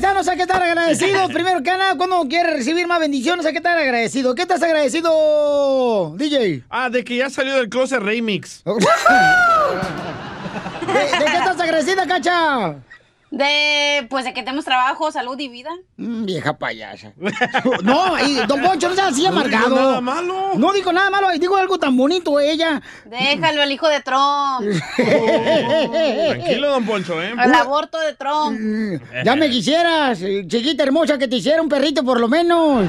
[0.00, 1.28] Paisanos, hay que estar agradecidos.
[1.32, 4.34] Primero que nada, cuando quiere recibir más bendiciones, hay que estar agradecido.
[4.34, 6.62] ¿Qué estás agradecido, DJ?
[6.70, 8.62] Ah, de que ya salió del closet remix.
[8.64, 8.74] ¿De,
[10.92, 12.76] de qué estás agradecida, cacha?
[13.30, 15.70] De, pues, de que tenemos trabajo, salud y vida.
[15.98, 17.12] Mm, vieja payasa.
[17.82, 19.74] No, y don Poncho, no sea así No digo amargado.
[19.76, 20.52] nada malo.
[20.56, 22.80] No digo nada malo, digo algo tan bonito ella.
[23.04, 24.64] Déjalo, el hijo de Trump.
[24.96, 27.32] Tranquilo, don Poncho, ¿eh?
[27.44, 28.58] El aborto de Trump.
[29.24, 32.86] Ya me quisieras, eh, chiquita hermosa, que te hiciera un perrito por lo menos.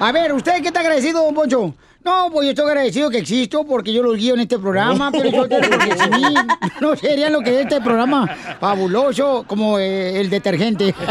[0.00, 1.74] A ver, ¿usted qué está agradecido, don Poncho?
[2.04, 5.30] No, pues yo estoy agradecido que existo porque yo los guío en este programa, pero
[5.30, 6.34] yo te- porque sin mí
[6.80, 8.26] no sería lo que es este programa
[8.60, 10.94] fabuloso como eh, el detergente.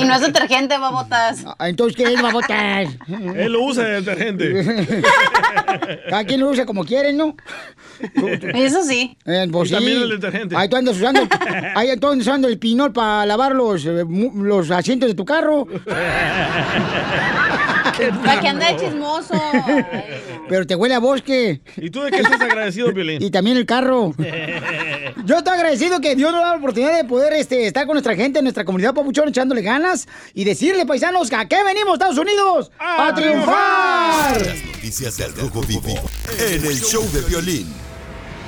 [0.00, 1.44] Y no es detergente, babotas.
[1.58, 2.88] Ah, Entonces, ¿qué es, babotas?
[3.34, 5.02] Él lo usa de detergente.
[6.08, 7.36] Cada quien lo usa como quiere, ¿no?
[8.54, 9.16] Eso sí.
[9.26, 10.02] Eh, pues Y también sí.
[10.04, 10.54] el detergente.
[10.56, 11.22] Ahí tú andas usando,
[11.74, 14.04] ahí tú andas usando el pinol para lavar los, eh,
[14.36, 15.66] los asientos de tu carro.
[18.24, 19.34] Para que ande de chismoso.
[20.48, 21.60] Pero te huele a bosque.
[21.76, 23.22] ¿Y tú de qué estás agradecido, Piolín?
[23.22, 24.14] Y también el carro.
[25.24, 28.14] Yo estoy agradecido que Dios nos da la oportunidad de poder este, estar con nuestra
[28.16, 32.70] gente, nuestra comunidad papuchón, echándole ganas y decirle, paisanos, que a qué venimos, Estados Unidos,
[32.78, 34.40] a, triunfar.
[34.40, 35.94] Las noticias del Rojo Vivo
[36.38, 37.72] en el show de violín.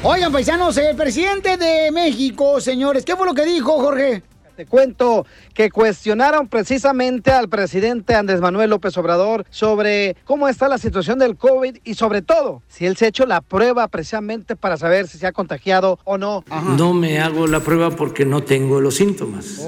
[0.03, 4.23] Oigan, paisanos, el presidente de México, señores, ¿qué fue lo que dijo, Jorge?
[4.57, 10.79] Te cuento que cuestionaron precisamente al presidente Andrés Manuel López Obrador sobre cómo está la
[10.79, 14.77] situación del COVID y sobre todo si él se ha hecho la prueba precisamente para
[14.77, 16.45] saber si se ha contagiado o no.
[16.77, 19.61] No me hago la prueba porque no tengo los síntomas.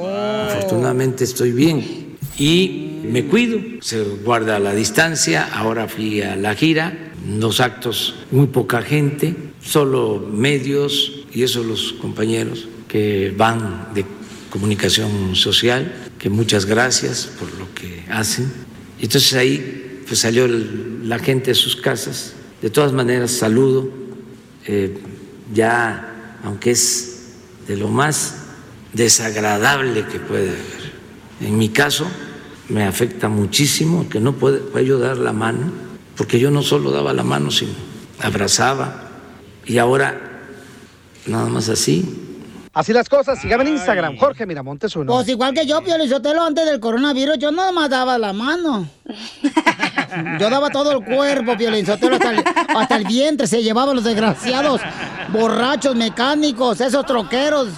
[0.48, 5.48] Afortunadamente estoy bien y me cuido, se guarda la distancia.
[5.52, 11.92] Ahora fui a la gira, dos actos, muy poca gente, solo medios y eso los
[11.94, 14.04] compañeros que van de
[14.56, 18.50] comunicación social, que muchas gracias por lo que hacen.
[18.98, 22.32] Y Entonces ahí pues salió la gente de sus casas.
[22.62, 23.90] De todas maneras, saludo.
[24.66, 24.98] eh,
[25.54, 27.34] ya, aunque es
[27.68, 28.36] de lo más
[28.94, 30.92] desagradable que puede haber.
[31.42, 32.06] En mi caso,
[32.70, 35.70] me afecta muchísimo que no puede, pueda yo dar la mano,
[36.16, 37.72] porque yo no solo daba la mano, sino
[38.20, 39.10] abrazaba.
[39.66, 40.18] Y ahora,
[41.26, 42.25] nada más así,
[42.76, 45.10] Así las cosas, sígame en Instagram, Jorge Miramontes uno.
[45.10, 48.86] Pues igual que yo, Pio Lizotelo, antes del coronavirus, yo nada más daba la mano.
[50.38, 52.44] Yo daba todo el cuerpo, Pio Lizotelo, hasta el,
[52.76, 54.80] hasta el vientre se llevaban los desgraciados
[55.28, 57.68] borrachos mecánicos, esos troqueros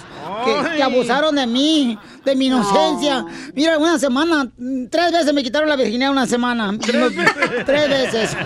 [0.45, 1.97] que, que abusaron de mí,
[2.29, 3.25] de mi inocencia.
[3.53, 4.49] Mira, una semana,
[4.89, 6.77] tres veces me quitaron la virginidad una semana.
[6.79, 7.65] Tres veces.
[7.65, 8.37] Tres veces.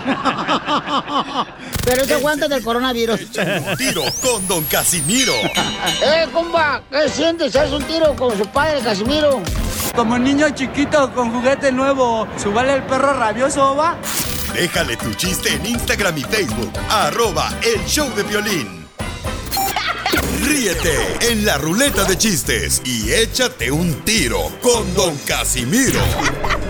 [1.85, 3.21] Pero eso antes del coronavirus.
[3.21, 5.33] Un tiro con Don Casimiro.
[6.03, 6.81] ¡Eh, compa!
[6.89, 7.55] ¿Qué sientes?
[7.55, 9.41] ¿Haz un tiro con su padre, Casimiro?
[9.95, 13.97] Como niño chiquito con juguete nuevo, ¿subale el perro rabioso, va?
[14.53, 18.82] Déjale tu chiste en Instagram y Facebook, arroba el show de violín.
[20.45, 20.91] Ríete
[21.31, 26.01] en la ruleta de chistes y échate un tiro con Don Casimiro.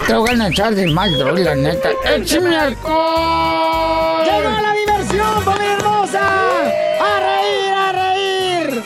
[0.05, 1.11] Te voy a echar de mal,
[1.43, 1.89] la neta.
[2.05, 4.23] ¡Échame alcohol!
[4.25, 6.59] ¡Llegó la diversión, familia hermosa!
[7.01, 8.83] ¡A reír, a reír!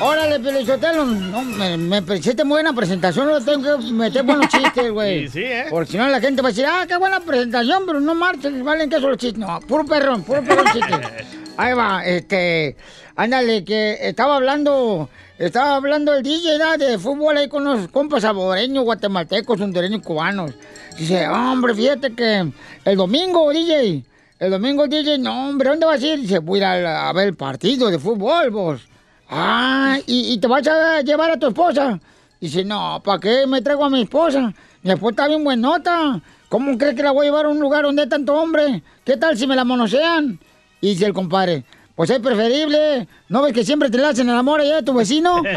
[0.00, 5.28] Órale, Pelichotelo, no, me, me muy buena presentación, no tengo que meter buenos chistes, güey.
[5.28, 5.66] Sí, sí, ¿eh?
[5.70, 8.62] Porque si no la gente va a decir, ah, qué buena presentación, pero no marchen,
[8.64, 9.38] valen que son los chistes.
[9.38, 11.00] No, puro perrón, puro perrón chiste.
[11.56, 12.76] Ahí va, este
[13.20, 16.78] ándale, que estaba hablando, estaba hablando el DJ ¿da?
[16.78, 20.52] de fútbol ahí con los compas saboreños, guatemaltecos, hondureños, cubanos.
[20.96, 22.50] Dice, hombre, fíjate que
[22.84, 24.04] el domingo, DJ,
[24.38, 26.20] el domingo, DJ, no, hombre, ¿dónde vas a ir?
[26.20, 28.80] Dice, voy a ir a, ver el partido de fútbol, vos.
[29.28, 32.00] Ah, ¿y, te vas a llevar a tu esposa?
[32.40, 34.52] Dice, no, ¿para qué me traigo a mi esposa?
[34.82, 36.20] Mi esposa está bien buenota.
[36.48, 38.82] ¿Cómo crees que la voy a llevar a un lugar donde hay tanto hombre?
[39.04, 40.40] ¿Qué tal si me la monosean?
[40.80, 41.64] Dice el compadre,
[42.00, 43.06] pues es preferible.
[43.28, 45.42] ¿No ves que siempre te le hacen el amor allá de tu vecino?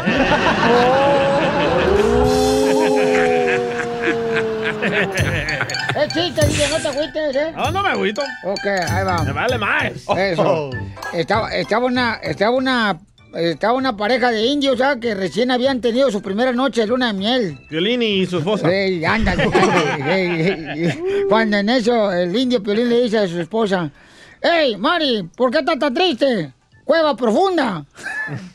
[5.96, 7.52] Es chiste, DJ, no te agüites, ¿eh?
[7.56, 8.20] No, no me agüito.
[8.44, 9.22] Ok, ahí va.
[9.22, 9.92] Me vale más.
[10.18, 10.68] Eso.
[11.14, 12.98] Estaba, estaba una, estaba una,
[13.34, 15.00] estaba una pareja de indios, ¿sabes?
[15.00, 17.58] Que recién habían tenido su primera noche de luna de miel.
[17.70, 18.70] Violín y su esposa.
[18.70, 21.24] Ey, ándale, ándale, ey, ey, ey.
[21.26, 23.90] Cuando en eso el indio Piolín le dice a su esposa,
[24.44, 26.52] ¡Ey, Mari, ¿por qué estás tan triste?
[26.84, 27.82] Cueva profunda.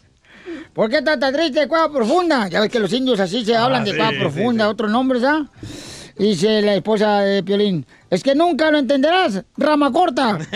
[0.74, 1.68] ¿Por qué estás tan triste?
[1.68, 2.48] Cueva profunda.
[2.48, 5.24] Ya ves que los indios así se hablan de sí, cueva sí, profunda, otros nombres,
[5.24, 5.48] ¿ah?
[6.16, 10.38] Dice la esposa de Piolín, es que nunca lo entenderás, rama corta.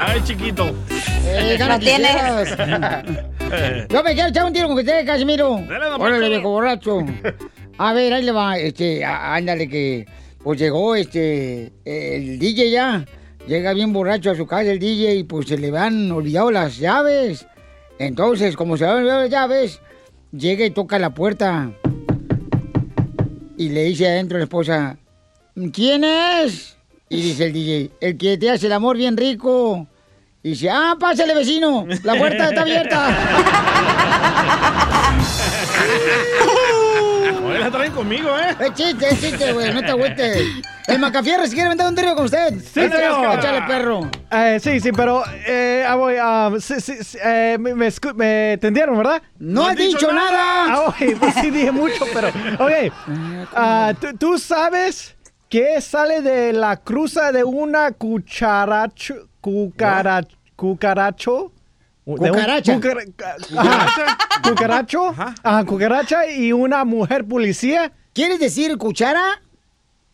[0.00, 0.70] Ay, chiquito.
[1.26, 2.56] Eh, No tienes.
[3.88, 5.60] Yo me quiero echar un tiro con usted, Casimiro.
[5.68, 6.98] Dale, Órale, viejo borracho.
[7.78, 10.06] A ver, ahí le va, este, ándale que,
[10.42, 13.04] pues llegó, este, el DJ ya,
[13.48, 16.78] llega bien borracho a su casa el DJ y pues se le han olvidado las
[16.78, 17.46] llaves.
[17.98, 19.80] Entonces, como se le han olvidado las llaves,
[20.30, 21.72] llega y toca la puerta
[23.56, 24.96] y le dice adentro a la esposa,
[25.72, 26.76] ¿quién es?
[27.08, 29.88] Y dice el DJ, el que te hace el amor bien rico.
[30.42, 33.08] Y dice, ah, pásale vecino, la puerta está abierta.
[37.64, 38.54] La traen conmigo, ¿eh?
[38.60, 40.36] Es chiste, es chiste, güey, no te agüites.
[40.86, 42.50] El Macafierre, si quiere vender un trío con usted.
[42.60, 43.38] Sí, señor.
[43.38, 44.10] Échale, perro.
[44.30, 48.12] Eh, sí, sí, pero eh, ah, voy, ah, sí, sí, sí, eh, me, me escu-
[48.12, 49.22] me entendieron, ¿verdad?
[49.38, 50.66] No, has dicho, nada.
[50.74, 52.28] Ah, ok, pues sí dije mucho, pero...
[52.28, 52.92] Ok,
[53.54, 55.16] ah, ¿tú, tú sabes
[55.48, 59.28] qué sale de la cruza de una cucharacho...
[59.40, 60.22] Cucara,
[60.54, 61.50] cucaracho?
[62.06, 62.74] Un- Cucaracha.
[62.74, 63.02] cucara-
[63.56, 65.08] ajá, cucaracho.
[65.42, 67.92] Ajá, cucaracha y una mujer policía.
[68.12, 69.40] ¿Quieres decir cuchara?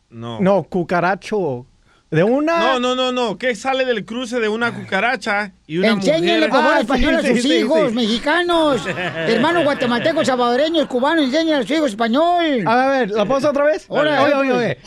[0.08, 0.40] No.
[0.40, 1.66] No, cucaracho.
[2.10, 2.58] De una...
[2.58, 3.38] No, no, no, no.
[3.38, 6.50] ¿Qué sale del cruce de una cucaracha y una Enséñale, mujer?
[6.50, 7.94] por favor, Ah, español a sí, sus sí, hijos, sí.
[7.94, 8.82] mexicanos,
[9.28, 12.64] hermanos guatemaltecos, salvadoreños, cubanos, enséñale a sus hijos español.
[12.66, 13.86] A ver, ¿la pausa otra vez?
[13.88, 14.78] Ahora, oye, oye, oye.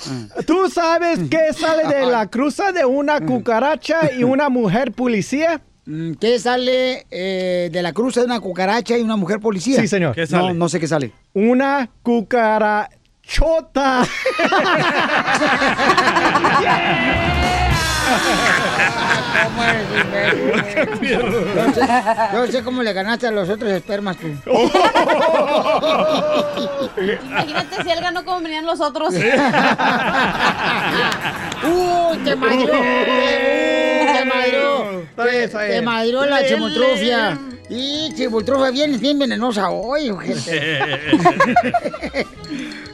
[0.45, 5.61] ¿Tú sabes qué sale de la cruza de una cucaracha y una mujer policía?
[5.85, 9.81] Mm, ¿Qué sale eh, de la cruza de una cucaracha y una mujer policía?
[9.81, 10.15] Sí, señor.
[10.15, 10.49] ¿Qué sale?
[10.49, 11.11] No, no sé qué sale.
[11.33, 14.03] Una cucarachota.
[19.43, 19.85] ¿Cómo eres?
[21.01, 21.19] Yo
[21.73, 21.81] sé,
[22.33, 24.27] yo sé cómo le ganaste a los otros espermas tú.
[26.97, 29.13] Imagínate si él ganó como venían los otros.
[31.63, 32.73] ¡Uy, te madrió!
[34.05, 35.05] ¡Te madrió!
[35.51, 37.39] Te madrió la chimotrufia.
[37.69, 40.79] Y chimotrufia bien, bien venenosa hoy, ojete.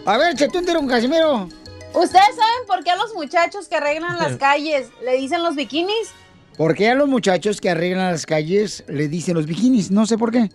[0.06, 1.50] A ver, che, tú un tiro con Casimiro.
[1.94, 6.12] ¿Ustedes saben por qué a los muchachos que arreglan las calles le dicen los bikinis?
[6.56, 9.92] ¿Por qué a los muchachos que arreglan las calles le dicen los bikinis?
[9.92, 10.50] No sé por qué.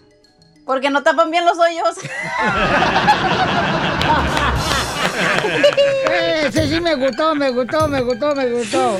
[0.64, 1.96] Porque no tapan bien los hoyos.
[6.46, 8.98] Ese sí me gustó, me gustó, me gustó, me gustó.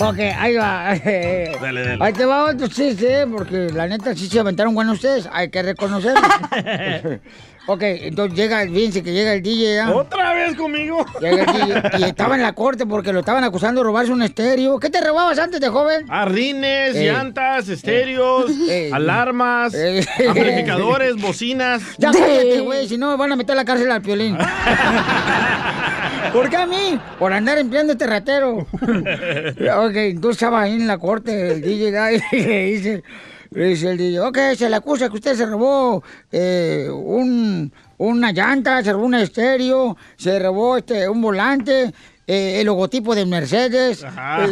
[0.00, 0.94] Ok, ahí va.
[1.60, 2.04] Dale, dale.
[2.04, 5.62] Ahí te va otro chiste, porque la neta sí se aventaron buenos ustedes, hay que
[5.62, 6.20] reconocerlo.
[7.68, 9.90] ok, entonces llega, fíjense que llega el DJ, ¿ya?
[9.94, 11.04] ¿Otra vez conmigo?
[11.20, 14.22] Llega el DJ, y estaba en la corte porque lo estaban acusando de robarse un
[14.22, 14.80] estéreo.
[14.80, 16.06] ¿Qué te robabas antes de joven?
[16.08, 17.04] Ah, rines, Eh.
[17.06, 18.90] llantas, estéreos, Eh.
[18.92, 20.04] alarmas, Eh.
[20.28, 21.82] amplificadores, bocinas.
[21.98, 24.36] Ya cállate, güey, si no me van a meter a la cárcel al piolín.
[26.32, 26.98] ¿Por qué a mí?
[27.18, 28.58] Por andar empleando este ratero.
[28.58, 33.02] ok, entonces estaba ahí en la corte, el DJ y le dice,
[33.50, 38.82] dice el DJ, ok, se le acusa que usted se robó eh, un, una llanta,
[38.82, 41.92] se robó un estéreo, se robó este, un volante,
[42.26, 44.46] eh, el logotipo de Mercedes, Ajá.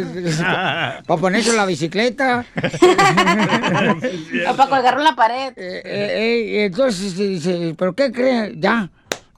[1.07, 2.45] para ponerse en la bicicleta.
[4.49, 5.53] O para colgarlo en la pared.
[5.55, 8.53] Eh, eh, eh, entonces dice, ¿pero qué cree?
[8.57, 8.89] Ya,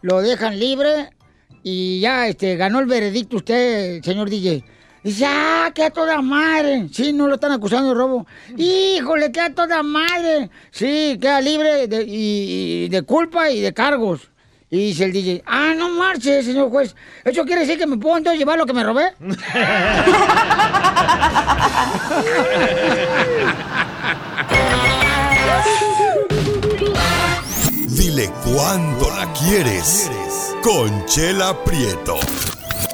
[0.01, 1.10] lo dejan libre
[1.63, 4.63] y ya este, ganó el veredicto usted, señor DJ.
[5.03, 6.88] Dice, ah, que a toda madre.
[6.91, 8.27] Sí, no lo están acusando de robo.
[8.58, 10.50] Híjole, que a toda madre.
[10.72, 14.29] Sí, queda libre de, y, y de culpa y de cargos.
[14.72, 16.96] Y dice el DJ, ah, no marche, señor juez.
[17.24, 19.13] ¿Eso quiere decir que me puedo entonces llevar lo que me robé?
[27.88, 30.10] Dile cuándo la quieres.
[30.62, 32.20] Conchela Prieto.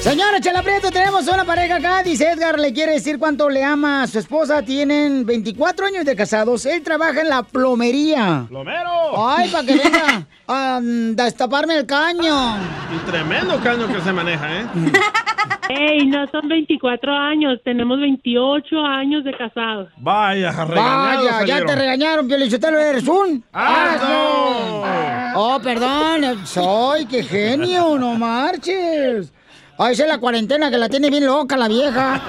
[0.00, 2.02] Señora Chela Prieto, tenemos una pareja acá.
[2.02, 4.62] Dice Edgar, le quiere decir cuánto le ama a su esposa.
[4.62, 6.64] Tienen 24 años de casados.
[6.64, 8.46] Él trabaja en la plomería.
[8.48, 9.28] ¡Plomero!
[9.28, 12.56] Ay, para que venga a mm, destaparme el caño.
[12.94, 14.66] Y tremendo caño que se maneja, ¿eh?
[15.68, 19.88] Ey, no son 24 años, tenemos 28 años de casados.
[19.98, 24.82] Vaya, regañado Vaya, ya te regañaron, Piolichotelo, eres un ¡Asno!
[25.36, 29.32] Oh, perdón, soy, qué genio, no marches.
[29.82, 32.22] Ay, esa es la cuarentena que la tiene bien loca la vieja.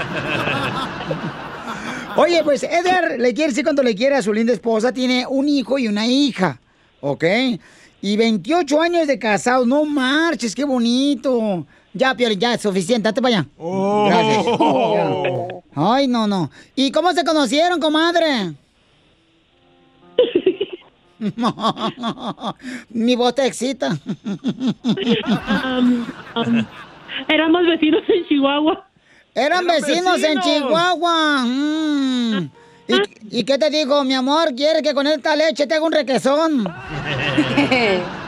[2.15, 5.50] Oye, pues Edgar le quiere decir cuando le quiere a su linda esposa, tiene un
[5.50, 6.62] hijo y una hija,
[7.01, 7.25] ¿ok?
[8.01, 11.65] Y 28 años de casados, no marches, qué bonito.
[11.93, 13.48] Ya, Piolín, ya es suficiente, date para allá.
[13.58, 14.46] Gracias.
[14.96, 15.12] Ya.
[15.75, 16.50] Ay, no, no.
[16.74, 18.53] ¿Y cómo se conocieron, comadre?
[22.89, 24.00] Mi voz te excita.
[24.24, 26.05] Um,
[26.36, 26.65] um,
[27.27, 28.88] éramos vecinos en Chihuahua.
[29.34, 31.46] Eran vecinos, en Chihuahua.
[31.46, 32.50] Mm.
[32.88, 34.53] ¿Y, y qué te digo, mi amor?
[34.56, 36.68] ¿Quieres que con esta leche te haga un requesón?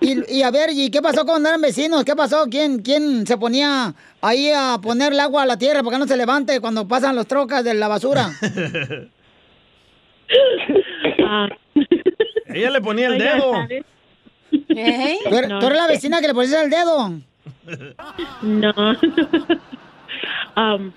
[0.00, 2.04] Y, y a ver, ¿y qué pasó cuando eran vecinos?
[2.04, 2.46] ¿Qué pasó?
[2.50, 6.08] ¿Quién, ¿Quién se ponía ahí a poner el agua a la tierra para que no
[6.08, 8.30] se levante cuando pasan los trocas de la basura?
[12.46, 13.52] Ella le ponía el Oiga, dedo.
[14.52, 17.12] ¿Tú, eres, tú eres la vecina que le pones el dedo?
[18.42, 18.72] No.
[20.54, 20.92] Um,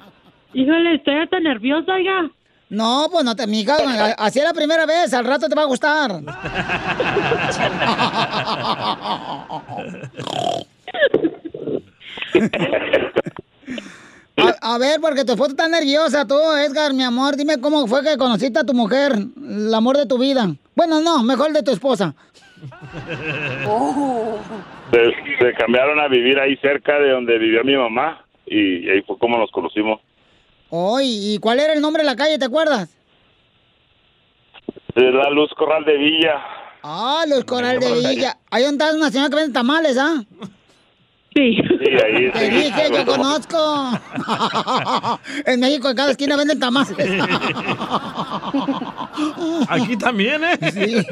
[0.54, 2.30] híjole, estoy tan nerviosa, oiga.
[2.70, 3.76] No, pues no te, mija,
[4.18, 6.12] así es la primera vez, al rato te va a gustar.
[14.38, 17.38] A, a ver, porque tu foto está nerviosa, tú, Edgar, mi amor.
[17.38, 20.54] Dime cómo fue que conociste a tu mujer, el amor de tu vida.
[20.76, 22.14] Bueno, no, mejor el de tu esposa.
[24.92, 29.18] Se, se cambiaron a vivir ahí cerca de donde vivía mi mamá y ahí fue
[29.18, 30.00] como nos conocimos.
[30.70, 32.96] Oh, ¿y y cuál era el nombre de la calle, te acuerdas?
[34.96, 36.42] Es la Luz Corral de Villa.
[36.84, 38.38] Ah, los Coral de Villa.
[38.52, 40.24] Ahí donde está una señora que vende tamales, ¿ah?
[41.36, 41.58] Sí.
[41.58, 42.32] Sí, ahí.
[42.32, 43.58] Te dije, yo conozco.
[45.46, 46.96] en México, en cada esquina venden tamales.
[49.68, 50.58] Aquí también, ¿eh?
[50.72, 51.06] Sí.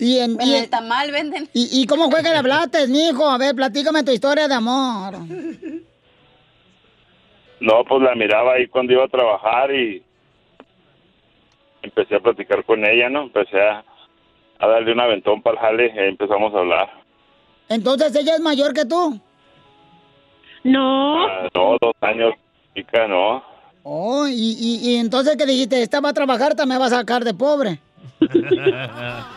[0.00, 1.48] Y en, En y, el tamal venden.
[1.54, 3.28] y, y cómo fue que le hablaste, mijo?
[3.30, 5.14] A ver, platícame tu historia de amor.
[7.60, 10.02] No, pues la miraba ahí cuando iba a trabajar y
[11.82, 13.22] empecé a platicar con ella, ¿no?
[13.22, 13.84] Empecé a,
[14.58, 16.90] a darle un aventón para el jale y empezamos a hablar.
[17.68, 19.20] Entonces, ¿ella es mayor que tú?
[20.64, 21.26] No.
[21.26, 22.34] Ah, no, dos años,
[22.74, 23.42] chica, no.
[23.82, 26.90] Oh, y, y, y entonces que dijiste, esta va a trabajar, te me va a
[26.90, 27.78] sacar de pobre.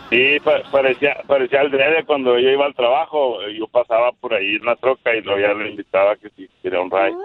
[0.10, 3.38] Sí, pa- parecía, parecía al drede cuando yo iba al trabajo.
[3.58, 6.82] Yo pasaba por ahí en la troca y luego ya le invitaba que si quería
[6.82, 7.15] un ride.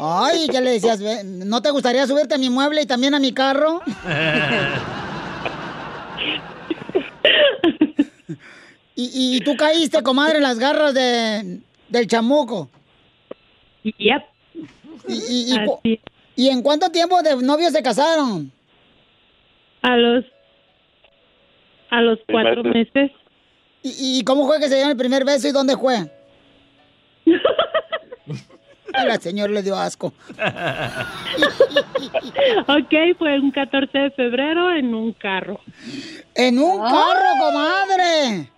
[0.00, 0.98] Ay, ¿qué le decías?
[1.24, 3.80] ¿No te gustaría subirte a mi mueble y también a mi carro?
[8.96, 12.68] y, y tú caíste, comadre, en las garras de, del chamuco.
[13.98, 14.22] Yep.
[15.08, 15.80] ¿Y, y, y, cu-
[16.36, 18.50] ¿y en cuánto tiempo de novios se casaron?
[19.82, 20.24] A los
[21.90, 23.10] a los cuatro meses.
[23.82, 26.10] ¿Y, y cómo fue que se dieron el primer beso y dónde fue?
[29.06, 30.12] La señor le dio asco.
[32.66, 35.60] ok, fue un 14 de febrero en un carro.
[36.34, 38.50] En un carro, comadre.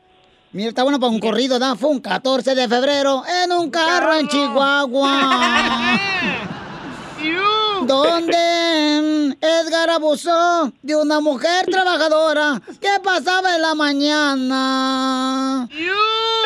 [0.52, 1.76] Mira, está bueno para un corrido, ¿da?
[1.76, 6.00] Fue un 14 de febrero en un carro en Chihuahua.
[7.86, 15.68] Donde Edgar abusó de una mujer trabajadora que pasaba en la mañana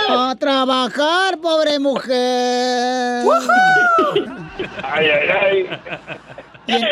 [0.09, 3.25] a trabajar, pobre mujer.
[4.83, 5.67] Ay, ay,
[6.69, 6.85] ay.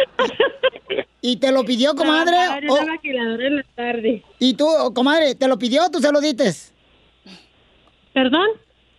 [1.21, 2.37] ¿Y te lo pidió, comadre?
[2.63, 4.25] En o- en la tarde.
[4.39, 6.73] ¿Y tú, comadre, te lo pidió o tú se lo dites?
[8.13, 8.47] ¿Perdón?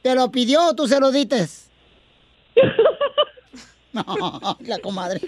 [0.02, 1.70] ¿Te lo pidió o tú se lo dites?
[3.94, 4.04] No,
[4.62, 5.22] la comadre.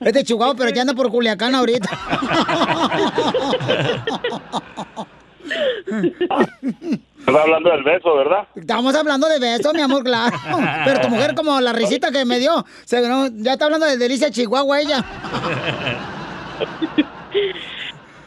[0.00, 1.88] Es de Chihuahua, pero ya anda por Culiacán ahorita.
[7.18, 8.46] Estás hablando del beso, ¿verdad?
[8.54, 10.36] Estamos hablando de besos, mi amor, claro.
[10.84, 13.96] Pero tu mujer, como la risita que me dio, se- no, ya está hablando de
[13.96, 15.04] delicia Chihuahua ella.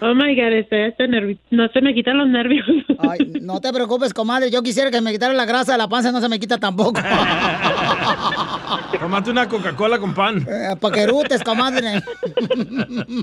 [0.02, 1.08] Oh my god, estoy hasta.
[1.08, 2.66] No se me quitan los nervios.
[3.00, 4.50] Ay, no te preocupes, comadre.
[4.50, 7.02] Yo quisiera que me quitara la grasa de la panza, no se me quita tampoco.
[9.00, 10.46] Tómate una Coca-Cola con pan.
[10.50, 12.02] Eh, Paquerutes, comadre.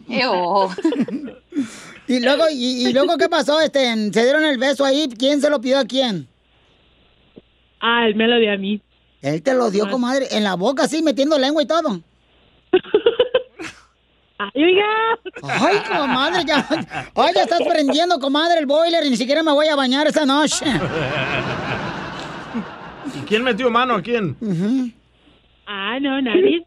[2.08, 3.58] y luego, y, y luego, ¿qué pasó?
[3.60, 5.08] Este, ¿Se dieron el beso ahí?
[5.18, 6.28] ¿Quién se lo pidió a quién?
[7.80, 8.82] Ah, él me lo dio a mí.
[9.22, 12.00] Él te lo dio, comadre, en la boca, así, metiendo lengua y todo.
[14.38, 14.84] ¡Ay, oiga!
[15.42, 16.66] Ay, comadre, ya.
[17.14, 20.26] Ay, ya estás prendiendo, comadre, el boiler y ni siquiera me voy a bañar esta
[20.26, 20.64] noche.
[23.14, 24.36] ¿Y quién metió mano a quién?
[25.66, 26.66] Ah, no, nadie.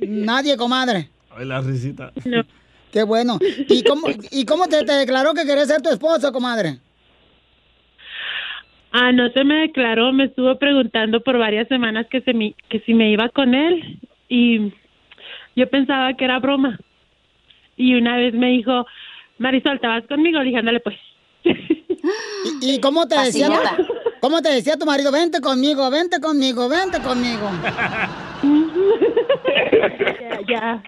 [0.00, 1.08] Nadie, comadre.
[1.30, 2.12] Ay, la risita.
[2.92, 3.38] Qué bueno.
[3.68, 6.78] ¿Y cómo, y cómo te, te declaró que quería ser tu esposo, comadre?
[8.90, 12.80] Ah, no se me declaró, me estuvo preguntando por varias semanas que, se me, que
[12.80, 14.74] si me iba con él y
[15.56, 16.78] yo pensaba que era broma.
[17.76, 18.86] Y una vez me dijo,
[19.38, 20.38] Marisol, ¿te vas conmigo?
[20.38, 20.96] Le dije, ándale pues.
[21.44, 23.48] ¿Y, y cómo te decía?
[24.20, 25.10] ¿Cómo te decía tu marido?
[25.10, 27.50] Vente conmigo, vente conmigo, vente conmigo.
[30.20, 30.82] ya, ya.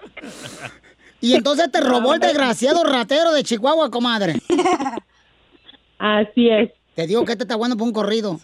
[1.21, 4.35] Y entonces te robó el desgraciado ratero de Chihuahua, comadre.
[5.99, 6.71] Así es.
[6.95, 8.39] Te digo que este está bueno por un corrido.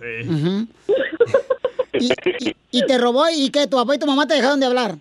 [1.92, 2.08] Y,
[2.40, 4.94] y- y te robó y que tu papá y tu mamá te dejaron de hablar.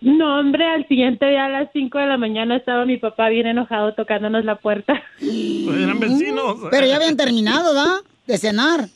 [0.00, 3.46] No, hombre, al siguiente día a las 5 de la mañana estaba mi papá bien
[3.46, 5.00] enojado tocándonos la puerta.
[5.20, 6.56] Eran vecinos.
[6.70, 8.00] Pero ya habían terminado, ¿da?
[8.26, 8.86] De cenar.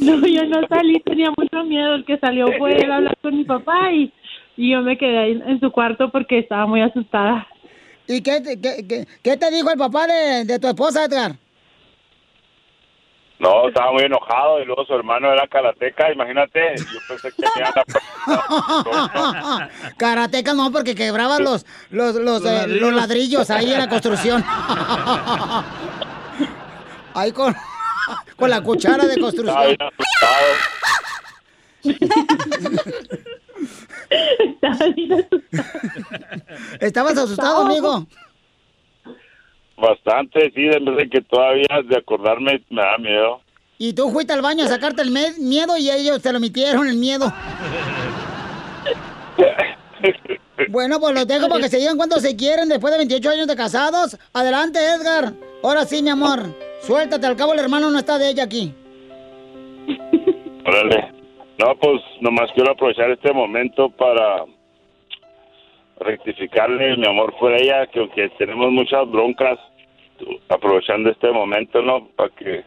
[0.00, 1.94] No, yo no salí, tenía mucho miedo.
[1.94, 4.12] El que salió fue él a hablar con mi papá y,
[4.56, 7.46] y yo me quedé ahí en su cuarto porque estaba muy asustada.
[8.06, 11.32] ¿Y qué, te- qué, qué- qué te dijo el papá de, de tu esposa, Edgar?
[13.38, 16.74] No, estaba muy enojado y luego su hermano era karateca, imagínate.
[16.78, 17.84] Yo pensé que tenía la...
[19.98, 24.42] Karateca no, porque quebraba los, los, los, eh, los ladrillos ahí en la construcción.
[27.14, 27.54] Ahí con,
[28.36, 29.66] con la cuchara de Estaba construcción.
[29.68, 30.46] bien asustado.
[36.80, 38.06] ¿Estabas asustado, amigo?
[39.76, 43.40] Bastante, sí, de verdad que todavía de acordarme me da miedo.
[43.78, 46.96] Y tú fuiste al baño a sacarte el miedo y ellos te lo emitieron el
[46.96, 47.32] miedo.
[50.68, 53.46] Bueno, pues los dejo para que se digan cuánto se quieren después de 28 años
[53.46, 54.18] de casados.
[54.32, 55.32] Adelante, Edgar.
[55.62, 56.40] Ahora sí, mi amor.
[56.80, 58.74] Suéltate, al cabo el hermano no está de ella aquí.
[60.64, 61.12] Órale.
[61.58, 64.44] No, pues nomás quiero aprovechar este momento para
[66.00, 69.58] rectificarle mi amor por ella, que aunque tenemos muchas broncas,
[70.48, 72.08] aprovechando este momento, ¿no?
[72.16, 72.64] Para que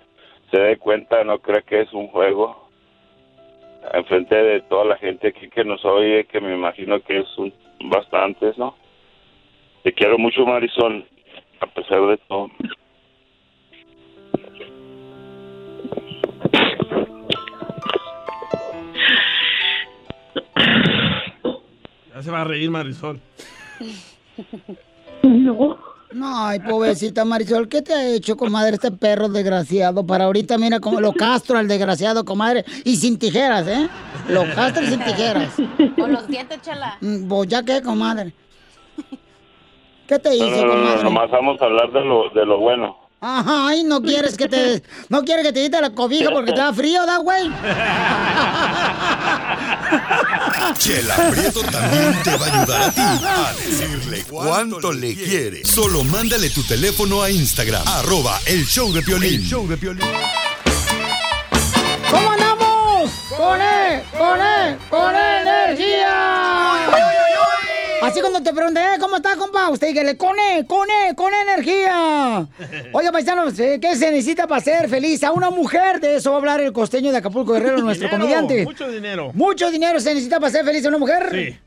[0.52, 2.68] se dé cuenta, no cree que es un juego.
[3.94, 7.54] Enfrente de toda la gente aquí que nos oye, que me imagino que es un,
[7.86, 8.76] bastantes, ¿no?
[9.84, 11.06] Te quiero mucho, Marisol,
[11.62, 12.50] a pesar de todo.
[22.20, 23.18] Ya se va a reír Marisol.
[25.24, 25.78] No.
[26.22, 30.06] Ay, pobrecita Marisol, ¿qué te ha hecho, comadre, este perro desgraciado?
[30.06, 32.66] Para ahorita, mira, como lo castro al desgraciado, comadre.
[32.84, 33.88] Y sin tijeras, ¿eh?
[34.28, 35.54] Lo castro y sin tijeras.
[35.98, 36.98] Con los dientes, chala.
[37.00, 38.34] Mm, ¿Vos ya qué, comadre?
[40.06, 41.04] ¿Qué te No, hizo, no, no, no, comadre?
[41.06, 42.98] nomás vamos a hablar de lo, de lo bueno.
[43.22, 44.82] Ajá, ay, no quieres que te...
[45.10, 47.52] No quieres que te quite la cobija porque te da frío, ¿da, güey?
[50.78, 55.66] Chela Prieto también te va a ayudar a ti a decirle cuánto le quiere.
[55.66, 59.42] Solo mándale tu teléfono a Instagram, arroba el show de Piolín.
[59.44, 59.78] show de
[62.10, 63.12] ¿Cómo andamos?
[63.36, 64.02] ¡Con él!
[64.18, 64.78] ¡Con él!
[64.90, 66.79] ¡Con energía!
[68.20, 69.70] Así cuando te pregunté, "Eh, ¿cómo estás, compa?
[69.70, 72.46] Usted dígale, con él, con con energía.
[72.94, 76.02] Oiga, paisanos, eh, ¿qué se necesita para ser feliz a una mujer?
[76.02, 78.64] De eso va a hablar el costeño de Acapulco Guerrero, nuestro Dinero, comediante.
[78.66, 79.32] Mucho dinero.
[79.34, 81.30] ¿Mucho dinero se necesita para ser feliz a una mujer?
[81.32, 81.58] Sí.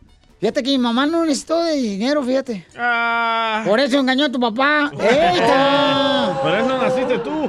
[0.40, 2.66] Fíjate que mi mamá no necesitó de dinero, fíjate.
[2.76, 3.62] Ah.
[3.64, 4.90] Por eso engañó a tu papá.
[5.00, 6.38] ¡Eita!
[6.42, 7.48] Por eso naciste tú.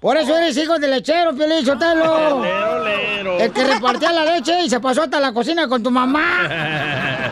[0.00, 2.42] Por eso eres hijo de lechero, Piolín Sotelo.
[3.38, 7.30] El que repartía la leche y se pasó hasta la cocina con tu mamá.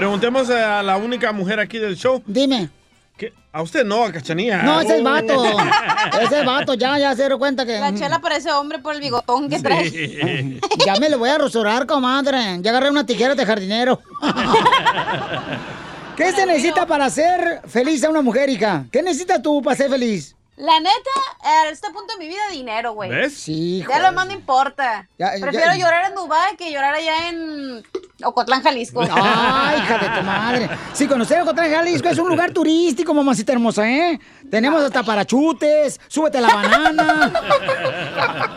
[0.00, 2.22] Preguntemos a la única mujer aquí del show.
[2.24, 2.70] Dime.
[3.18, 4.62] ¿Qué, A usted no, a Cachanía.
[4.62, 5.44] No, ese es vato.
[6.22, 7.78] Ese es vato, ya, ya se dio cuenta que.
[7.78, 10.58] La chela parece hombre por el bigotón que trae.
[10.86, 12.38] Ya me lo voy a rasurar, comadre.
[12.62, 14.00] Ya agarré una tijera de jardinero.
[16.16, 18.86] ¿Qué se necesita para ser feliz a una mujer, hija?
[18.90, 20.34] ¿Qué necesitas tú para ser feliz?
[20.60, 21.10] La neta,
[21.42, 23.08] a este punto de mi vida, dinero, güey.
[23.08, 23.34] ¿Ves?
[23.34, 25.08] Sí, Ya lo más no importa.
[25.18, 27.82] Ya, Prefiero ya- llorar en Dubái que llorar allá en
[28.22, 29.00] Ocotlán, Jalisco.
[29.10, 30.68] Ay, hija de tu madre.
[30.92, 34.20] Sí, conocer Ocotlán, Jalisco es un lugar turístico, mamacita hermosa, ¿eh?
[34.50, 37.32] Tenemos hasta parachutes, súbete a la banana.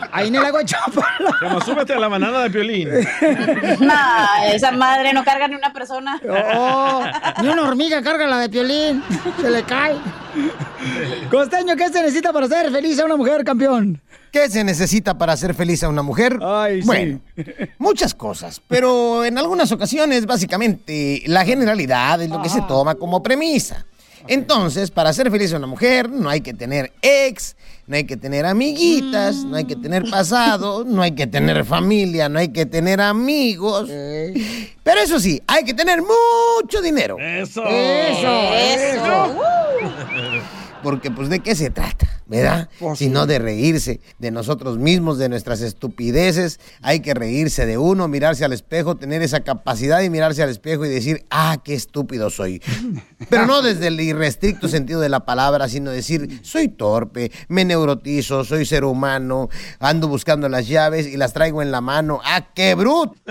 [0.12, 1.36] Ahí en el lago de Chapala.
[1.40, 2.88] Como súbete a la banana de piolín.
[3.80, 6.20] Nah, esa madre no carga ni una persona.
[6.28, 7.04] Oh,
[7.42, 9.02] ni una hormiga carga la de piolín.
[9.40, 9.96] Se le cae.
[11.30, 14.00] Costeño, ¿qué se necesita para ser feliz a una mujer, campeón?
[14.30, 16.38] ¿Qué se necesita para ser feliz a una mujer?
[16.84, 17.20] Bueno,
[17.78, 23.22] muchas cosas, pero en algunas ocasiones, básicamente, la generalidad es lo que se toma como
[23.22, 23.86] premisa.
[24.26, 27.56] Entonces, para ser feliz a una mujer, no hay que tener ex,
[27.86, 32.28] no hay que tener amiguitas, no hay que tener pasado, no hay que tener familia,
[32.28, 33.88] no hay que tener amigos.
[33.88, 37.16] Pero eso sí, hay que tener mucho dinero.
[37.18, 37.64] Eso.
[37.66, 39.36] Eso.
[40.82, 42.68] Porque pues de qué se trata, ¿verdad?
[42.96, 46.60] Sino de reírse de nosotros mismos, de nuestras estupideces.
[46.82, 50.84] Hay que reírse de uno, mirarse al espejo, tener esa capacidad de mirarse al espejo
[50.84, 52.62] y decir, ah, qué estúpido soy.
[53.28, 58.44] Pero no desde el irrestricto sentido de la palabra, sino decir, soy torpe, me neurotizo,
[58.44, 62.20] soy ser humano, ando buscando las llaves y las traigo en la mano.
[62.24, 63.14] ¡Ah, qué bruto!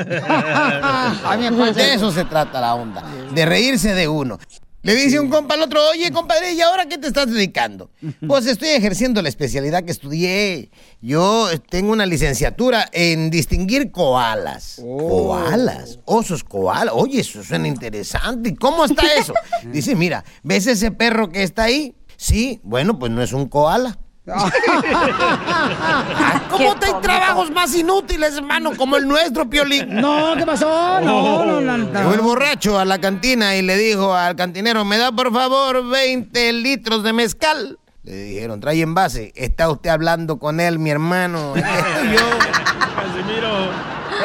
[1.73, 3.03] De eso se trata la onda,
[3.33, 4.39] de reírse de uno.
[4.83, 7.89] Le dice un compa al otro, oye, compadre, ¿y ahora qué te estás dedicando?
[8.27, 10.71] Pues estoy ejerciendo la especialidad que estudié.
[11.01, 14.81] Yo tengo una licenciatura en distinguir koalas.
[14.81, 16.93] Koalas, osos koalas.
[16.97, 18.49] Oye, eso suena interesante.
[18.49, 19.33] ¿Y cómo está eso?
[19.71, 21.95] Dice, mira, ¿ves ese perro que está ahí?
[22.17, 23.97] Sí, bueno, pues no es un koala.
[26.49, 29.99] ¿Cómo te hay trabajos más inútiles, hermano, como el nuestro, Piolín?
[29.99, 31.01] No, ¿qué pasó?
[31.01, 31.99] No, no, no, no.
[31.99, 35.89] Llegó el borracho a la cantina y le dijo al cantinero, ¿me da por favor
[35.89, 37.79] 20 litros de mezcal?
[38.03, 39.33] Le dijeron, trae envase.
[39.35, 41.53] Está usted hablando con él, mi hermano.
[42.13, 42.29] Yo.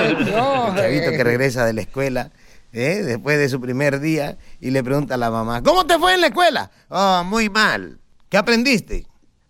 [0.00, 2.30] El chavito que regresa de la escuela,
[2.72, 3.02] ¿eh?
[3.02, 6.20] después de su primer día, y le pregunta a la mamá, ¿cómo te fue en
[6.20, 6.70] la escuela?
[6.88, 7.98] Oh, muy mal.
[8.28, 9.07] ¿Qué aprendiste?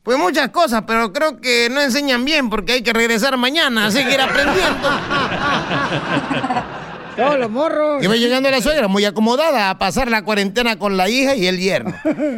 [0.08, 3.90] Pues muchas cosas, pero creo que no enseñan bien porque hay que regresar mañana a
[3.90, 4.88] seguir aprendiendo.
[7.14, 8.02] Todos los morros.
[8.02, 11.58] Iba llegando la suegra muy acomodada a pasar la cuarentena con la hija y el
[11.58, 11.92] yerno.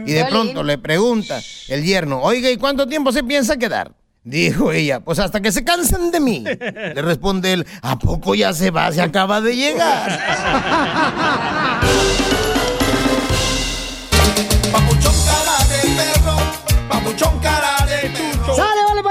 [0.04, 3.92] Y de pronto le pregunta el yerno, oiga, ¿y cuánto tiempo se piensa quedar?
[4.24, 6.42] Dijo ella, pues hasta que se cansen de mí.
[6.42, 8.90] Le responde él, ¿a poco ya se va?
[8.90, 10.18] Se acaba de llegar.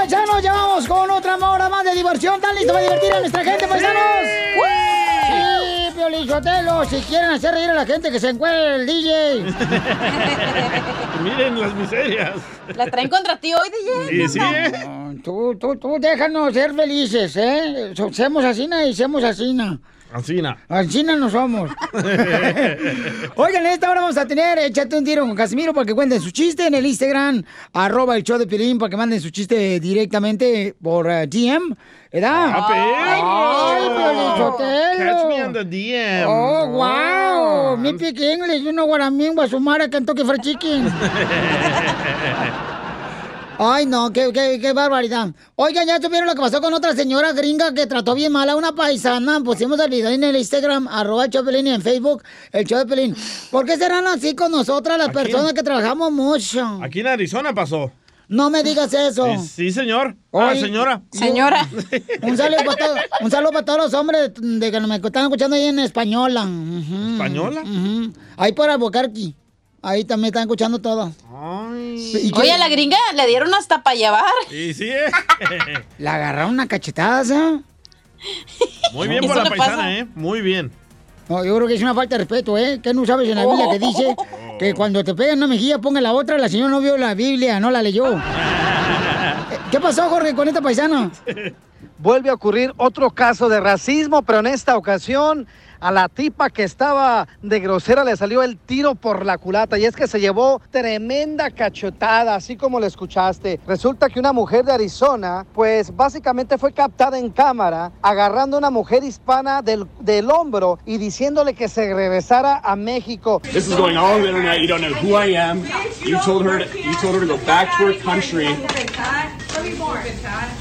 [0.09, 0.41] paisanos!
[0.41, 2.35] Ya vamos con otra hora más de diversión.
[2.35, 4.01] ¿Están listos para divertir a nuestra gente, paisanos?
[5.27, 9.43] Sí, Piolín Sotelo, si quieren hacer reír a la gente, que se encuentre el DJ.
[11.23, 12.35] Miren las miserias.
[12.75, 14.27] La traen contra ti hoy, DJ.
[14.27, 14.71] Sí, sí, ¿eh?
[14.87, 17.93] No, Tú, tú, tú, déjanos ser felices, ¿eh?
[18.11, 19.79] Semos asina y semos asina.
[20.11, 20.57] Ancina.
[20.67, 21.69] Asina no somos.
[23.35, 26.19] Oigan, en esta hora vamos a tener Échate un tiro con Casimiro para que cuenten
[26.19, 27.43] su chiste en el Instagram,
[27.73, 31.75] arroba el show de Piolín, para que manden su chiste directamente por eh, DM,
[32.11, 32.51] ¿verdad?
[32.55, 32.97] ¡Ah, perro!
[32.97, 33.79] ¡Ay!
[34.97, 36.25] Catch me on the DM.
[36.27, 37.77] Oh, wow!
[37.77, 40.91] Me speak English, you know what I mean, Guasumara, Kentucky Fried Chicken.
[43.61, 45.31] Ay, no, qué, qué, qué barbaridad.
[45.55, 48.55] Oigan, ya supieron lo que pasó con otra señora gringa que trató bien mal a
[48.55, 49.41] una paisana.
[49.41, 52.85] Pusimos el video en el Instagram, arroba el Chopelín y en Facebook, el show de
[52.85, 53.13] Pelín.
[53.51, 56.79] ¿Por qué serán así con nosotras las personas que trabajamos mucho?
[56.81, 57.91] Aquí en Arizona pasó.
[58.29, 59.25] No me digas eso.
[59.41, 60.15] Sí, sí, señor.
[60.31, 61.01] Ah, Oye, señora.
[61.11, 61.67] Señora.
[62.21, 65.57] Un saludo, para todos, un saludo para todos los hombres de que me están escuchando
[65.57, 66.47] ahí en Española.
[67.13, 67.61] ¿Española?
[67.63, 68.13] ujú.
[68.37, 69.33] Ahí por Albuquerque.
[69.81, 71.13] Ahí también están escuchando todo.
[71.31, 74.33] Oye, a la gringa le dieron hasta para llevar.
[74.49, 75.05] Sí, sí, ¿eh?
[75.97, 77.33] Le agarraron una cachetada, ¿sí?
[78.93, 79.91] Muy bien por ¿Eso la paisana, pasa?
[79.93, 80.07] ¿eh?
[80.15, 80.71] Muy bien.
[81.29, 82.79] No, yo creo que es una falta de respeto, ¿eh?
[82.83, 84.15] Que no sabes en la Biblia que dice
[84.57, 86.37] que cuando te pegan una mejilla ponga la otra.
[86.37, 88.05] La señora no vio la Biblia, no la leyó.
[89.71, 91.11] ¿Qué pasó, Jorge, con esta paisana?
[91.99, 95.47] Vuelve a ocurrir otro caso de racismo, pero en esta ocasión
[95.79, 99.85] a la tipa que estaba de grosera le salió el tiro por la culata y
[99.85, 103.59] es que se llevó tremenda cachetada, así como lo escuchaste.
[103.67, 108.69] Resulta que una mujer de Arizona, pues básicamente fue captada en cámara agarrando a una
[108.69, 113.41] mujer hispana del, del hombro y diciéndole que se regresara a México.
[113.51, 114.61] This is going all over the internet.
[114.61, 115.63] You don't know who I am.
[116.05, 116.59] You told her.
[116.59, 118.47] To, you told her to go back to her country.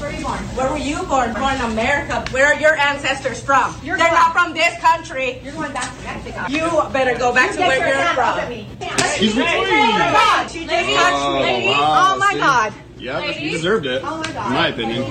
[0.09, 0.39] Where were you born?
[0.55, 1.09] Where were you born?
[1.09, 1.33] Where were you born?
[1.33, 2.25] Born in America.
[2.31, 3.75] Where are your ancestors from?
[3.83, 5.39] They're not from this country.
[5.43, 6.45] You're going back to Mexico.
[6.49, 8.39] You better go back to where you're from.
[8.39, 9.43] Excuse me?
[9.45, 10.53] Oh my God.
[10.53, 11.69] You just touched me.
[11.69, 12.39] wow, Oh my see?
[12.39, 12.73] God.
[12.99, 14.01] Yeah, but you deserved it.
[14.01, 15.03] In my opinion.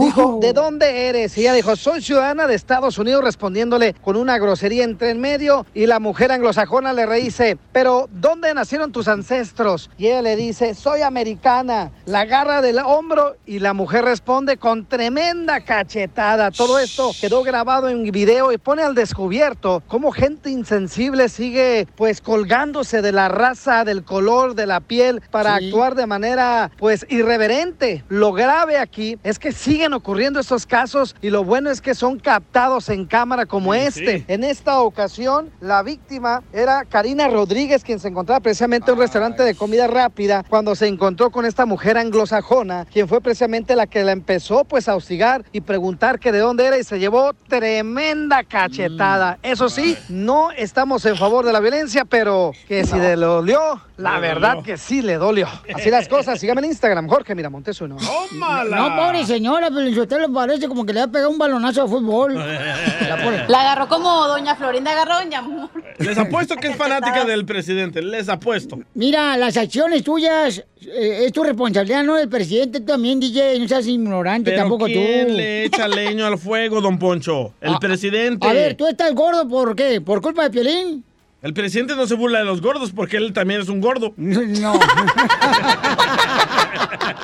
[0.00, 1.36] Dijo, ¿de dónde eres?
[1.38, 5.64] Y ella dijo, soy ciudadana de Estados Unidos, respondiéndole con una grosería entre en medio.
[5.74, 9.90] Y la mujer anglosajona le dice, pero ¿dónde nacieron tus ancestros?
[9.96, 11.92] Y ella le dice, soy americana.
[12.06, 16.50] La agarra del hombro y la mujer responde con tremenda cachetada.
[16.50, 22.20] Todo esto quedó grabado en video y pone al descubierto cómo gente insensible sigue pues
[22.20, 25.66] colgándose de la raza, del color, de la piel para Sí.
[25.66, 28.04] actuar de manera pues irreverente.
[28.08, 32.18] Lo grave aquí es que siguen ocurriendo estos casos y lo bueno es que son
[32.18, 34.24] captados en cámara como este.
[34.28, 39.42] En esta ocasión la víctima era Karina Rodríguez quien se encontraba precisamente en un restaurante
[39.42, 44.04] de comida rápida cuando se encontró con esta mujer anglosajona quien fue precisamente la que
[44.04, 48.44] la empezó pues a hostigar y preguntar que de dónde era y se llevó tremenda
[48.44, 49.38] cachetada.
[49.42, 54.18] Eso sí, no estamos en favor de la violencia, pero que si le dolió, la
[54.18, 55.48] verdad que sí le dolió.
[55.74, 56.38] Así las cosas.
[56.38, 57.96] Sígame en Instagram, Jorge Miramontes uno.
[57.96, 61.88] No, pobre señora, pero usted le parece como que le ha pegado un balonazo de
[61.88, 62.34] fútbol.
[63.08, 65.70] La pobre- La agarró como doña Florinda agarró doña Amor.
[65.98, 68.02] Les apuesto que es fanática del presidente.
[68.02, 68.78] Les apuesto.
[68.94, 73.58] Mira, las acciones tuyas eh, es tu responsabilidad, no del presidente tú también, DJ.
[73.58, 75.34] No seas ignorante Pero tampoco ¿quién tú.
[75.34, 77.52] le echa leño al fuego, don Poncho?
[77.60, 78.46] El Ah, presidente.
[78.46, 80.00] A ver, ¿tú estás gordo por qué?
[80.00, 81.04] ¿Por culpa de Piolín?
[81.42, 84.14] El presidente no se burla de los gordos porque él también es un gordo.
[84.18, 84.80] No.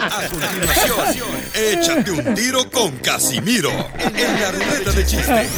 [0.03, 5.49] A continuación, échate un tiro con Casimiro en la ruleta de chiste.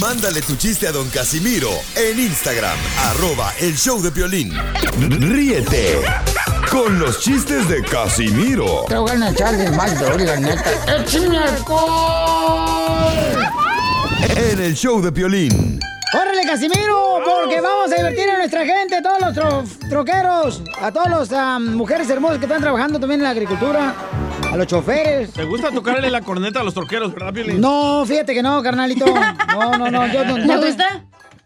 [0.00, 2.76] Mándale tu chiste a don Casimiro en Instagram,
[3.10, 4.52] arroba el show de violín.
[4.98, 5.98] Ríete
[6.70, 10.70] con los chistes de Casimiro Te voy a echar de mal, bro, la neta.
[10.98, 13.12] ¡Échame alcohol!
[14.36, 15.80] en el show de violín.
[16.14, 17.18] ¡Órale, Casimiro!
[17.24, 21.60] Porque vamos a divertir a nuestra gente, a todos los tro- troqueros, a todas las
[21.60, 23.94] mujeres hermosas que están trabajando también en la agricultura,
[24.52, 25.32] a los choferes.
[25.32, 27.60] ¿Te gusta tocarle la corneta a los troqueros, verdad, Piolín?
[27.60, 29.06] No, fíjate que no, carnalito.
[29.06, 30.06] No, no, no.
[30.12, 31.04] Yo no, ¿Te no- gusta?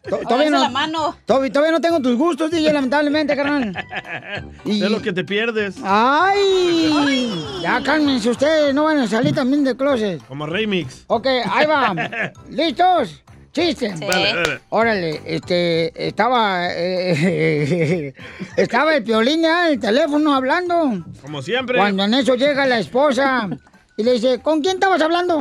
[0.08, 1.16] To- Todavía no, la mano.
[1.24, 3.72] Todavía, todavía no tengo tus gustos, DJ, lamentablemente, carnal.
[4.64, 5.76] Y- De lo que te pierdes.
[5.82, 7.30] ¡Ay!
[7.62, 10.22] Ya cálmense ustedes, no van a salir también de closet.
[10.26, 11.04] Como remix.
[11.06, 11.94] Ok, ahí va.
[12.50, 13.22] ¿Listos?
[13.52, 13.96] Chiste.
[13.96, 14.04] Sí.
[14.06, 14.60] Dale, dale.
[14.70, 18.12] Órale, este, estaba, eh,
[18.56, 21.04] estaba el piolín ya en el teléfono hablando.
[21.22, 21.78] Como siempre.
[21.78, 23.48] Cuando en eso llega la esposa
[23.96, 25.38] y le dice, ¿con quién estabas hablando?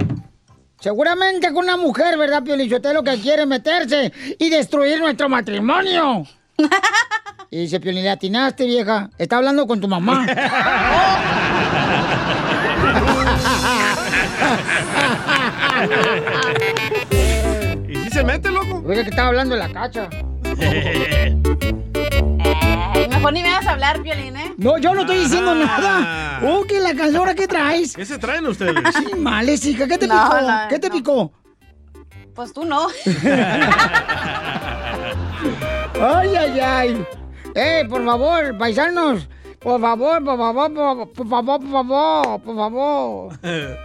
[0.83, 2.69] Seguramente con una mujer, ¿verdad, Piolín?
[2.69, 6.27] lo que quiere meterse y destruir nuestro matrimonio.
[7.49, 9.09] Y dice, Piolín, le atinaste, vieja.
[9.19, 10.25] Está hablando con tu mamá.
[17.87, 18.81] ¿Y si se mete, loco?
[18.85, 20.09] Oiga, que estaba hablando de la cacha.
[23.13, 24.53] Mejor ni me vas a hablar, Violín, ¿eh?
[24.57, 25.55] No, yo no estoy diciendo Ah.
[25.55, 26.39] nada.
[26.51, 27.95] Oh, que la canción que traes.
[27.95, 28.75] ¿Qué se traen ustedes?
[28.95, 29.87] Sí, males, hija.
[29.87, 30.37] ¿Qué te No, picó?
[30.69, 30.95] ¿Qué te no.
[30.95, 31.31] picó?
[32.35, 32.87] Pues tú no.
[36.01, 37.05] Ay, ay, ay.
[37.55, 39.27] Eh, por favor, paisanos.
[39.63, 43.39] Por favor, por favor, por, por favor, por favor, por favor.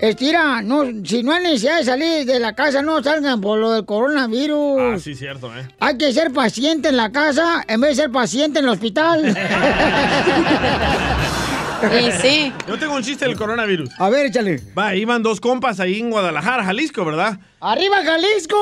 [0.00, 3.70] Estira, no, si no hay necesidad de salir de la casa, no salgan por lo
[3.70, 4.80] del coronavirus.
[4.80, 5.68] Ah, sí, cierto, ¿eh?
[5.78, 9.36] Hay que ser paciente en la casa en vez de ser paciente en el hospital.
[12.00, 12.52] Y sí.
[12.66, 13.88] Yo tengo un chiste del coronavirus.
[14.00, 14.60] A ver, échale.
[14.76, 17.38] Va, iban dos compas ahí en Guadalajara, Jalisco, ¿verdad?
[17.60, 18.56] ¡Arriba, Jalisco!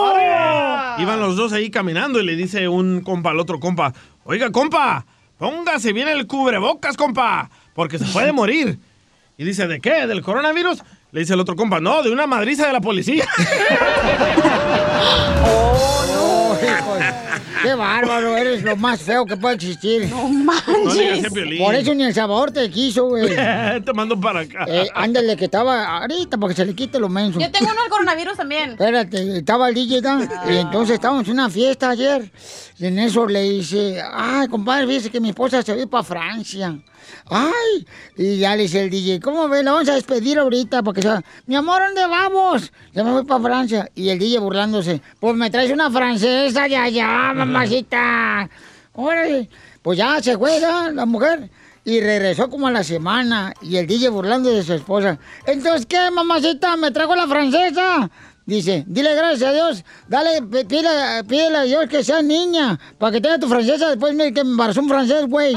[0.98, 5.06] Iban los dos ahí caminando y le dice un compa al otro compa, oiga, compa,
[5.38, 8.78] póngase bien el cubrebocas, compa, porque se puede morir.
[9.38, 10.06] Y dice, ¿de qué?
[10.06, 10.82] ¿Del coronavirus?
[11.12, 13.26] Le dice el otro compa, no, de una madriza de la policía.
[15.50, 17.37] Oh, no.
[17.62, 20.08] Qué bárbaro, eres lo más feo que puede existir.
[20.08, 20.28] No
[21.32, 21.58] Piolín.
[21.58, 23.28] Por eso ni el sabor te quiso, güey.
[23.84, 24.64] Te mando para acá.
[24.66, 27.38] Eh, ándale, que estaba ahorita para que se le quite lo menso.
[27.38, 28.70] Yo tengo uno del coronavirus también.
[28.70, 30.28] Espérate, estaba el DJ, ¿no?
[30.50, 32.30] y entonces estábamos en una fiesta ayer.
[32.78, 36.78] Y en eso le dice, ay, compadre, dice que mi esposa se va para Francia.
[37.30, 39.64] Ay, y ya le dice el DJ, ¿cómo ves?
[39.64, 41.22] La vamos a despedir ahorita porque se va.
[41.46, 42.72] Mi amor, ¿dónde vamos?
[42.92, 43.90] Ya me voy para Francia.
[43.94, 48.48] Y el DJ burlándose, pues me traes una francesa de allá, mamacita.
[48.94, 49.48] Órale.
[49.82, 51.50] Pues ya se juega la mujer.
[51.84, 53.54] Y regresó como a la semana.
[53.62, 55.18] Y el DJ burlando de su esposa.
[55.46, 56.76] Entonces, ¿qué, mamacita?
[56.76, 58.10] ¿Me trajo la francesa?
[58.48, 63.38] Dice, dile gracias a Dios, dale, pídele a Dios que sea niña, para que tenga
[63.38, 65.54] tu francesa, después mire que me embarazó un francés, güey.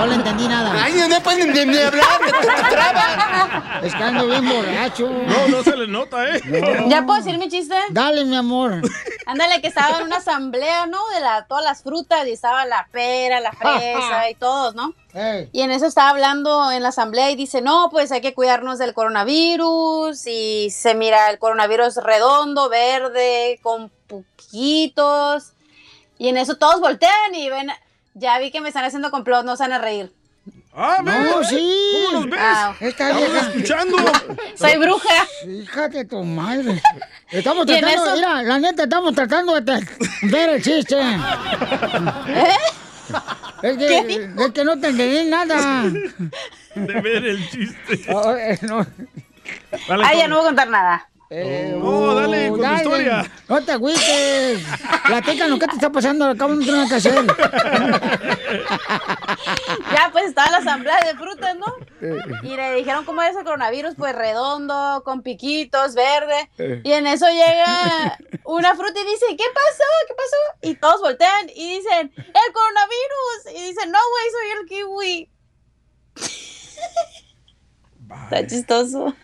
[0.00, 0.82] No le entendí nada.
[0.82, 3.84] Ay, no puedes ni, ni hablar, te, te trabas.
[3.84, 5.10] Es que ando bien borracho.
[5.10, 6.40] No, no se le nota, ¿eh?
[6.88, 7.76] ¿Ya puedo decir mi chiste?
[7.90, 8.80] Dale, mi amor.
[9.26, 11.06] Ándale, que estaba en una asamblea, ¿no?
[11.14, 14.94] De la, todas las frutas, y estaba la pera, la fresa y todos, ¿no?
[15.52, 18.78] Y en eso estaba hablando en la asamblea y dice, no, pues hay que cuidarnos
[18.78, 25.52] del coronavirus y se mira el coronavirus redondo, verde, con poquitos.
[26.16, 27.70] Y en eso todos voltean y ven,
[28.14, 30.12] ya vi que me están haciendo complot, no se van a reír.
[30.72, 31.74] Ah, No, sí.
[32.06, 32.40] ¿Cómo nos ves?
[32.42, 32.74] Ah.
[32.80, 33.96] Esta Estamos vieja- escuchando.
[34.54, 35.26] Soy bruja.
[35.46, 36.80] Híjate de tu madre.
[37.30, 39.86] Estamos tratando, eso- mira, la neta, estamos tratando de
[40.22, 40.96] ver el chiste.
[42.28, 42.56] ¿Eh?
[43.62, 45.82] Es que, es que no te entendí nada.
[46.74, 48.04] De ver el chiste.
[48.14, 48.86] Oh, eh, no.
[49.88, 51.09] Dale, Ah, ya no voy a contar nada.
[51.30, 52.76] No, dale, con tu dale.
[52.78, 53.30] historia.
[53.48, 54.64] No te agüites.
[55.06, 56.24] Platícanos, ¿qué te está pasando?
[56.24, 57.24] Acabo de tener que hacer.
[59.92, 61.66] Ya, pues estaba la asamblea de frutas, ¿no?
[62.42, 66.50] Y le dijeron cómo es el coronavirus, pues redondo, con piquitos, verde.
[66.58, 66.80] Eh.
[66.82, 69.84] Y en eso llega una fruta y dice, ¿qué pasó?
[70.08, 70.36] ¿Qué pasó?
[70.62, 73.46] Y todos voltean y dicen, ¡el coronavirus!
[73.54, 75.30] Y dicen, no, güey, soy el kiwi.
[78.24, 79.14] Está chistoso.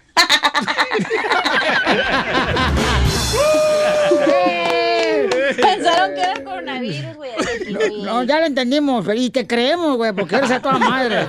[5.60, 7.30] Pensaron que era el coronavirus, güey.
[7.66, 8.02] kiwi.
[8.02, 11.26] No, ya lo entendimos, y te creemos, güey, porque eres a toda madre.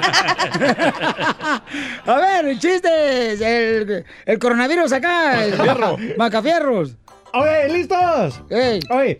[2.05, 3.41] a ver, chistes.
[3.41, 5.43] El, el coronavirus acá.
[5.45, 5.97] el- Macafierro.
[6.17, 6.91] Macafierros.
[7.69, 8.41] ¿listos?
[8.49, 9.19] Oye, ah, eh,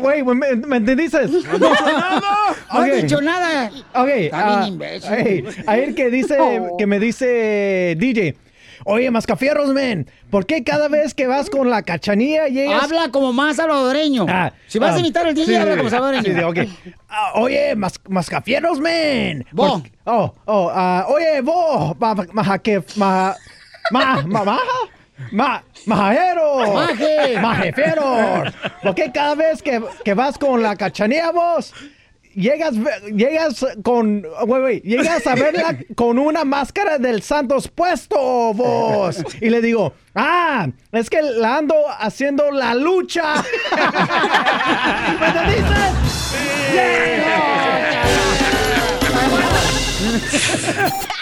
[0.00, 1.26] güey, ¿me, me entendiste?
[1.28, 3.70] No No has dicho nada.
[3.94, 5.12] Ok, Está bien ah, imbécil.
[5.12, 6.76] ey, ayer que dice, Oh.
[6.78, 8.34] que me dice DJ,
[8.84, 12.82] oye, mascafierros, men, ¿por qué cada vez que vas con la cachanilla llegas...
[12.84, 14.26] Habla como más salvadoreño.
[14.66, 16.52] si vas a imitar al DJ, sí, habla como salvadoreño.
[16.54, 16.72] sí.
[17.08, 19.44] Ah, oye, mas, mascafierros, men.
[19.52, 19.82] Vos.
[19.82, 23.36] ¿por- Oh, oh, ah, oye, vos, ma, ma, que, ma,
[23.92, 24.58] ma, ma, maja, ma,
[25.30, 27.38] majeros, Maje.
[27.40, 28.54] majeferos.
[28.82, 31.72] ¿Por qué cada vez que, que vas con la cachanilla, vos,
[32.34, 32.74] llegas,
[33.14, 38.16] llegas con, güey, güey, llegas a verla con una máscara del Santos puesto,
[38.54, 39.24] vos?
[39.40, 43.34] Y le digo, ah, es que la ando haciendo la lucha.
[45.20, 45.74] ¿Me entendiste?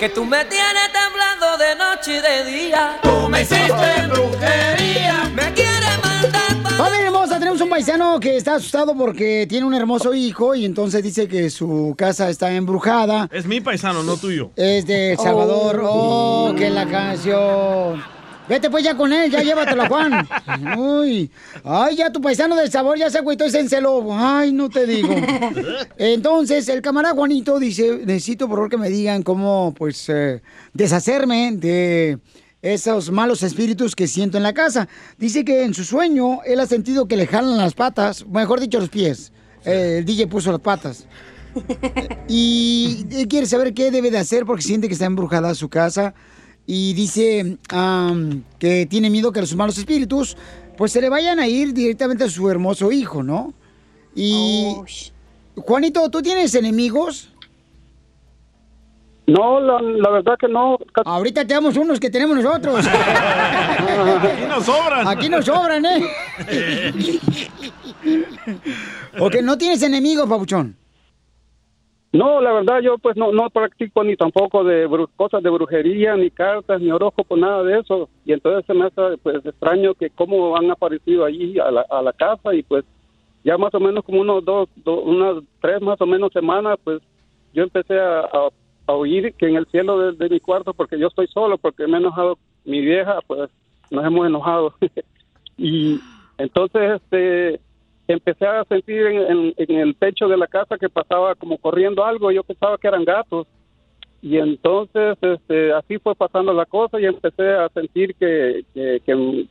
[0.00, 2.98] Que tú me tienes temblando de noche y de día.
[3.02, 5.30] Tú me hiciste brujería.
[5.34, 10.14] Me quieres mandar Familia hermosa, tenemos un paisano que está asustado porque tiene un hermoso
[10.14, 13.28] hijo y entonces dice que su casa está embrujada.
[13.30, 14.52] Es mi paisano, no tuyo.
[14.56, 15.82] Es de El Salvador.
[15.84, 18.02] Oh, que la canción.
[18.50, 20.26] Vete pues ya con él, ya llévatelo, Juan.
[20.76, 21.30] Uy.
[21.62, 24.04] Ay, ya tu paisano del sabor ya se agüitó y se enceló.
[24.10, 25.14] Ay, no te digo.
[25.96, 31.52] Entonces, el camarada Juanito dice, necesito por favor que me digan cómo, pues, eh, deshacerme
[31.52, 32.18] de
[32.60, 34.88] esos malos espíritus que siento en la casa.
[35.16, 38.80] Dice que en su sueño él ha sentido que le jalan las patas, mejor dicho,
[38.80, 39.32] los pies.
[39.64, 41.06] Eh, el DJ puso las patas.
[42.26, 46.14] Y él quiere saber qué debe de hacer porque siente que está embrujada su casa.
[46.66, 47.58] Y dice
[48.58, 50.36] que tiene miedo que los malos espíritus
[50.76, 53.52] pues se le vayan a ir directamente a su hermoso hijo, ¿no?
[54.14, 54.74] Y,
[55.56, 57.32] Juanito, ¿tú tienes enemigos?
[59.26, 60.78] No, la, la verdad que no.
[61.04, 62.84] Ahorita te damos unos que tenemos nosotros.
[62.86, 65.08] Aquí nos sobran.
[65.08, 66.10] Aquí nos sobran, ¿eh?
[69.20, 70.79] ok, ¿no tienes enemigos, Pabuchón?
[72.12, 76.30] No, la verdad yo pues no, no practico ni tampoco de cosas de brujería, ni
[76.30, 78.08] cartas, ni horóscopo, nada de eso.
[78.24, 82.02] Y entonces se me hace pues extraño que cómo han aparecido allí a la, a
[82.02, 82.84] la casa y pues
[83.44, 87.00] ya más o menos como unos dos, do- unas tres más o menos semanas pues
[87.54, 88.48] yo empecé a, a-
[88.86, 91.86] a oír que en el cielo de, de mi cuarto, porque yo estoy solo, porque
[91.86, 93.48] me he enojado mi vieja, pues
[93.92, 94.74] nos hemos enojado.
[95.56, 96.00] y
[96.38, 97.60] entonces este
[98.12, 102.42] empecé a sentir en, el techo de la casa que pasaba como corriendo algo, yo
[102.42, 103.46] pensaba que eran gatos.
[104.22, 108.64] Y entonces este, así fue pasando la cosa y empecé a sentir que,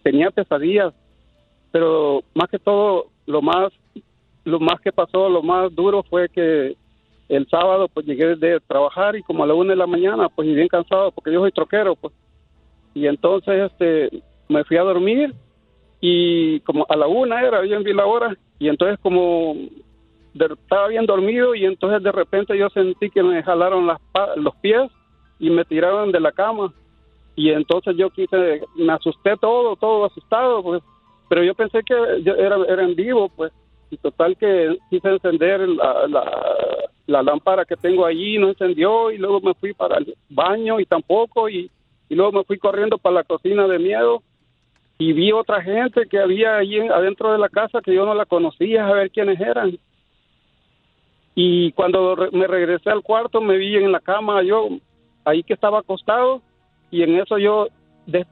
[0.04, 0.94] tenía pesadillas.
[1.72, 3.72] Pero más que todo, lo más,
[4.44, 6.76] lo más que pasó, lo más duro fue que
[7.30, 10.48] el sábado pues llegué de trabajar y como a la una de la mañana pues
[10.48, 12.12] bien cansado porque yo soy troquero pues
[12.96, 15.36] y entonces este me fui a dormir
[16.02, 19.56] y como a la una era bien vi la hora y entonces como
[20.34, 24.00] estaba bien dormido y entonces de repente yo sentí que me jalaron las
[24.38, 24.90] los pies
[25.40, 26.74] y me tiraron de la cama.
[27.36, 30.84] Y entonces yo quise me asusté todo todo asustado pues.
[31.30, 33.52] Pero yo pensé que yo era, era en vivo pues.
[33.92, 36.32] Y total que quise encender la, la,
[37.08, 40.86] la lámpara que tengo allí no encendió y luego me fui para el baño y
[40.86, 41.72] tampoco y,
[42.08, 44.22] y luego me fui corriendo para la cocina de miedo
[45.02, 48.26] y vi otra gente que había en- adentro de la casa que yo no la
[48.26, 49.80] conocía a ver quiénes eran.
[51.34, 54.68] Y cuando me regresé al cuarto me vi en la cama yo
[55.24, 56.42] ahí que estaba acostado
[56.92, 57.70] y en eso yo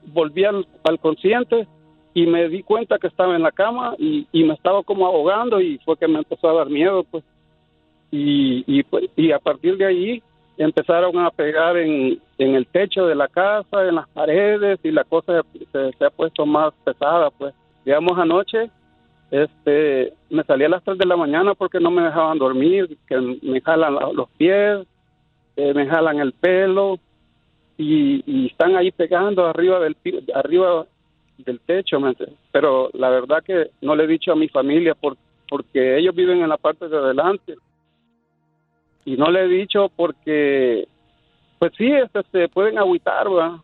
[0.08, 0.66] volví al,
[1.00, 1.66] consciente
[2.12, 5.78] y me di cuenta que estaba en la cama y, me estaba como ahogando y
[5.78, 7.24] fue que me empezó a dar miedo pues.
[8.10, 10.22] Y, y, pues, y a partir de ahí
[10.58, 15.04] empezaron a pegar en, en el techo de la casa, en las paredes y la
[15.04, 15.42] cosa
[15.72, 17.54] se, ha puesto más pesada pues.
[17.84, 18.70] Digamos anoche
[19.30, 23.16] este me salí a las 3 de la mañana porque no me dejaban dormir que
[23.42, 24.86] me jalan la- los pies
[25.56, 26.98] eh, me jalan el pelo
[27.76, 29.96] y, están ahí pegando arriba del
[30.34, 30.86] arriba
[31.36, 31.98] del techo
[32.50, 35.16] pero la verdad que no le he dicho a mi familia por,
[35.48, 37.54] porque ellos viven en la parte de adelante
[39.08, 40.86] y no le he dicho porque
[41.58, 43.56] pues sí este, se pueden agüitar ¿verdad?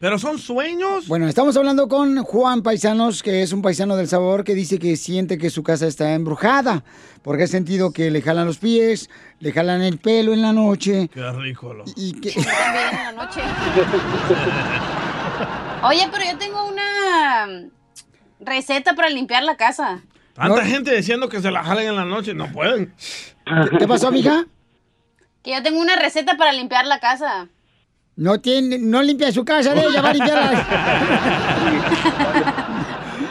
[0.00, 1.08] ¿Pero son sueños?
[1.08, 4.96] Bueno, estamos hablando con Juan Paisanos, que es un paisano del sabor que dice que
[4.96, 6.84] siente que su casa está embrujada,
[7.22, 11.10] porque ha sentido que le jalan los pies, le jalan el pelo en la noche.
[11.12, 11.74] Qué rico.
[11.74, 11.82] Lo.
[11.96, 12.30] Y que...
[12.30, 12.54] También
[12.92, 13.40] en la noche.
[15.82, 17.68] Oye, pero yo tengo una
[18.38, 20.04] receta para limpiar la casa.
[20.38, 22.94] Tanta gente diciendo que se la jalen en la noche, no pueden.
[23.78, 24.46] ¿Qué pasó, mija?
[25.42, 27.48] Que yo tengo una receta para limpiar la casa.
[28.16, 30.66] No tiene, no limpia su casa de ella, va a limpiar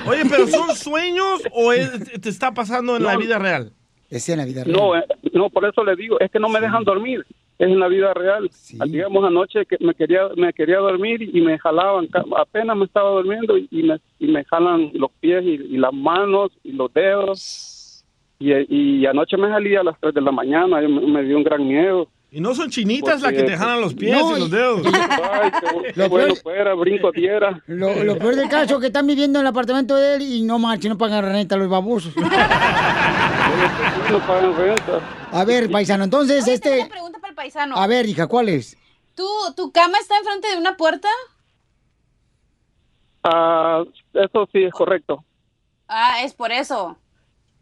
[0.06, 3.74] Oye, pero ¿son sueños o es- te está pasando en la vida real?
[4.10, 5.04] Es en la vida No, eh,
[5.34, 7.26] no, por eso le digo, es que no me dejan dormir,
[7.60, 8.50] es en la vida real.
[8.88, 13.58] Digamos anoche que me quería me quería dormir y me jalaban, apenas me estaba durmiendo
[13.58, 18.04] y me, y me jalan los pies y, y las manos y los dedos.
[18.40, 18.52] Y,
[19.02, 21.44] y anoche me salí a las 3 de la mañana y me, me dio un
[21.44, 22.08] gran miedo.
[22.30, 24.82] ¿Y no son chinitas las que te jalan los pies No, y los y- dedos?
[25.32, 27.64] Ay, qué, Lo qué bueno peor- fuera, brinco diera.
[27.68, 30.44] Lo, lo peor del caso es que están viviendo en el apartamento de él y
[30.44, 32.14] no manches, no pagan renta los babosos.
[34.12, 35.00] No pagan renta.
[35.32, 36.80] A ver, paisano, entonces Tengo este...
[36.80, 37.78] una pregunta paisano.
[37.78, 38.76] A ver, hija, ¿cuál es?
[39.16, 39.26] ¿Tu,
[39.56, 41.08] ¿Tu cama está enfrente de una puerta?
[43.24, 43.84] Ah,
[44.14, 45.24] eso sí es correcto.
[45.88, 46.98] Ah, es por eso.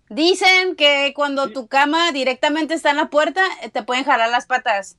[0.09, 4.45] Dicen que cuando tu cama directamente está en la puerta, eh, te pueden jalar las
[4.45, 4.97] patas.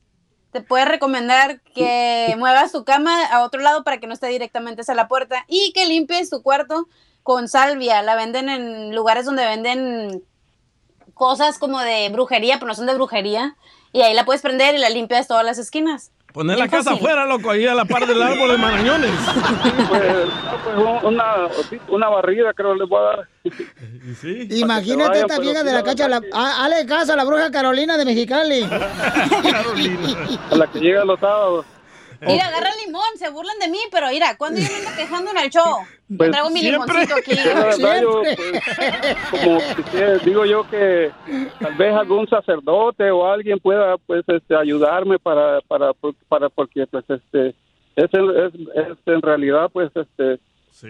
[0.51, 4.81] Te puede recomendar que muevas tu cama a otro lado para que no esté directamente
[4.81, 6.87] hacia la puerta y que limpies tu cuarto
[7.23, 8.01] con salvia.
[8.01, 10.23] La venden en lugares donde venden
[11.13, 13.57] cosas como de brujería, pero no son de brujería.
[13.93, 16.11] Y ahí la puedes prender y la limpias todas las esquinas.
[16.33, 19.09] Poner la casa afuera, loco, ahí a la par del árbol de marañones.
[19.89, 20.03] Pues,
[20.63, 21.47] pues, una,
[21.87, 23.27] una barrida creo le voy a dar.
[24.49, 27.23] Imagínate vaya, esta pero vieja sí, de la cacha, la, a- hale caso a la
[27.23, 28.63] bruja Carolina de Mexicali.
[30.51, 31.65] A la que llega los sábados.
[32.21, 35.37] Mira, agarra limón, se burlan de mí, pero mira, cuando yo me ando quejando en
[35.37, 35.77] el show,
[36.17, 36.87] Pues, traigo mi siempre.
[37.05, 37.31] limoncito aquí.
[37.35, 38.21] Verdad, yo,
[39.31, 39.59] pues, como
[40.25, 41.11] digo yo que
[41.59, 45.91] tal vez algún sacerdote o alguien pueda pues este ayudarme para para
[46.27, 47.49] para porque pues este
[47.95, 50.39] es, en- es, es en realidad pues este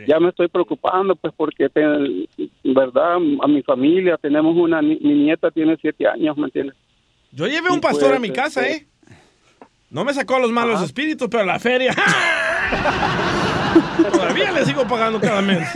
[0.05, 2.27] ya me estoy preocupando, pues porque, te-
[2.65, 6.75] verdad, a mi familia tenemos una, mi nieta tiene siete años, ¿me entiendes?
[7.31, 8.87] Yo llevé un pastor pues, a mi casa, este- ¿eh?
[9.89, 10.85] No me sacó los malos Ajá.
[10.85, 11.95] espíritus, pero la feria.
[14.11, 15.67] Todavía le sigo pagando cada mes.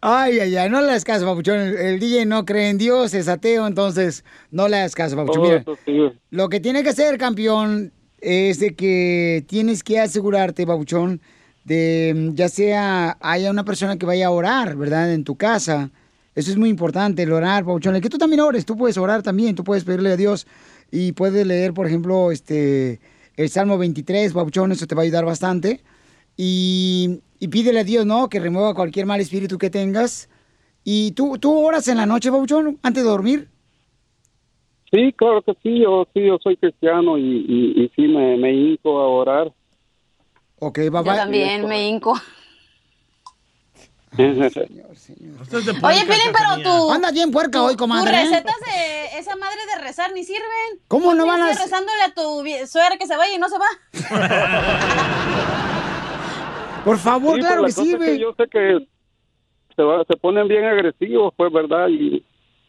[0.00, 1.58] Ay, ay, ay, no le hagas caso, papuchón.
[1.58, 5.64] El, el DJ no cree en Dios, es ateo, entonces no le hagas caso, papuchón.
[5.86, 11.20] Mira, lo que tiene que hacer, campeón, es de que tienes que asegurarte, papuchón,
[11.64, 15.12] de mm, ya sea haya una persona que vaya a orar, ¿verdad?
[15.12, 15.90] En tu casa.
[16.34, 17.94] Eso es muy importante, el orar, papuchón.
[17.96, 20.46] El que tú también ores, tú puedes orar también, tú puedes pedirle a Dios
[20.94, 23.00] y puedes leer, por ejemplo, este
[23.36, 25.80] el Salmo 23, papuchón, eso te va a ayudar bastante.
[26.36, 28.28] Y, y pídele a Dios, ¿no?
[28.28, 30.28] Que remueva cualquier mal espíritu que tengas.
[30.84, 33.48] ¿Y tú, tú oras en la noche, papuchón, antes de dormir?
[34.92, 38.52] Sí, claro que sí, yo sí, yo soy cristiano y, y, y sí me, me
[38.52, 39.52] hinco a orar.
[40.60, 42.14] Ok, Yo también me hinco.
[44.16, 46.90] Oye, Pilín, pero tú...
[46.92, 48.10] Anda bien puerca hoy, comadre.
[48.10, 48.24] Tus ¿eh?
[48.30, 50.44] recetas de esa madre de rezar ni sirven.
[50.88, 53.66] ¿Cómo no van a- rezándole a tu suegra que se vaya y no se va?
[56.84, 58.18] Por favor, Sí, claro pues, que es sirve.
[58.18, 58.86] yo sé que
[59.74, 61.88] se, va- se ponen bien agresivos, pues, ¿verdad?
[61.88, 62.24] Y,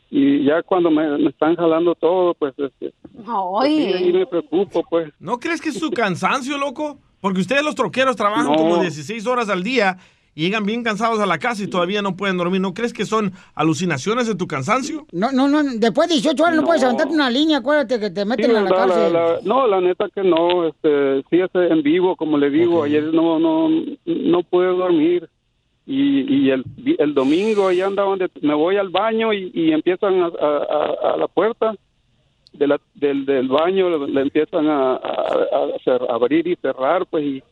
[0.09, 4.83] y ya cuando me, me están jalando todo, pues, este, pues, sí, ahí me preocupo,
[4.89, 5.11] pues.
[5.19, 6.97] ¿No crees que es su cansancio, loco?
[7.21, 8.55] Porque ustedes los troqueros trabajan No.
[8.55, 9.97] como 16 horas al día
[10.37, 12.59] y llegan bien cansados a la casa y todavía no pueden dormir.
[12.59, 15.07] ¿No crees que son alucinaciones de tu cansancio?
[15.13, 16.67] No, no, no, después de 18 horas no, No.
[16.67, 19.13] puedes levantarte una línea, acuérdate que te Sí, meten a la cárcel.
[19.13, 22.83] la- la- no, la neta que no, este, sí es en vivo, como le digo,
[22.83, 23.69] ayer no, no,
[24.05, 25.29] no pude dormir
[25.87, 26.65] y, y el,
[26.99, 30.31] el domingo ahí anda donde me voy al baño y, y empiezan a, a-
[31.11, 31.75] a- a la puerta
[32.51, 35.69] de la- del, del baño, le, le empiezan a, a-
[36.09, 37.43] abrir y cerrar, pues y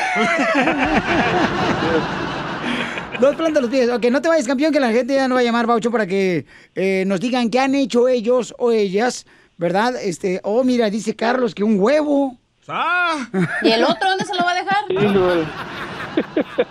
[3.20, 3.90] Dos plantas los pies.
[3.90, 6.06] Ok, no te vayas, campeón, que la gente ya no va a llamar, Baucho, para
[6.06, 6.46] que
[6.76, 9.26] eh, nos digan qué han hecho ellos o ellas,
[9.58, 9.96] ¿verdad?
[10.02, 12.38] Este, oh, mira, dice Carlos que un huevo.
[12.68, 13.28] Ah.
[13.64, 14.86] ¿Y el otro dónde se lo va a dejar?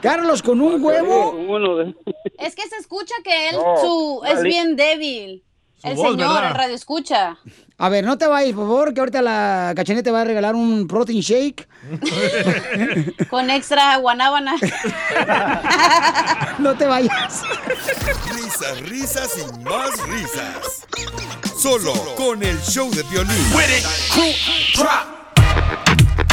[0.02, 1.36] Carlos, con un huevo.
[2.38, 5.42] Es que se escucha que él No, su, es bien débil.
[5.80, 6.48] Su el voz, señor, ¿verdad?
[6.48, 7.36] el radio escucha.
[7.78, 10.54] A ver, no te vayas, por favor, que ahorita la cachaneta te va a regalar
[10.54, 11.68] un protein shake.
[13.30, 14.54] Con extra guanábana.
[16.58, 17.42] no te vayas.
[18.32, 20.86] Risas, risas y más risas.
[21.58, 23.36] Solo con el show de violín.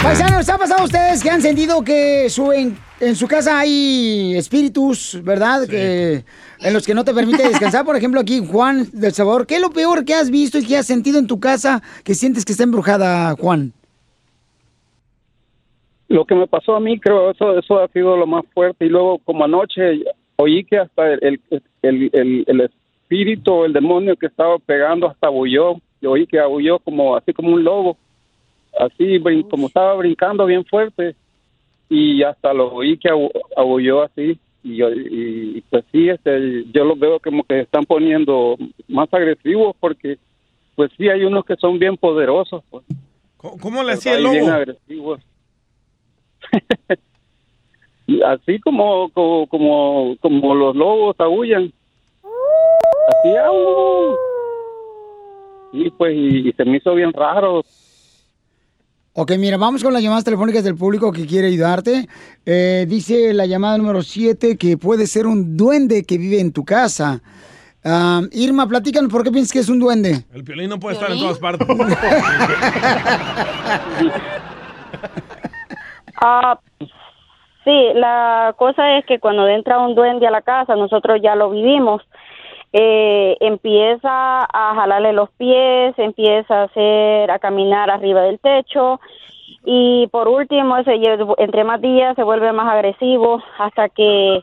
[0.01, 4.35] Paisanos, ¿ha pasado a ustedes que han sentido que su en, en su casa hay
[4.37, 5.65] espíritus, verdad?
[5.67, 6.25] Que
[6.63, 7.85] en los que no te permite descansar.
[7.85, 9.45] Por ejemplo, aquí Juan del Sabor.
[9.45, 12.15] ¿Qué es lo peor que has visto y que has sentido en tu casa que
[12.15, 13.73] sientes que está embrujada, Juan?
[16.07, 18.85] Lo que me pasó a mí, creo, eso, eso ha sido lo más fuerte.
[18.85, 20.03] Y luego, como anoche,
[20.37, 21.39] oí que hasta el,
[22.61, 25.75] espíritu, el demonio que estaba pegando, hasta bulló.
[26.01, 27.97] Yo oí que abulló como, así como un lobo.
[28.79, 31.15] Así, como estaba brincando bien fuerte.
[31.89, 33.09] Y hasta lo oí que
[33.55, 34.39] abulló así.
[34.63, 38.55] Y, yo- y, pues sí, este, yo los veo como que se están poniendo
[38.87, 40.17] más agresivos porque,
[40.75, 42.63] pues sí, hay unos que son bien poderosos.
[42.69, 42.83] Pues.
[43.37, 44.55] ¿Cómo, cómo le hacía el Ahí bien lobo?
[44.55, 45.19] agresivos.
[48.25, 51.71] Así como, como, como, como los lobos aullan.
[53.07, 54.15] Así, ¡au!
[55.71, 57.63] Y pues, y, y se me hizo bien raro.
[59.15, 62.07] Ok, mira, vamos con las llamadas telefónicas del público que quiere ayudarte.
[62.47, 66.65] Eh, dice la llamada número 7 que puede ser un duende que vive en tu
[66.65, 67.21] casa.
[67.85, 70.25] Ah, Irma, platícanos por qué piensas que es un duende.
[70.33, 71.67] El piolín no puede estar en todas partes.
[76.25, 76.57] Ah,
[77.65, 81.49] sí, la cosa es que cuando entra un duende a la casa, nosotros ya lo
[81.49, 82.01] vivimos,
[82.73, 88.99] eh, empieza a jalarle los pies, empieza a hacer, a caminar arriba del techo
[89.65, 90.99] y por último, ese,
[91.37, 94.41] entre más días se vuelve más agresivo hasta que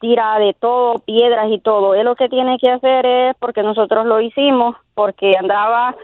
[0.00, 1.94] tira de todo, piedras y todo.
[1.94, 5.96] Él lo que tiene que hacer es, porque nosotros lo hicimos, porque andaba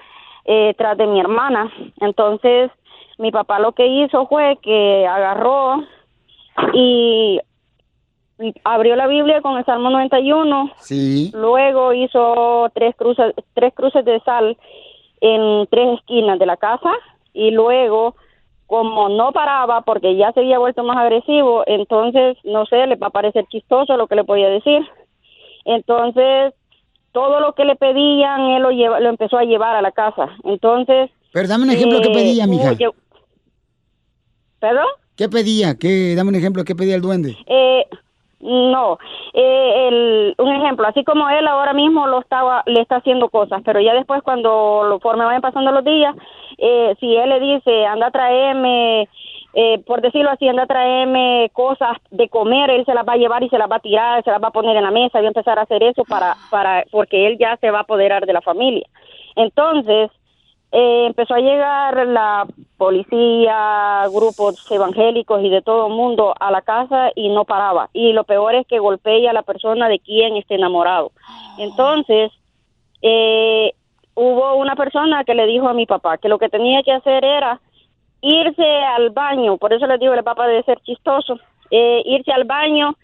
[0.44, 1.70] eh, tras de mi hermana.
[2.00, 2.70] Entonces,
[3.18, 5.84] mi papá lo que hizo fue que agarró
[6.72, 7.40] y
[8.64, 10.72] abrió la Biblia con el Salmo 91.
[10.78, 11.30] Sí.
[11.34, 14.56] Luego hizo tres cruces, tres cruces de sal
[15.20, 16.92] en tres esquinas de la casa
[17.32, 18.14] y luego
[18.66, 23.08] como no paraba porque ya se había vuelto más agresivo, entonces no sé, le va
[23.08, 24.80] a parecer chistoso lo que le podía decir.
[25.64, 26.54] Entonces,
[27.12, 30.28] todo lo que le pedían, él lo, lleva, lo empezó a llevar a la casa.
[30.44, 31.10] Entonces...
[31.32, 32.72] Pero dame un ejemplo, ¿qué eh, pedía, mija?
[32.74, 32.94] yo-
[34.60, 34.86] ¿Perdón?
[35.16, 35.74] ¿Qué pedía?
[35.76, 37.36] ¿Qué, dame un ejemplo, ¿qué pedía el duende?
[37.46, 37.86] Eh,
[38.40, 38.98] no,
[39.34, 43.60] eh, el, un ejemplo, así como él ahora mismo lo estaba, le está haciendo cosas,
[43.64, 46.14] pero ya después cuando lo forme vayan pasando los días,
[46.56, 49.08] eh, si él le dice, anda a traerme,
[49.52, 53.18] eh, por decirlo así, anda a traerme cosas de comer, él se las va a
[53.18, 55.18] llevar y se las va a tirar, se las va a poner en la mesa
[55.18, 57.82] y va a empezar a hacer eso para, para, porque él ya se va a
[57.82, 58.86] apoderar de la familia.
[59.36, 60.10] Entonces,
[60.72, 62.46] eh, empezó a llegar la
[62.76, 67.90] policía, grupos evangélicos y de todo el mundo a la casa y no paraba.
[67.92, 71.10] Y lo peor es que golpea a la persona de quien esté enamorado.
[71.58, 72.30] Entonces,
[73.02, 73.72] eh,
[74.14, 77.24] hubo una persona que le dijo a mi papá que lo que tenía que hacer
[77.24, 77.60] era
[78.22, 78.66] irse
[78.96, 81.38] al baño, por eso le digo, el papá debe ser chistoso,
[81.70, 82.94] eh, irse al baño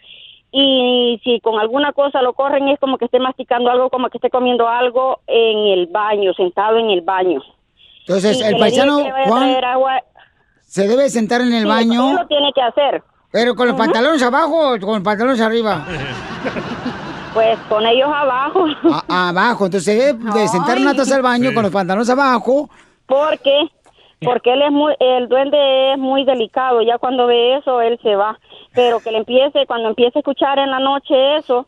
[0.53, 4.19] y si con alguna cosa lo corren es como que esté masticando algo, como que
[4.19, 7.43] esté comiendo algo en el baño, sentado en el baño.
[8.07, 10.01] Entonces, el paisano Juan agua.
[10.65, 12.13] se debe sentar en el Sí, baño.
[12.13, 13.03] lo tiene que hacer.
[13.33, 15.85] Pero con los pantalones abajo o con los pantalones arriba.
[17.35, 18.65] Pues con ellos abajo.
[19.11, 22.09] A- abajo, entonces se debe de sentar en una taza del baño con los pantalones
[22.09, 22.71] abajo.
[23.07, 23.69] Porque
[24.23, 28.17] porque él es muy el duende es muy delicado, ya cuando ve eso él se
[28.17, 28.39] va,
[28.75, 31.67] pero que le empiece cuando empiece a escuchar en la noche eso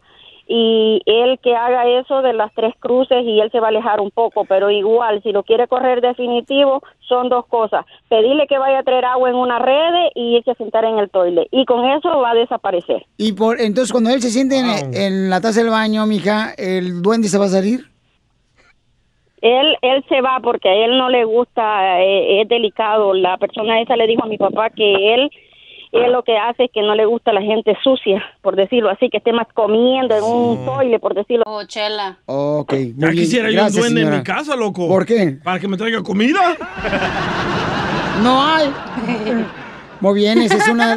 [0.51, 4.01] y él que haga eso de las tres cruces y él se va a alejar
[4.01, 8.79] un poco, pero igual si lo quiere correr definitivo son dos cosas, pedirle que vaya
[8.79, 11.85] a traer agua en una red y irse a sentar en el toile y con
[11.85, 13.05] eso va a desaparecer.
[13.19, 17.03] Y por entonces cuando él se siente en, en la taza del baño, mija, el
[17.03, 17.81] duende se va a salir.
[19.41, 23.15] Él, él se va porque a él no le gusta, eh, es delicado.
[23.15, 25.31] La persona esa le dijo a mi papá que él,
[25.93, 29.09] él lo que hace es que no le gusta la gente sucia, por decirlo así,
[29.11, 31.45] que esté más comiendo en un toile, por decirlo.
[31.47, 32.19] Oh, chela.
[32.27, 33.13] Ok, muy Ya bien.
[33.25, 34.87] quisiera yo un duende en mi casa, loco.
[34.89, 35.39] ¿Por qué?
[35.43, 36.41] Para que me traiga comida.
[38.23, 38.71] No hay.
[40.01, 40.97] Muy bien, esa es una...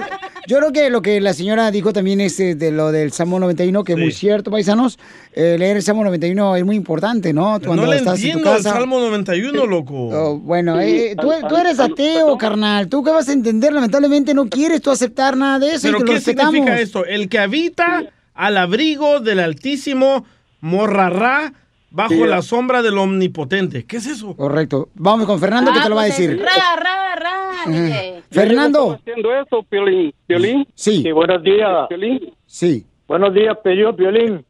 [0.51, 3.39] Yo creo que lo que la señora dijo también es eh, de lo del Salmo
[3.39, 4.99] 91, que es muy cierto, paisanos.
[5.31, 7.57] Eh, leer el Salmo 91 es muy importante, ¿no?
[7.65, 8.73] Cuando no le estás en tu entiendo el casa.
[8.73, 9.93] Salmo 91, loco.
[10.09, 12.89] Oh, bueno, eh, tú, tú eres ateo, carnal.
[12.89, 13.71] ¿Tú qué vas a entender?
[13.71, 16.51] Lamentablemente no quieres tú aceptar nada de eso y ¿Pero te lo qué respetamos.
[16.53, 17.05] significa esto?
[17.05, 20.25] El que habita al abrigo del Altísimo
[20.59, 21.53] morrará
[21.91, 22.19] bajo Sí.
[22.25, 23.85] la sombra del Omnipotente.
[23.85, 24.35] ¿Qué es eso?
[24.35, 24.89] Correcto.
[24.95, 26.37] Vamos con Fernando que te lo va a decir.
[26.41, 28.10] Ra, ra, ra, DJ.
[28.31, 28.93] Fernando.
[28.93, 30.13] haciendo eso, Piolín?
[30.25, 30.65] ¿Piolín?
[30.73, 31.11] Sí.
[31.11, 31.87] buenos días.
[31.89, 32.33] ¿Piolín?
[32.45, 32.85] Sí.
[33.07, 34.45] Buenos días, Pello, Piolín.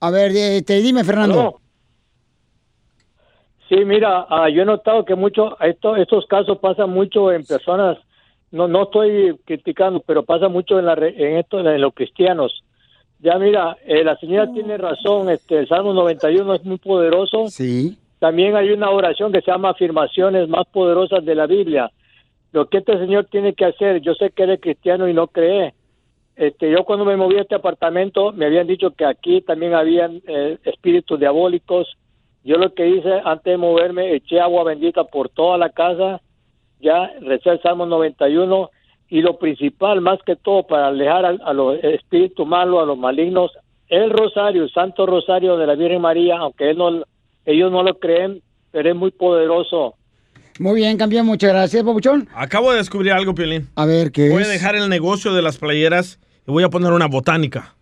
[0.00, 1.40] A ver, eh, te dime, Fernando.
[1.40, 1.60] Aló.
[3.68, 7.98] Sí, mira, ah, yo he notado que mucho, esto, estos casos pasan mucho en personas,
[8.50, 12.64] no no estoy criticando, pero pasa mucho en, la, en esto, en los cristianos.
[13.20, 17.48] Ya mira, eh, la señora tiene razón, este, el Salmo 91 es muy poderoso.
[17.48, 17.98] Sí.
[18.18, 21.90] También hay una oración que se llama afirmaciones más poderosas de la Biblia.
[22.52, 25.74] Lo que este señor tiene que hacer, yo sé que eres cristiano y no cree.
[26.36, 30.22] Este, yo cuando me moví a este apartamento me habían dicho que aquí también habían
[30.26, 31.96] eh, espíritus diabólicos.
[32.42, 36.22] Yo lo que hice antes de moverme, eché agua bendita por toda la casa,
[36.80, 38.70] ya recé el Salmo 91
[39.10, 42.96] y lo principal, más que todo, para alejar a, a los espíritus malos, a los
[42.96, 43.52] malignos,
[43.88, 47.02] el rosario, el Santo Rosario de la Virgen María, aunque él no,
[47.44, 48.40] ellos no lo creen,
[48.70, 49.96] pero es muy poderoso.
[50.60, 51.24] Muy bien, campeón.
[51.24, 52.28] Muchas gracias, Papuchón.
[52.34, 53.70] Acabo de descubrir algo, Piolín.
[53.76, 54.48] A ver, ¿qué Voy es?
[54.48, 57.74] a dejar el negocio de las playeras y voy a poner una botánica.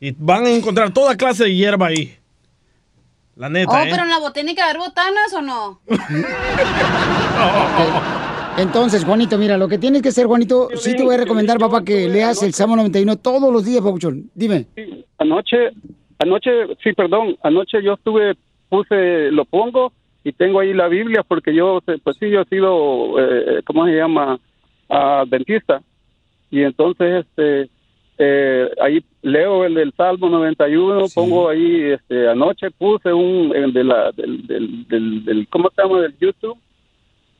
[0.00, 2.16] Y van a encontrar toda clase de hierba ahí.
[3.36, 3.88] La neta, Oh, ¿eh?
[3.92, 5.80] pero en la botánica hay botanas o no?
[8.58, 11.84] Entonces, Juanito, mira, lo que tienes que hacer, Juanito, sí te voy a recomendar, papá,
[11.84, 14.32] que leas el Salmo 91 todos los días, Papuchón.
[14.34, 14.66] Dime.
[15.18, 15.56] Anoche,
[16.18, 16.50] anoche,
[16.82, 18.34] sí, perdón, anoche yo estuve,
[18.68, 19.92] puse, lo pongo
[20.28, 23.92] y tengo ahí la Biblia porque yo, pues sí, yo he sido, eh, ¿cómo se
[23.96, 24.38] llama?
[24.88, 25.82] adventista.
[26.50, 27.68] Y entonces, este,
[28.18, 33.84] eh, ahí leo el del Salmo 91, pongo ahí, este, anoche puse un, el de
[33.84, 36.00] la, del, del, del, del- ¿cómo se llama?
[36.02, 36.56] Del YouTube.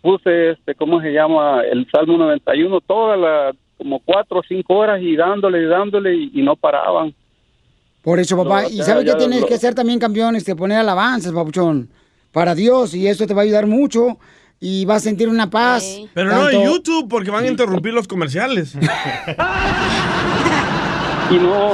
[0.03, 1.62] Puse, este, ¿cómo se llama?
[1.62, 6.30] El Salmo 91, toda la, como cuatro o cinco horas y dándole y dándole y,
[6.34, 7.14] y no paraban.
[8.03, 8.62] Por eso, papá.
[8.62, 10.37] No, y ya- ¿sabes qué ya tienes lo- que hacer también, campeón?
[10.37, 11.89] Este, poner alabanzas, papuchón,
[12.37, 12.95] para Dios.
[12.95, 14.18] Y eso te va a ayudar mucho.
[14.61, 16.03] Y vas a sentir una paz.
[16.12, 18.74] Pero no en YouTube porque van a interrumpir los comerciales.
[21.30, 21.70] y no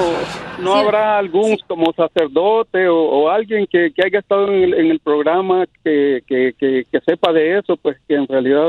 [0.61, 4.93] no habrá algún como sacerdote o, o alguien que, que haya estado en el, en
[4.93, 8.69] el programa que, que, que, que sepa de eso pues que en realidad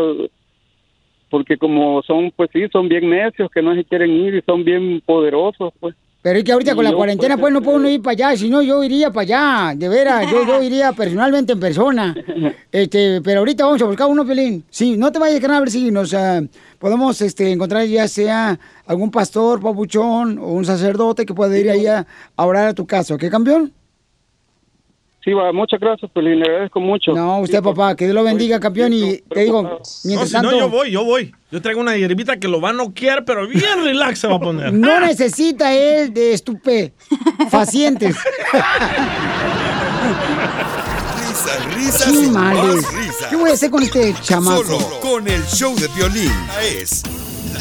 [1.30, 4.64] porque como son pues sí son bien necios que no se quieren ir y son
[4.64, 5.94] bien poderosos pues
[6.24, 8.38] Pero es que ahorita con la cuarentena, pues, no puedo uno ir para allá.
[8.38, 9.76] Si no, yo iría para allá.
[9.76, 12.16] De veras, yo, yo iría personalmente en persona.
[12.72, 14.64] Este, pero ahorita vamos a buscar uno, Pelín.
[14.70, 16.42] Sí, no te vayas, carnal, a ver si nos ah,
[16.80, 21.86] podemos este, encontrar ya sea algún pastor, papuchón o un sacerdote que pueda ir ahí
[21.86, 23.16] a, a orar a tu casa.
[23.18, 23.74] ¿Qué, campeón?
[25.24, 28.60] Sí va muchas gracias pues le agradezco mucho No, usted, papá, que Dios lo bendiga,
[28.60, 28.92] campeón.
[28.94, 30.58] Y te digo, No, mientras si no, tanto...
[30.60, 31.34] yo voy, yo voy.
[31.52, 34.40] Yo traigo una hierbita que lo va a noquear, pero bien relax se va a
[34.40, 34.74] poner.
[34.74, 38.16] No necesita él de estupefacientes.
[41.28, 42.58] Risas, risas Sí, y madre.
[42.62, 43.28] más risas.
[43.30, 44.64] ¿Qué voy a hacer con este chamaco?
[44.64, 46.32] Solo con el show de violín.
[46.62, 47.04] Es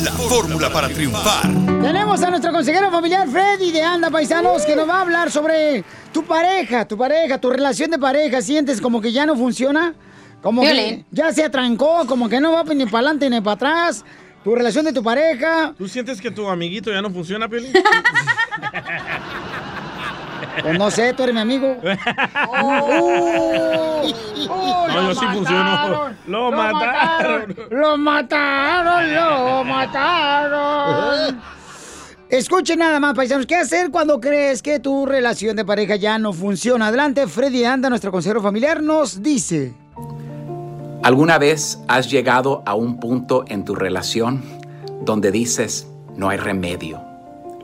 [0.03, 1.43] la fórmula para triunfar.
[1.83, 5.85] Tenemos a nuestro consejero familiar Freddy de Anda Paisanos que nos va a hablar sobre
[6.13, 8.43] tu pareja, tu pareja, tu relación de pareja.
[8.43, 9.95] ¿Sientes como que ya no funciona?
[10.43, 14.05] Como que ya se atrancó, como que no va ni para adelante ni para atrás.
[14.43, 15.73] Tu relación de tu pareja.
[15.79, 17.73] ¿Tú sientes que tu amiguito ya no funciona, Peli?
[20.61, 21.77] Pues no sé, tú eres mi amigo.
[22.49, 24.03] Oh,
[24.49, 26.11] oh, No, yo sí funcionó.
[26.27, 27.57] Lo mataron.
[27.71, 31.41] Lo mataron, lo mataron.
[32.33, 33.45] Escuchen nada más, paisanos.
[33.45, 36.87] ¿Qué hacer cuando crees que tu relación de pareja ya no funciona?
[36.87, 39.75] Adelante, Freddy Anda, nuestro consejero familiar, nos dice.
[41.03, 44.43] ¿Alguna vez has llegado a un punto en tu relación
[45.03, 47.03] donde dices, no hay remedio?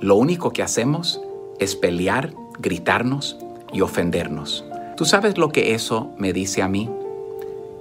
[0.03, 1.19] Lo único que hacemos
[1.59, 3.39] es pelear, gritarnos
[3.73, 4.67] y ofendernos.
[4.99, 6.91] ¿Tú sabes lo que eso me dice a mí?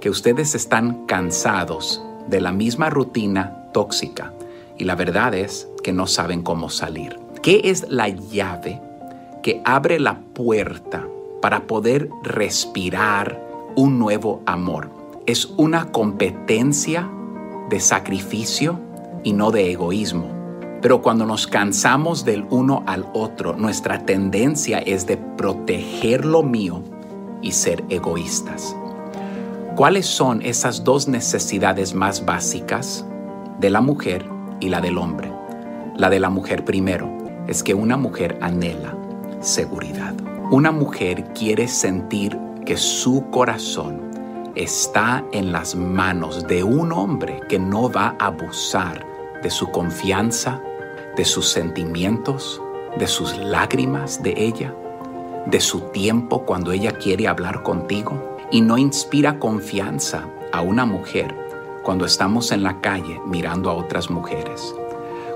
[0.00, 4.32] Que ustedes están cansados de la misma rutina tóxica
[4.78, 7.18] y la verdad es que no saben cómo salir.
[7.40, 8.78] ¿Qué es la llave
[9.42, 11.08] que abre la puerta
[11.40, 13.42] para poder respirar
[13.74, 14.90] un nuevo amor?
[15.24, 17.08] Es una competencia
[17.70, 18.78] de sacrificio
[19.24, 20.26] y no de egoísmo.
[20.82, 26.82] Pero cuando nos cansamos del uno al otro, nuestra tendencia es de proteger lo mío
[27.40, 28.76] y ser egoístas.
[29.74, 33.06] ¿Cuáles son esas dos necesidades más básicas
[33.58, 34.26] de la mujer
[34.60, 35.37] y la del hombre?
[35.98, 37.10] La de la mujer primero.
[37.48, 38.96] Es que una mujer anhela
[39.40, 40.14] seguridad.
[40.50, 44.00] Una mujer quiere sentir que su corazón
[44.54, 49.04] está en las manos de un hombre que no va a abusar
[49.42, 50.60] de su confianza,
[51.16, 52.62] de sus sentimientos,
[52.96, 54.74] de sus lágrimas de ella,
[55.46, 58.36] de su tiempo cuando ella quiere hablar contigo.
[58.52, 61.34] Y no inspira confianza a una mujer
[61.82, 64.74] cuando estamos en la calle mirando a otras mujeres,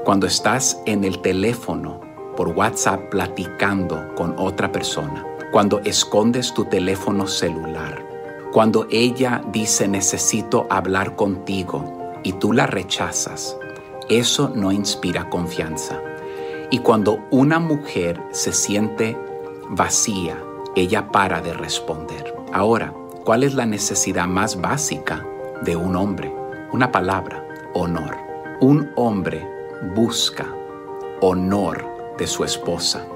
[0.05, 2.01] cuando estás en el teléfono
[2.37, 8.05] por WhatsApp platicando con otra persona, cuando escondes tu teléfono celular,
[8.53, 13.57] cuando ella dice necesito hablar contigo y tú la rechazas,
[14.09, 16.01] eso no inspira confianza.
[16.71, 19.17] Y cuando una mujer se siente
[19.69, 20.37] vacía,
[20.75, 22.35] ella para de responder.
[22.53, 22.93] Ahora,
[23.25, 25.25] ¿cuál es la necesidad más básica
[25.63, 26.35] de un hombre?
[26.73, 28.17] Una palabra, honor.
[28.61, 29.52] Un hombre
[29.95, 30.47] busca
[31.21, 31.87] honor
[32.19, 33.07] de su esposa.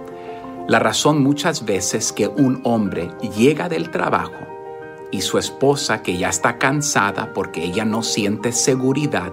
[0.69, 4.47] La razón muchas veces que un hombre llega del trabajo
[5.11, 9.33] y su esposa que ya está cansada porque ella no siente seguridad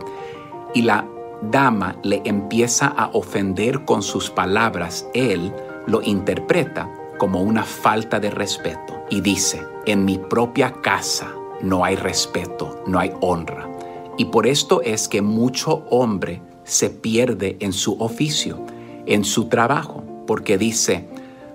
[0.73, 1.07] y la
[1.41, 5.53] dama le empieza a ofender con sus palabras, él
[5.87, 11.95] lo interpreta como una falta de respeto y dice, en mi propia casa no hay
[11.95, 13.69] respeto, no hay honra.
[14.17, 18.59] Y por esto es que mucho hombre se pierde en su oficio,
[19.05, 21.05] en su trabajo, porque dice,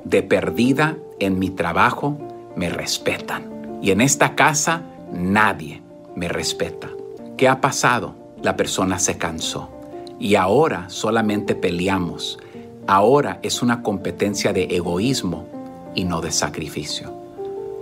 [0.04, 2.18] de perdida en mi trabajo
[2.56, 3.78] me respetan.
[3.82, 4.82] Y en esta casa
[5.12, 5.82] nadie
[6.14, 6.88] me respeta.
[7.36, 8.14] ¿Qué ha pasado?
[8.42, 9.70] La persona se cansó.
[10.18, 12.38] Y ahora solamente peleamos.
[12.86, 15.46] Ahora es una competencia de egoísmo
[15.94, 17.12] y no de sacrificio.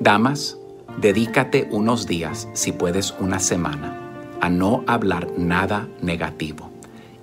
[0.01, 0.59] Damas,
[0.99, 3.99] dedícate unos días, si puedes una semana,
[4.41, 6.66] a no hablar nada negativo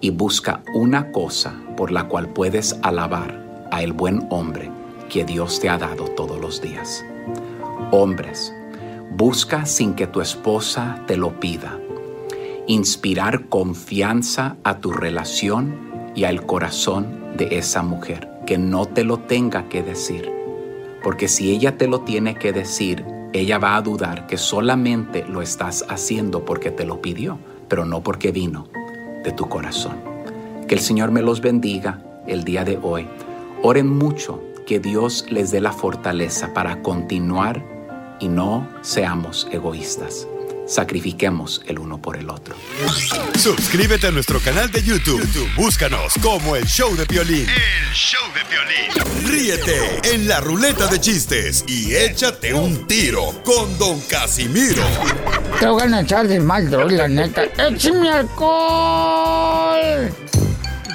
[0.04, 4.70] y busca una cosa por la cual puedes alabar a el buen hombre
[5.10, 7.06] que Dios te ha dado todos los días.
[7.90, 8.54] Hombres,
[9.16, 11.80] busca sin que tu esposa te lo pida.
[12.68, 19.20] Inspirar confianza a tu relación y al corazón de esa mujer, que no te lo
[19.20, 20.30] tenga que decir.
[21.02, 25.42] Porque si ella te lo tiene que decir, ella va a dudar que solamente lo
[25.42, 27.40] estás haciendo porque te lo pidió,
[27.70, 28.68] pero no porque vino
[29.24, 29.98] de tu corazón.
[30.68, 33.08] Que el Señor me los bendiga el día de hoy.
[33.62, 37.64] Oren mucho, que Dios les dé la fortaleza para continuar
[38.20, 40.28] y no seamos egoístas.
[40.66, 42.56] Sacrifiquemos el uno por el otro.
[43.38, 45.20] Suscríbete a nuestro canal de YouTube.
[45.22, 47.48] YouTube, Búscanos como el show de violín.
[47.50, 49.30] El show de violín.
[49.30, 54.84] Ríete en la ruleta de chistes y échate un tiro con Don Casimiro.
[55.60, 57.44] Te voy a echar de mal, droga, la neta.
[57.44, 60.14] ¡Échame alcohol!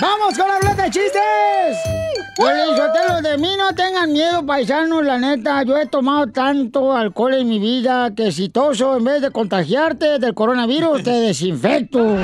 [0.01, 2.18] ¡Vamos con la ruleta de chistes!
[2.39, 2.77] Piolín
[3.23, 5.65] de mí no tengan miedo, paisanos, la neta.
[5.65, 10.21] Yo he tomado tanto alcohol en mi vida que si toso, en vez de contagiarte
[10.21, 11.99] del coronavirus, te desinfecto.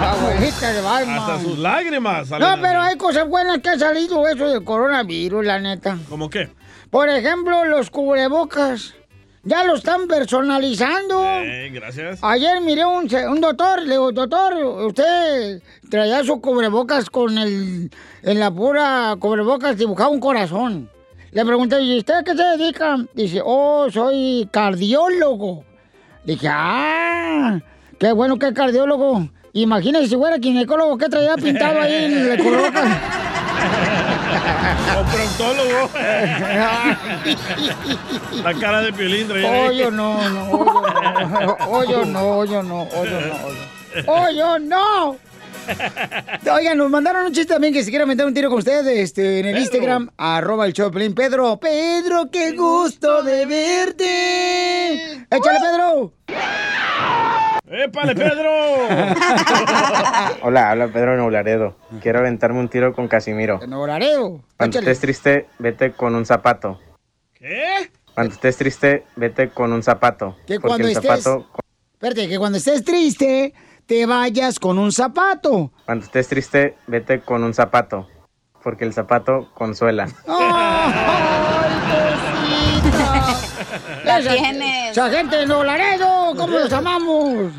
[0.00, 1.16] Abuelita de Balma.
[1.16, 2.28] Hasta sus lágrimas.
[2.28, 5.96] salen No, pero hay cosas buenas que ha salido eso del coronavirus, la neta.
[6.10, 6.50] ¿Cómo qué?
[6.90, 8.94] Por ejemplo, los cubrebocas.
[9.44, 11.24] Ya lo están personalizando.
[11.24, 12.18] Eh, gracias.
[12.22, 14.54] Ayer miré un, un doctor, le digo, doctor,
[14.86, 17.90] usted traía su cubrebocas con el,
[18.22, 20.90] en la pura cubrebocas dibujaba un corazón.
[21.30, 22.96] Le pregunté, ¿y usted a qué se dedica?
[23.14, 25.64] Dice, oh, soy cardiólogo.
[26.24, 27.60] Dije, ah,
[27.98, 29.28] qué bueno que es cardiólogo.
[29.52, 32.88] Imagínese si fuera ginecólogo, ¿qué traía pintado ahí en el cubrebocas?
[34.98, 35.90] O proctólogo.
[38.42, 39.50] La cara de Piolín traía.
[39.50, 40.50] Hoyo no, no,
[41.68, 43.58] hoyo no, hoyo no, hoyo no, hoyo.
[44.06, 45.16] ¡Hoyo no!
[46.50, 49.40] Oigan, nos mandaron un chiste también que si quieren meter un tiro con ustedes este,
[49.40, 51.14] en el Instagram, arroba el Pelín.
[51.14, 55.26] Pedro, Pedro, qué gusto de verte.
[55.30, 56.12] Échale, Pedro.
[57.70, 58.50] ¡Épale, Pedro!
[60.42, 61.76] Hola, habla Pedro Neularedo.
[62.00, 63.60] Quiero aventarme un tiro con Casimiro.
[63.66, 64.42] Nolareo.
[64.56, 66.80] Cuando estés triste, vete con un zapato.
[67.34, 67.90] ¿Qué?
[68.14, 70.36] Cuando estés triste, vete con un zapato.
[70.46, 71.46] Que cuando el estés- zapato,
[71.92, 73.52] Espérate, que cuando estés triste,
[73.86, 75.70] te vayas con un zapato.
[75.84, 78.08] cuando estés triste, vete con un zapato.
[78.62, 80.08] Porque el zapato consuela.
[84.04, 84.30] La Esa-
[84.98, 87.52] Esa gente de Nuevo Laredo, ¿cómo los amamos?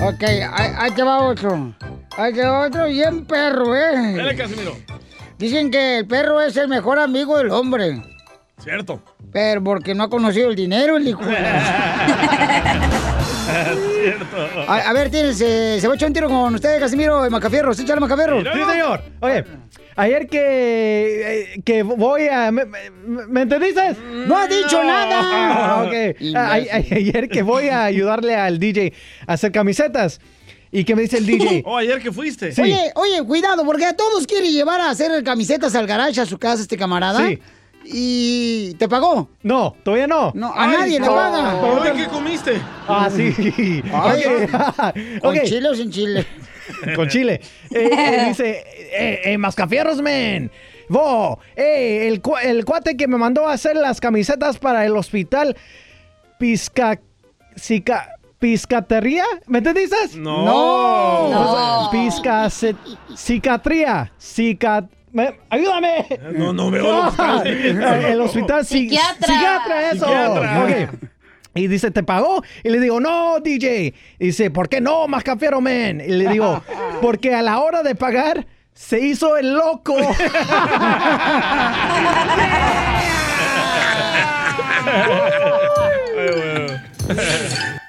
[0.00, 1.74] Ok, ahí, ahí te va otro.
[2.16, 4.14] Ahí te va otro bien perro, ¿eh?
[4.16, 4.74] Dale, Casimiro.
[5.36, 8.02] Dicen que el perro es el mejor amigo del hombre.
[8.56, 9.02] Cierto.
[9.30, 11.20] Pero porque no ha conocido el dinero, el hijo.
[14.02, 14.36] Cierto.
[14.66, 17.28] A, a ver, tienes, eh, se va a echar un tiro con usted, Casimiro, de
[17.28, 17.74] Macafierro.
[17.74, 18.40] ¿Sí, échale Macafierro?
[18.40, 19.02] Sí, señor.
[19.20, 19.44] Oye,
[19.96, 22.50] ayer que, eh, que voy a...
[22.50, 22.78] ¿Me, me,
[23.28, 23.96] me entendiste?
[24.26, 25.84] ¡No ha dicho nada!
[25.86, 25.94] Ok.
[26.36, 28.92] A- a- ayer que voy a ayudarle al DJ
[29.26, 30.20] a hacer camisetas.
[30.72, 31.62] ¿Y qué me dice el DJ?
[31.66, 32.52] Oh, ayer que fuiste.
[32.52, 32.62] Sí.
[32.62, 36.38] Oye, oye, cuidado, porque a todos quiere llevar a hacer camisetas al garage a su
[36.38, 37.26] casa este camarada.
[37.26, 37.38] Sí.
[37.82, 39.30] ¿Y te pagó?
[39.42, 40.32] No, todavía no.
[40.34, 41.14] No, a nadie le no.
[41.14, 41.56] paga.
[41.62, 42.60] Hoy, ¿qué comiste?
[42.86, 43.82] Ah, sí.
[43.92, 44.22] Ay.
[45.20, 45.44] ¿Con Ok.
[45.44, 46.26] chile o sin chile?
[46.96, 47.40] Con chile.
[47.70, 50.50] Eh, eh, dice, eh, eh, mascafierros, men.
[50.88, 55.56] Vo, eh, el, el cuate que me mandó a hacer las camisetas para el hospital
[56.38, 56.98] Pisca...
[57.56, 59.24] Cica- ¿Piscatería?
[59.46, 59.96] ¿Me entendiste?
[60.16, 61.28] No.
[61.28, 61.88] No.
[61.92, 62.48] Pisca...
[63.14, 64.10] Cicatría.
[64.18, 64.88] Cica...
[65.12, 66.06] me- ¡Ayúdame!
[66.32, 67.10] No, no veo
[67.44, 67.86] diciendo.
[68.08, 69.26] El hospital Psiquiatra.
[69.26, 70.04] Psiquiatra, eso.
[70.06, 70.64] Psiquiatra.
[70.64, 71.09] Ok.
[71.54, 72.42] Y dice, ¿te pagó?
[72.62, 73.94] Y le digo, no, DJ.
[74.18, 76.00] Y dice, ¿por qué no, Mascafiero Man?
[76.00, 76.62] Y le digo,
[77.02, 79.96] porque a la hora de pagar se hizo el loco.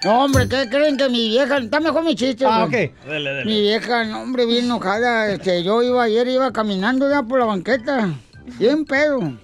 [0.03, 1.59] No, hombre, ¿qué creen que mi vieja...
[1.59, 2.43] Está mejor mi chiste.
[2.47, 2.71] ah, ok.
[3.05, 3.45] Dale, dale.
[3.45, 5.31] Mi vieja, no, hombre, bien enojada.
[5.31, 8.09] Este, yo iba ayer, iba caminando ya por la banqueta.
[8.57, 9.37] Bien pedo.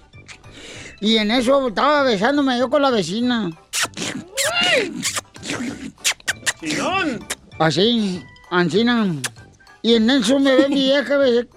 [1.00, 3.50] Y en eso estaba besándome yo con la vecina.
[7.58, 9.14] Así, Ancina.
[9.82, 11.48] Y en eso me ve mi vieja me dice,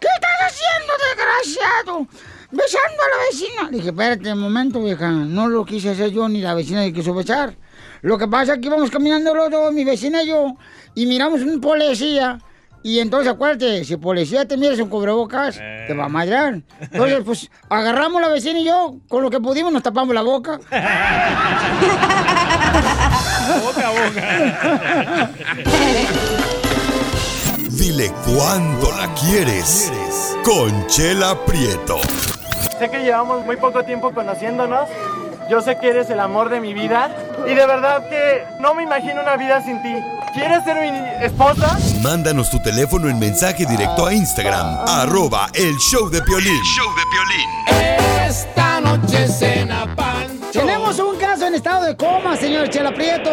[0.00, 2.08] ¿qué estás haciendo, desgraciado?
[2.50, 3.62] Besando a la vecina.
[3.70, 5.10] Le dije, espérate un momento, vieja.
[5.10, 7.56] No lo quise hacer yo ni la vecina le quiso besar.
[8.02, 10.54] Lo que pasa es que íbamos caminando los dos, mi vecina y yo,
[10.94, 12.38] y miramos un policía.
[12.86, 16.60] Y entonces, acuérdate, si policía te miras un cubrebocas, te va a madrear.
[16.78, 20.60] Entonces, pues, agarramos la vecina y yo, con lo que pudimos, nos tapamos la boca.
[23.64, 25.30] Boca a boca.
[27.70, 29.90] Dile cuándo la quieres.
[30.44, 31.98] Conchela Prieto.
[32.78, 34.90] Sé que llevamos muy poco tiempo conociéndonos.
[35.50, 37.10] Yo sé que eres el amor de mi vida.
[37.46, 39.94] Y de verdad que no me imagino una vida sin ti.
[40.32, 41.78] ¿Quieres ser mi esposa?
[42.02, 46.60] Mándanos tu teléfono en mensaje directo a Instagram, arroba el show de Piolín.
[48.26, 50.60] Esta noche cena Pancho.
[50.60, 53.30] Tenemos un caso en estado de coma, señor Chela Prieto.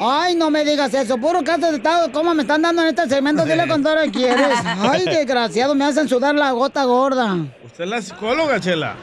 [0.00, 1.18] Ay, no me digas eso.
[1.18, 3.44] Puro caso de estado de coma me están dando en este segmento.
[3.44, 4.58] Dile que quieres.
[4.64, 7.36] Ay, desgraciado, me hacen sudar la gota gorda.
[7.64, 8.94] Usted es la psicóloga, Chela.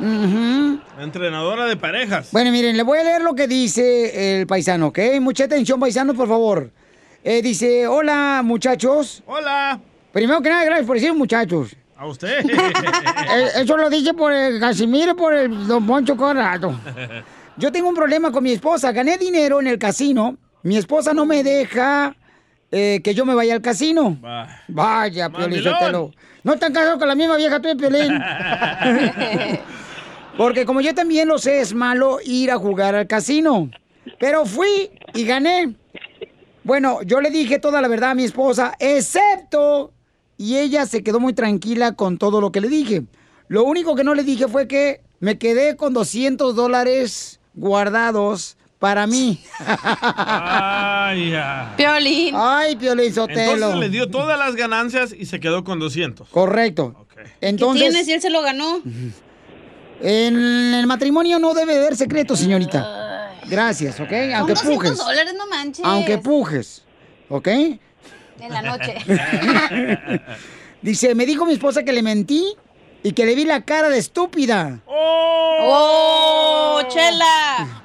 [0.00, 2.30] La entrenadora de parejas.
[2.32, 4.98] Bueno, miren, le voy a leer lo que dice el paisano, ¿ok?
[5.20, 6.70] Mucha atención, paisano, por favor.
[7.24, 9.22] Eh, dice, hola, muchachos.
[9.26, 9.80] Hola.
[10.12, 11.74] Primero que nada, gracias por decir muchachos.
[11.96, 12.44] A usted.
[13.28, 16.78] Eh, Eso lo dice por el Casimiro por el Don Poncho Corrado.
[17.56, 18.92] Yo tengo un problema con mi esposa.
[18.92, 20.36] Gané dinero en el casino.
[20.62, 22.14] Mi esposa no me deja
[22.70, 24.16] eh, que yo me vaya al casino.
[24.68, 25.64] Vaya, Piolín.
[26.44, 28.12] No están casados con la misma vieja tú, Piolín.
[30.36, 33.70] Porque como yo también lo sé, es malo ir a jugar al casino.
[34.18, 35.74] Pero fui y gané.
[36.62, 39.92] Bueno, yo le dije toda la verdad a mi esposa, excepto...
[40.38, 43.04] Y ella se quedó muy tranquila con todo lo que le dije.
[43.48, 49.06] Lo único que no le dije fue que me quedé con 200 dólares guardados para
[49.06, 49.40] mí.
[49.58, 51.72] Ay, ya.
[51.78, 52.34] Piolín.
[52.36, 53.52] Ay, Piolín Sotelo.
[53.54, 56.28] Entonces le dio todas las ganancias y se quedó con 200.
[56.28, 57.06] Correcto.
[57.40, 58.82] Entonces, ¿Qué tiene si él se lo ganó?
[60.02, 60.36] En
[60.74, 63.32] el matrimonio no debe haber secretos, señorita.
[63.48, 64.12] Gracias, ¿ok?
[64.34, 64.96] Aunque Son 200 pujes.
[64.98, 65.84] dólares, no manches.
[65.84, 66.82] Aunque pujes,
[67.28, 67.46] ¿ok?
[67.48, 67.80] En
[68.50, 68.94] la noche.
[70.82, 72.54] Dice, me dijo mi esposa que le mentí
[73.02, 74.80] y que le vi la cara de estúpida.
[74.86, 77.82] ¡Oh, chela!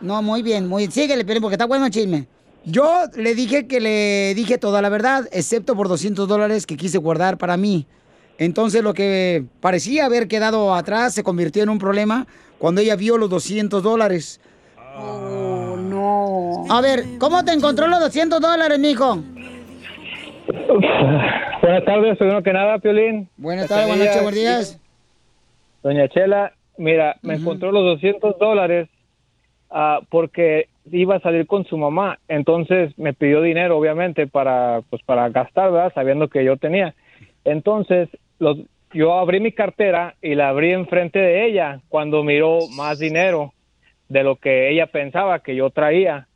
[0.00, 0.92] No, muy bien, muy bien.
[0.92, 2.26] Síguele, Piolín, porque está bueno el chisme.
[2.64, 6.98] Yo le dije que le dije toda la verdad, excepto por 200 dólares que quise
[6.98, 7.86] guardar para mí.
[8.38, 12.26] Entonces lo que parecía haber quedado atrás se convirtió en un problema
[12.58, 14.40] cuando ella vio los 200 dólares.
[14.96, 16.64] Oh, no.
[16.70, 19.18] A ver, ¿cómo te encontró los 200 dólares, mijo?
[21.62, 23.28] Buenas tardes, primero que nada, Piolín.
[23.36, 24.80] Buenas tardes, buenas noches, buenos días.
[25.82, 28.88] Doña Chela, mira, me encontró los 200 dólares
[29.70, 32.18] ah, porque iba a salir con su mamá.
[32.28, 35.92] Entonces me pidió dinero, obviamente, para, pues, para gastar, ¿verdad?
[35.94, 36.94] Sabiendo que yo tenía.
[37.44, 38.08] Entonces,
[38.38, 38.58] los,
[38.92, 43.52] yo abrí mi cartera y la abrí enfrente de ella cuando miró más dinero
[44.08, 46.26] de lo que ella pensaba que yo traía.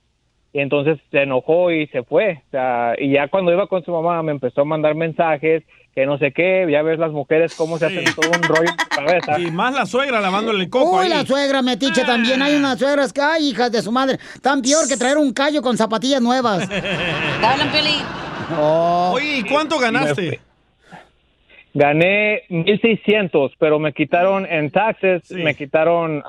[0.54, 2.42] Y entonces se enojó y se fue.
[2.48, 5.62] O sea, y ya cuando iba con su mamá me empezó a mandar mensajes
[5.94, 6.66] que no sé qué.
[6.70, 9.40] Ya ves las mujeres cómo se hacen todo un rollo en su cabeza.
[9.40, 11.08] Y más la suegra lavándole el coco Uy, ahí.
[11.08, 12.42] la suegra metiche también.
[12.42, 15.62] Hay unas suegras que, ay, hijas de su madre, tan peor que traer un callo
[15.62, 16.68] con zapatillas nuevas.
[17.42, 18.02] Hablan, Piolín.
[18.60, 20.38] Oye, ¿y cuánto ganaste?
[21.74, 26.22] Gané 1600, pero me quitaron en taxes, me quitaron,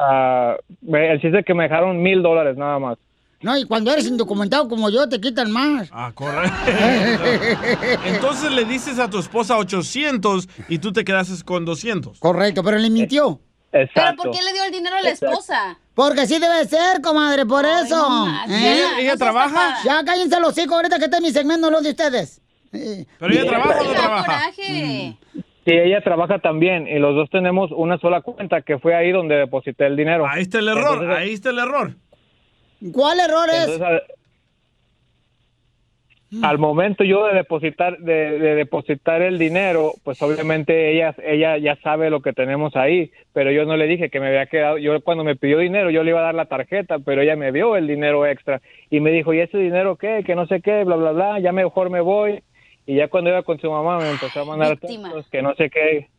[0.82, 2.98] me- el chiste es que me dejaron mil dólares nada más.
[3.42, 5.90] No, y cuando eres indocumentado como yo, te quitan más.
[5.92, 6.56] Ah, correcto.
[8.06, 12.20] Entonces le dices a tu esposa 800 y tú te quedas con 200.
[12.20, 13.40] Correcto, pero le mintió.
[13.72, 15.78] ¿Pero por qué le dio el dinero a la esposa?
[15.96, 17.98] Porque así debe ser, comadre, por eso.
[17.98, 18.50] no más.
[18.50, 19.78] ¿Ella- ella trabaja?
[19.84, 22.40] Ya cállense los hocico ahorita que este es mi segmento, no los de ustedes.
[23.20, 24.52] ¿Pero ella trabaja o no trabaja?
[24.52, 25.18] Sí,
[25.66, 29.86] ella trabaja también y los dos tenemos una sola cuenta que fue ahí donde deposité
[29.86, 30.26] el dinero.
[30.28, 31.92] Ahí está el error, ahí está el error.
[32.92, 33.70] ¿Cuál error es?
[33.70, 34.04] Entonces, al,
[36.44, 41.78] al momento yo de depositar de, de depositar el dinero, pues obviamente ella ella ya
[41.78, 44.80] sabe lo que tenemos ahí, pero yo no le dije que me había quedado.
[44.80, 47.52] Yo cuando me pidió dinero, yo le iba a dar la tarjeta, pero ella me
[47.52, 50.24] vio el dinero extra y me dijo, "¿Y ese dinero qué?
[50.26, 52.44] Que no sé qué, bla bla bla, ya mejor me voy."
[52.86, 55.10] Y ya cuando iba con su mamá me empezó a mandar Víctima.
[55.10, 56.10] textos que no sé qué.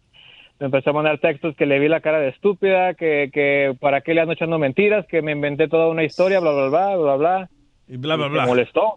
[0.61, 4.01] Me empezó a mandar textos que le vi la cara de estúpida, que, que para
[4.03, 7.17] qué le ando echando mentiras, que me inventé toda una historia, bla, bla, bla, bla,
[7.17, 7.49] bla.
[7.89, 8.47] Y bla, bla, Me bla.
[8.47, 8.95] molestó.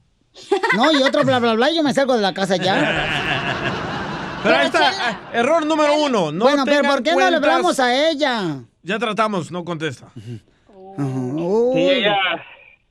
[0.75, 2.75] No, y otro bla, bla, bla, y yo me salgo de la casa ya.
[4.43, 6.31] Pero ahí está, ah, error número uno.
[6.31, 8.59] No bueno, pero ¿por qué no le hablamos a ella?
[8.83, 10.09] Ya tratamos, no contesta.
[10.15, 12.15] Sí, ella,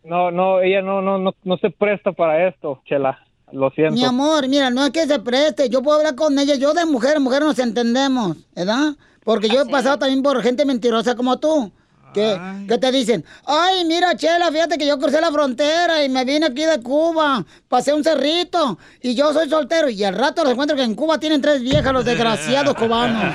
[0.05, 3.25] no, no, ella no, no, no, no se presta para esto, Chela.
[3.53, 3.95] Lo siento.
[3.95, 6.85] Mi amor, mira, no es que se preste, yo puedo hablar con ella, yo de
[6.85, 8.97] mujer, mujer nos entendemos, ¿verdad?
[9.25, 11.73] Porque yo he pasado también por gente mentirosa como tú.
[12.17, 16.25] Que, que te dicen, ay, mira, Chela, fíjate que yo crucé la frontera y me
[16.25, 19.91] vine aquí de Cuba, pasé un cerrito y yo soy soltero.
[19.91, 23.35] Y al rato les encuentro que en Cuba tienen tres viejas, los desgraciados cubanos.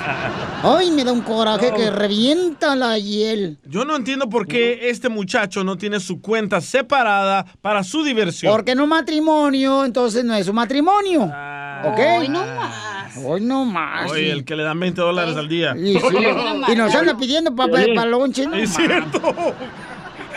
[0.64, 3.56] Ay, me da un coraje que revienta la hiel.
[3.66, 8.52] Yo no entiendo por qué este muchacho no tiene su cuenta separada para su diversión.
[8.52, 11.22] Porque en un matrimonio, entonces no es un matrimonio.
[11.22, 11.98] ¿Ok?
[12.18, 12.91] Hoy no más.
[13.24, 14.10] Hoy no más.
[14.10, 14.30] Oye, sí.
[14.30, 15.74] el que le dan 20 dólares al día.
[15.76, 16.16] Y, sí,
[16.72, 17.94] y nos anda pidiendo papel Piolín.
[17.94, 18.46] para lonche.
[18.46, 19.20] no Es cierto.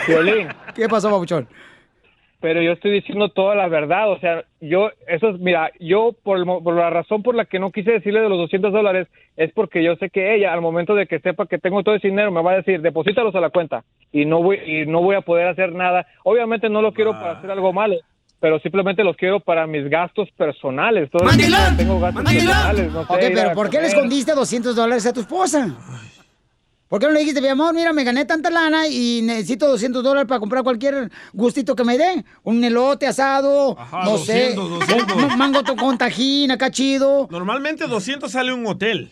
[0.06, 0.48] Violín.
[0.74, 1.48] ¿Qué pasó, Pabuchón?
[2.40, 6.36] Pero yo estoy diciendo toda la verdad, o sea, yo, eso es, mira, yo por,
[6.36, 9.08] el mo- por la razón por la que no quise decirle de los 200 dólares
[9.36, 12.08] es porque yo sé que ella, al momento de que sepa que tengo todo ese
[12.08, 15.16] dinero, me va a decir, deposítalos a la cuenta y no voy, y no voy
[15.16, 16.06] a poder hacer nada.
[16.24, 17.96] Obviamente no lo quiero para hacer algo malo,
[18.40, 21.10] pero simplemente los quiero para mis gastos personales.
[21.10, 25.06] Todo tiempo tengo gastos personales, no sé, Ok, pero ¿por qué le escondiste 200 dólares
[25.06, 25.68] a tu esposa?
[26.88, 30.04] ¿Por qué no le dijiste, mi amor, mira, me gané tanta lana y necesito 200
[30.04, 32.24] dólares para comprar cualquier gustito que me dé?
[32.44, 35.16] Un elote asado, Ajá, no 200, sé, 200.
[35.32, 37.26] un mango to- con tajín, acá chido.
[37.28, 39.10] Normalmente 200 sale un hotel.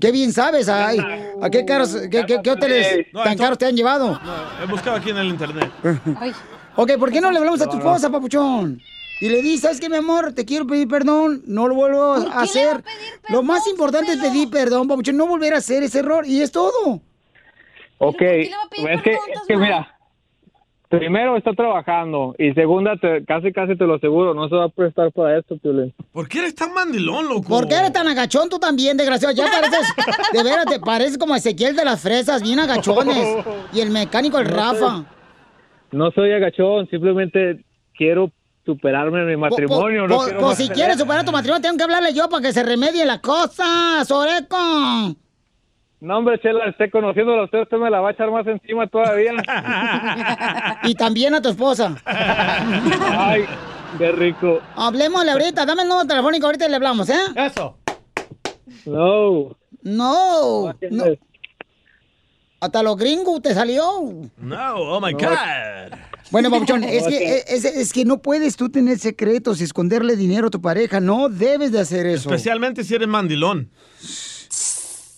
[0.00, 0.98] Qué bien sabes, ay.
[1.40, 4.20] ¿A qué, caros, qué, qué- qué hoteles No, tan esto- caros te han llevado?
[4.24, 5.70] No, he buscado aquí en el internet.
[6.76, 8.80] Ok, ¿por qué no le hablamos a tu esposa, papuchón?
[9.20, 10.32] Y le dices, ¿sabes qué, mi amor?
[10.32, 12.82] Te quiero pedir perdón, no lo vuelvo a hacer.
[13.28, 16.50] lo más importante es pedir perdón, papuchón, no volver a hacer ese error, y es
[16.50, 17.00] todo.
[17.98, 19.96] Ok, es que, es que mira,
[20.88, 24.68] primero está trabajando y segunda, te- casi casi te lo aseguro, no se va a
[24.68, 25.94] prestar para esto, Piolín.
[26.12, 27.48] ¿Por qué eres tan mandilón, loco?
[27.48, 29.32] ¿Por qué eres tan agachón tú también, desgraciado?
[29.32, 29.86] Ya pareces,
[30.32, 33.44] de veras, te pareces como Ezequiel de las fresas, bien agachones.
[33.72, 35.04] Y el mecánico, el No Rafa.
[35.94, 37.64] No soy agachón, simplemente
[37.96, 38.30] quiero
[38.66, 40.08] superarme en mi matrimonio.
[40.08, 42.42] no Pues quiero pues, si mantener- quieres superar tu matrimonio, tengo que hablarle yo para
[42.42, 44.56] que se remedie la cosa, Soreco.
[46.00, 48.86] No, hombre, Chela, esté conociéndola a usted, usted me la va a echar más encima
[48.88, 49.32] todavía.
[50.82, 51.94] Y también a tu esposa.
[52.04, 53.44] Ay,
[53.96, 54.60] qué rico.
[54.76, 57.14] Hablemosle ahorita, dame el número telefónico ahorita y le hablamos, ¿eh?
[57.36, 57.78] Eso.
[58.86, 59.56] No.
[59.82, 60.74] No.
[60.90, 61.04] no.
[62.64, 63.82] Hasta los gringos te salió.
[64.38, 65.98] No, oh my God.
[66.30, 66.48] Bueno,
[66.82, 70.62] es que, es, es que no puedes tú tener secretos y esconderle dinero a tu
[70.62, 70.98] pareja.
[70.98, 72.30] No debes de hacer eso.
[72.30, 73.68] Especialmente si eres mandilón.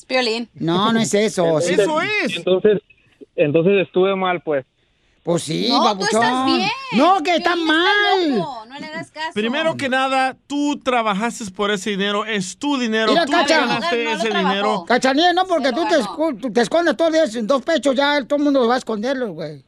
[0.08, 0.48] Piolín.
[0.54, 1.60] No, no es eso.
[1.60, 1.74] sí.
[1.74, 2.36] Eso es.
[2.36, 2.82] Entonces,
[3.36, 4.66] entonces estuve mal, pues.
[5.26, 6.22] Pues sí, No, tú papuchón.
[6.22, 6.70] estás bien.
[6.92, 8.38] No, que está mal.
[8.38, 9.30] loco, no le hagas caso.
[9.34, 13.46] Primero que nada, tú trabajaste por ese dinero, es tu dinero, Mira, tú Cacha.
[13.46, 14.84] te ganaste No, no lo ese dinero.
[14.86, 15.96] Cachanilla, no, porque tú te,
[16.40, 18.78] tú te escondes todo el día en dos pechos, ya todo el mundo va a
[18.78, 19.65] esconderlo, güey.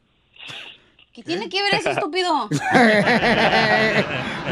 [1.18, 2.32] ¿Qué tiene que ver eso, estúpido?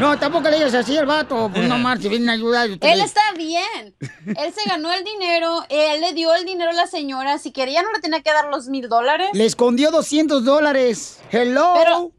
[0.01, 1.49] no, tampoco le digas así al vato.
[1.53, 2.69] Pues no marche, viene a ayudar.
[2.69, 3.95] Él está bien.
[4.01, 7.37] Él se ganó el dinero, él le dio el dinero a la señora.
[7.37, 9.29] Si quería, no le tenía que dar los mil dólares.
[9.31, 11.21] Le escondió 200 dólares.
[11.31, 11.75] Hello.
[11.77, 12.11] Pero,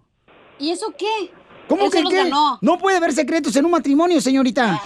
[0.58, 1.30] ¿y eso qué?
[1.68, 2.24] ¿Cómo que los qué?
[2.24, 2.58] ganó.
[2.62, 4.80] No puede haber secretos en un matrimonio, señorita.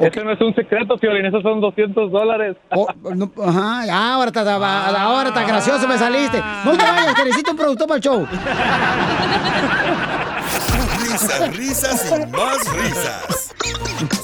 [0.00, 0.06] Ah.
[0.06, 2.56] Eso no es un secreto, Piolín, esos son 200 dólares.
[2.70, 6.42] Oh, no, ajá, ahora está, ahora está gracioso me saliste.
[6.64, 8.26] No te vayas, que necesito un productor para el show.
[11.02, 13.54] Risas, risas y más risas.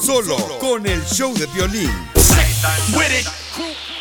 [0.00, 1.90] Solo con el show de violín.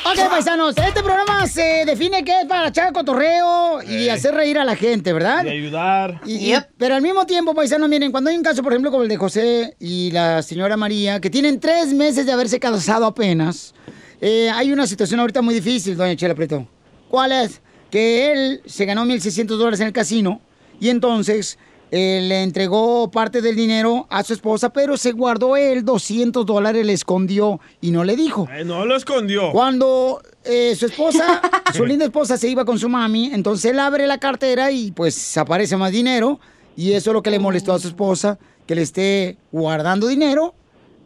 [0.08, 4.64] Ok, paisanos, este programa se define que es para echar cotorreo y hacer reír a
[4.64, 5.44] la gente, ¿verdad?
[5.46, 6.22] Y ayudar.
[6.28, 9.02] Y- y- pero al mismo tiempo, paisanos, miren, cuando hay un caso, por ejemplo, como
[9.04, 13.74] el de José y la señora María, que tienen tres meses de haberse casado apenas,
[14.22, 16.68] eh, hay una situación ahorita muy difícil, doña Chela Preto.
[17.10, 17.62] ¿Cuál es?
[17.90, 20.40] Que él se ganó 1.600 dólares en el casino
[20.80, 21.58] y entonces
[21.98, 26.86] eh, le entregó parte del dinero a su esposa, pero se guardó él 200 dólares,
[26.86, 28.50] le escondió y no le dijo.
[28.54, 29.50] Eh, no lo escondió.
[29.54, 31.42] Cuando eh, su esposa,
[31.74, 35.38] su linda esposa se iba con su mami, entonces él abre la cartera y pues
[35.38, 36.42] aparece más dinero
[36.76, 38.38] y eso es lo que le molestó a su esposa,
[38.68, 40.54] que le esté guardando dinero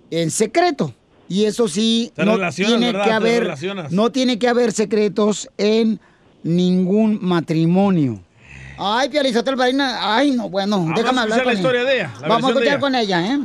[0.10, 0.96] en secreto.
[1.28, 3.06] Y eso sí, Te no tiene ¿verdad?
[3.06, 3.54] que haber,
[3.92, 6.00] no tiene que haber secretos en
[6.42, 8.24] ningún matrimonio.
[8.82, 11.60] Ay, Pializotelo Barina, ay, no, bueno, Vamos déjame a hablar escuchar con la ella.
[11.60, 12.80] historia de ella, la Vamos a ella.
[12.80, 13.40] con ella, ¿eh?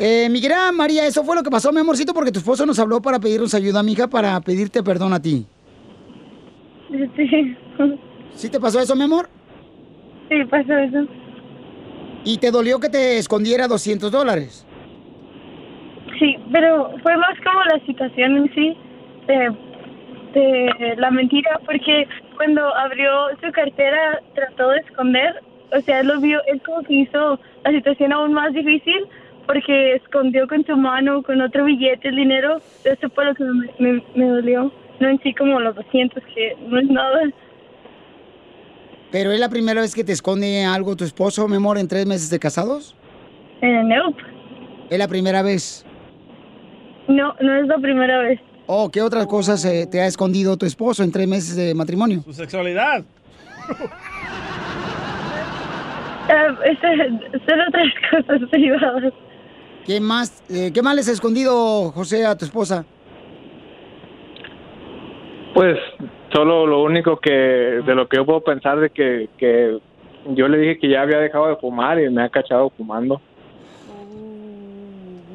[0.00, 2.78] Eh, mi gran María, eso fue lo que pasó, mi amorcito, porque tu esposo nos
[2.80, 5.46] habló para pedirnos ayuda, mija, para pedirte perdón a ti.
[7.16, 7.56] Sí,
[8.34, 9.28] ¿Sí te pasó eso, mi amor?
[10.28, 11.06] sí, pasó eso.
[12.24, 14.66] ¿Y te dolió que te escondiera 200 dólares?
[16.18, 18.76] Sí, pero fue más como la situación en sí
[19.26, 19.50] de,
[20.34, 22.06] de la mentira, porque
[22.40, 23.10] cuando abrió
[23.44, 25.42] su cartera trató de esconder,
[25.76, 29.06] o sea, él lo vio, él como que hizo la situación aún más difícil,
[29.46, 32.62] porque escondió con su mano, con otro billete, el dinero.
[32.82, 34.72] Eso fue lo que me, me, me dolió.
[35.00, 37.30] No en sí como los 200, que no es nada.
[39.12, 42.06] ¿Pero es la primera vez que te esconde algo tu esposo, mi amor, en tres
[42.06, 42.96] meses de casados?
[43.60, 44.22] Eh, nope.
[44.88, 45.84] ¿Es la primera vez?
[47.06, 48.40] No, no es la primera vez.
[48.72, 52.22] ¿O qué otras cosas eh, te ha escondido tu esposo en tres meses de matrimonio?
[52.22, 53.02] Su sexualidad.
[56.28, 56.96] Eh, este,
[57.48, 59.12] son otras cosas privadas.
[59.84, 62.84] ¿Qué más, eh, ¿Qué más les ha escondido, José, a tu esposa?
[65.52, 65.76] Pues
[66.32, 69.80] solo lo único que de lo que yo puedo pensar de que, que
[70.26, 73.20] yo le dije que ya había dejado de fumar y me ha cachado fumando.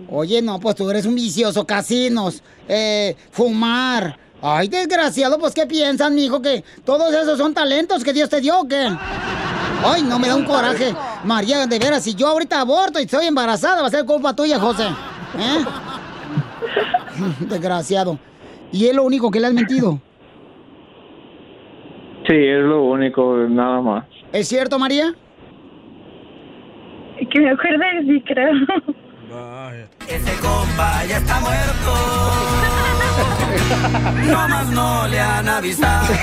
[0.09, 4.17] Oye, no, pues tú eres un vicioso, casinos, eh, fumar.
[4.41, 6.41] Ay, desgraciado, pues ¿qué piensan, mijo?
[6.41, 8.87] Que todos esos son talentos que Dios te dio, ¿o ¿qué?
[9.83, 10.93] Ay, no me da un coraje.
[11.23, 14.59] María, de veras, si yo ahorita aborto y estoy embarazada, va a ser culpa tuya,
[14.59, 14.83] José.
[14.83, 15.65] ¿Eh?
[17.49, 18.19] Desgraciado.
[18.71, 19.99] ¿Y es lo único que le has mentido?
[22.27, 24.05] Sí, es lo único, nada más.
[24.33, 25.13] ¿Es cierto, María?
[27.31, 28.53] Que me acuerde, sí, creo.
[30.07, 31.93] Ese compa ya está muerto.
[34.27, 36.13] No más no le han avisado.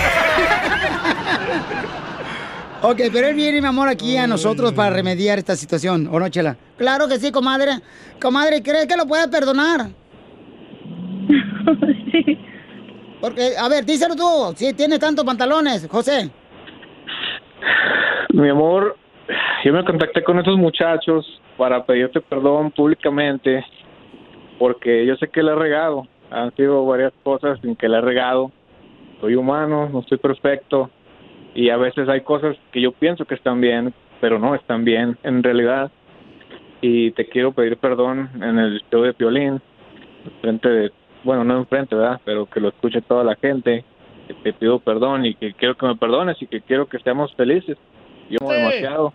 [2.82, 6.28] Ok, pero él viene, mi amor, aquí a nosotros para remediar esta situación, ¿o no,
[6.28, 6.56] Chela?
[6.76, 7.78] Claro que sí, comadre.
[8.20, 9.90] Comadre, ¿crees que lo puedes perdonar?
[12.12, 12.38] sí.
[13.20, 16.28] Porque, a ver, díselo tú, si tienes tantos pantalones, José.
[18.32, 18.96] Mi amor,
[19.64, 23.64] yo me contacté con esos muchachos para pedirte perdón públicamente
[24.58, 26.06] porque yo sé que le he regado.
[26.30, 28.50] Han sido varias cosas en que le he regado.
[29.20, 30.90] Soy humano, no soy perfecto
[31.54, 35.18] y a veces hay cosas que yo pienso que están bien, pero no están bien
[35.22, 35.90] en realidad.
[36.80, 39.60] Y te quiero pedir perdón en el show de Piolín,
[40.40, 40.92] frente de,
[41.22, 42.20] bueno, no enfrente, ¿verdad?
[42.24, 43.84] Pero que lo escuche toda la gente.
[44.26, 47.34] Que te pido perdón y que quiero que me perdones y que quiero que seamos
[47.34, 47.76] felices.
[48.30, 48.56] Yo amo Sí.
[48.56, 49.12] demasiado.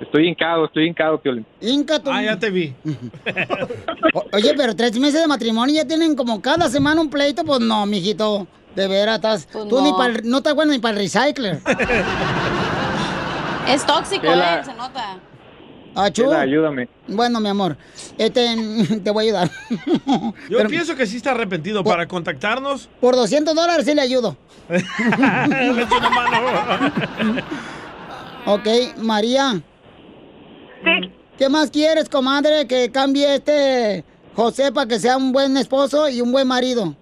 [0.00, 1.44] Estoy hincado, estoy hincado, Piolín.
[1.60, 2.10] Inca, tú.
[2.10, 2.74] Ah, ya te vi.
[4.14, 7.60] O- Oye, pero tres meses de matrimonio ya tienen como cada semana un pleito, pues
[7.60, 8.46] no, mijito.
[8.74, 9.48] De veras, estás.
[9.50, 9.84] Pues tú no.
[9.84, 11.60] ni para no te acuerdas ni para el recycler.
[13.68, 14.60] Es tóxico, Chela.
[14.60, 15.18] eh, se nota.
[15.94, 16.22] Achú.
[16.22, 16.88] Chela, ayúdame.
[17.06, 17.76] Bueno, mi amor,
[18.18, 18.56] este,
[19.04, 19.50] te voy a ayudar.
[20.48, 21.84] Yo Pero- pienso que sí está arrepentido.
[21.84, 22.88] Para contactarnos.
[23.00, 24.36] Por 200 dólares sí le ayudo.
[24.68, 26.38] Le echo una mano.
[28.46, 28.66] Ok,
[28.98, 29.60] María.
[31.38, 34.04] ¿Qué más quieres, comadre, que cambie este
[34.34, 36.94] José para que sea un buen esposo y un buen marido?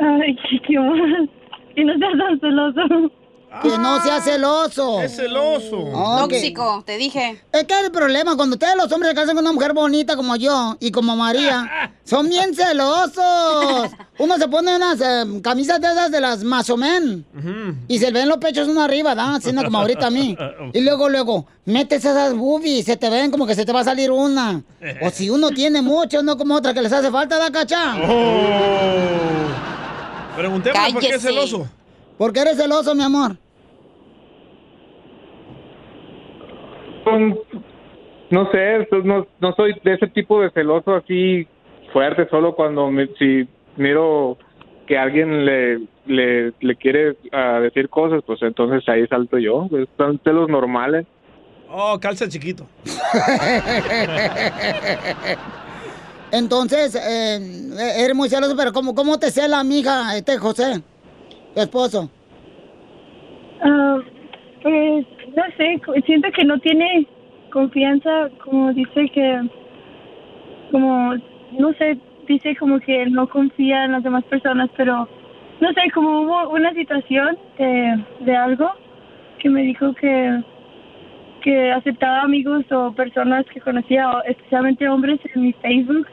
[0.00, 1.30] Ay, qué, mal.
[1.76, 3.12] Y no seas tan celoso.
[3.62, 5.00] Que no sea celoso.
[5.00, 5.78] Es celoso.
[5.78, 6.30] Ok.
[6.30, 7.42] Tóxico, te dije.
[7.50, 10.36] Es que el problema, cuando ustedes los hombres se casan con una mujer bonita como
[10.36, 13.90] yo y como María, son bien celosos.
[14.18, 17.24] Uno se pone unas eh, camisas de esas de las masomen
[17.88, 19.36] y se le ven los pechos uno arriba, ¿da?
[19.36, 20.36] Haciendo como ahorita a mí.
[20.74, 23.84] Y luego, luego, metes esas boobies, se te ven como que se te va a
[23.84, 24.62] salir una.
[25.02, 27.96] O si uno tiene mucho, no como otra que les hace falta, ¿da, cacha?
[28.06, 29.48] Oh.
[30.36, 31.66] Preguntémosle por qué es celoso.
[32.18, 33.36] ¿Por qué eres celoso, mi amor?
[38.30, 41.46] No sé, no, no soy de ese tipo de celoso así
[41.92, 44.36] fuerte, solo cuando me- si miro
[44.86, 49.66] que alguien le, le, le quiere ah, decir cosas, pues entonces ahí salto yo.
[49.70, 51.06] Pues, son celos normales.
[51.70, 52.66] Oh, calza chiquito.
[56.30, 57.40] Entonces, eh,
[58.04, 60.82] eres muy celoso, pero ¿cómo, cómo te cela, mija, este José,
[61.62, 62.10] esposo?
[63.62, 63.98] Ah,
[64.62, 65.06] pues,
[65.36, 67.06] no sé, siento que no tiene
[67.52, 69.48] confianza, como dice que,
[70.70, 71.14] como,
[71.58, 75.08] no sé, dice como que no confía en las demás personas, pero,
[75.60, 78.70] no sé, como hubo una situación de, de algo
[79.38, 80.42] que me dijo que,
[81.42, 86.06] que aceptaba amigos o personas que conocía, especialmente hombres en mi Facebook,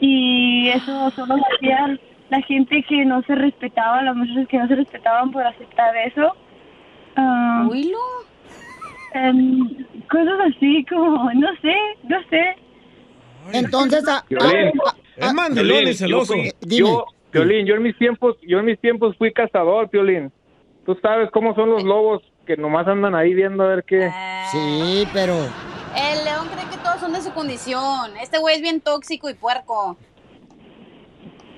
[0.00, 1.98] y eso solo lo hacía
[2.30, 6.34] la gente que no se respetaba, las mujeres que no se respetaban por aceptar eso.
[7.16, 7.68] Ah,
[9.14, 9.68] em,
[10.08, 11.74] cosas así como, no sé,
[12.04, 12.56] no sé.
[13.52, 14.24] Entonces, a-
[15.16, 16.34] Es mandilón y celoso.
[16.62, 20.32] Yo, yo, Piolín, yo en mis tiempos, yo en mis tiempos fui cazador, Piolín.
[20.86, 24.10] Tú sabes cómo son los lobos que nomás andan ahí viendo a ver qué.
[24.50, 28.16] Sí, pero El león cree que todos son de su condición.
[28.22, 29.96] Este güey es bien tóxico y puerco.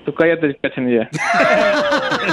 [0.05, 1.09] Tú cállate, cachanilla.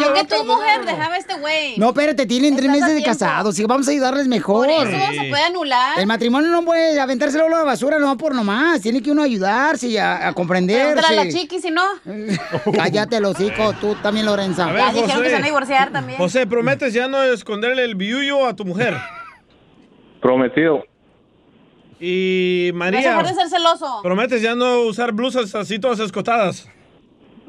[0.00, 1.76] Yo que tu mujer dejaba este güey.
[1.76, 4.68] No, espérate, tienen tres meses de casados y vamos a ayudarles mejor.
[4.68, 5.98] Por eso se puede anular.
[5.98, 8.80] El matrimonio no puede aventárselo a la basura no por nomás.
[8.80, 11.04] Tiene que uno ayudarse y a, a comprenderse.
[11.04, 11.82] A la chiqui, si no.
[12.74, 14.68] Cállate, los hijos, tú también, Lorenza.
[14.68, 16.18] A ver, Ya dijeron que se van a divorciar también.
[16.18, 18.96] José, prometes ya no esconderle el biullo a tu mujer.
[20.20, 20.84] Prometido.
[22.04, 24.00] Y No se María, dejar de ser celoso.
[24.02, 26.68] prometes ya no usar blusas así todas escotadas.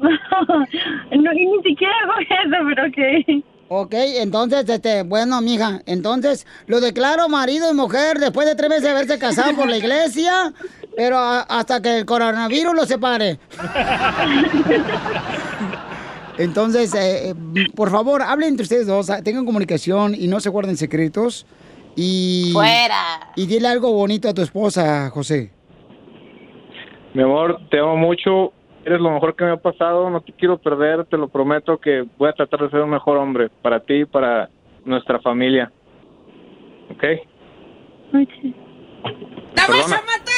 [0.00, 3.42] No, y ni siquiera hago eso, pero que...
[3.68, 8.84] Ok, entonces, este, bueno, mija, entonces lo declaro marido y mujer después de tres meses
[8.84, 10.52] de haberse casado por la iglesia,
[10.96, 13.38] pero a- hasta que el coronavirus los separe.
[16.36, 17.34] Entonces, eh,
[17.76, 21.46] por favor, hablen entre ustedes dos, tengan comunicación y no se guarden secretos.
[21.96, 23.32] Y, Fuera.
[23.36, 25.50] Y dile algo bonito a tu esposa, José.
[27.14, 28.52] Mi amor, te amo mucho.
[28.84, 30.10] Eres lo mejor que me ha pasado.
[30.10, 31.04] No te quiero perder.
[31.06, 34.04] Te lo prometo que voy a tratar de ser un mejor hombre para ti y
[34.04, 34.50] para
[34.84, 35.70] nuestra familia.
[36.90, 37.04] ¿Ok?
[39.54, 40.34] ¡Te vas a matar,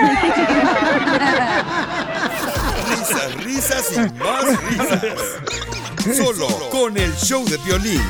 [2.88, 5.40] Risas, risas y más risas.
[6.16, 8.00] Solo con el show de violín.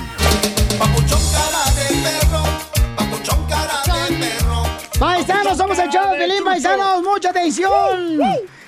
[4.98, 8.20] Paisanos, somos el show de Pelín, paisanos, mucha atención.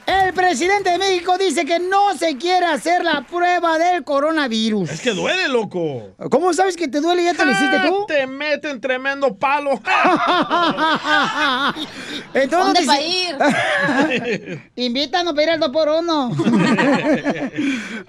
[0.07, 4.91] El presidente de México dice que no se quiere hacer la prueba del coronavirus.
[4.91, 6.15] Es que duele, loco.
[6.31, 7.23] ¿Cómo sabes que te duele?
[7.25, 8.07] ¿Ya te lo hiciste tú?
[8.09, 9.71] Te meten tremendo palo.
[12.35, 14.63] Entonces, ¿Dónde dice- pa' ir?
[14.77, 16.31] Invítanos para ir al 2 por 1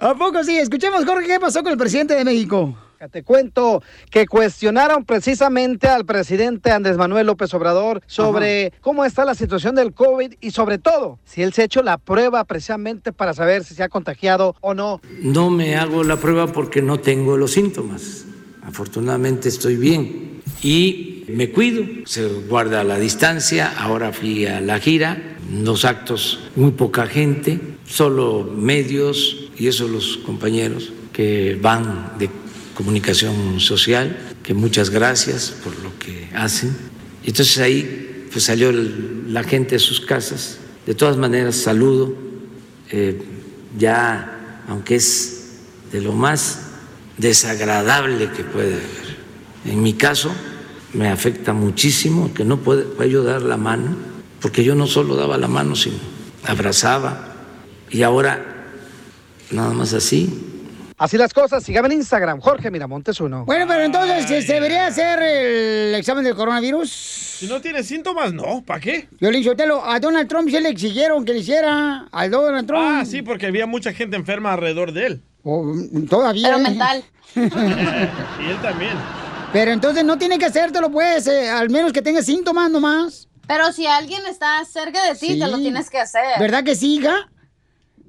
[0.00, 0.58] ¿A poco sí?
[0.58, 2.74] Escuchemos, Jorge, ¿qué pasó con el presidente de México?
[3.10, 9.34] Te cuento que cuestionaron precisamente al presidente Andrés Manuel López Obrador sobre cómo está la
[9.34, 13.34] situación del COVID y sobre todo si él se ha hecho la prueba precisamente para
[13.34, 15.00] saber si se ha contagiado o no.
[15.20, 18.24] No me hago la prueba porque no tengo los síntomas.
[18.62, 23.72] Afortunadamente estoy bien y me cuido, se guarda la distancia.
[23.76, 25.20] Ahora fui a la gira,
[25.50, 32.28] dos actos, muy poca gente, solo medios y eso los compañeros que van de
[32.74, 36.76] comunicación social, que muchas gracias por lo que hacen.
[37.24, 40.58] Entonces ahí pues salió la gente de sus casas.
[40.86, 42.14] De todas maneras, saludo.
[42.90, 43.22] eh,
[43.78, 45.52] ya, aunque es
[45.92, 46.60] de lo más
[47.18, 49.16] desagradable que puede haber.
[49.64, 50.32] En mi caso,
[50.92, 53.96] me afecta muchísimo que no pueda yo dar la mano,
[54.40, 55.96] porque yo no solo daba la mano, sino
[56.44, 57.34] abrazaba.
[57.90, 58.66] Y ahora,
[59.50, 60.51] nada más así,
[61.02, 63.44] Así las cosas, sígame en Instagram, Jorge Miramontes uno.
[63.44, 66.88] Bueno, pero entonces, ¿se se debería hacer el examen del coronavirus?
[66.92, 68.62] Si no tiene síntomas, no.
[68.64, 69.08] ¿Para qué?
[69.18, 72.84] Yo le Sotelo, a Donald Trump se le exigieron que le hiciera al Donald Trump.
[72.86, 75.22] Ah, sí, porque había mucha gente enferma alrededor de él.
[76.08, 76.50] todavía.
[76.50, 77.02] Pero mental.
[77.34, 78.92] Y él también.
[79.52, 83.26] Pero entonces no tiene que hacértelo, pues, eh, al menos que tenga síntomas nomás.
[83.48, 86.38] Pero si alguien está cerca de ti, te lo tienes que hacer.
[86.38, 87.28] ¿Verdad que sí, hija?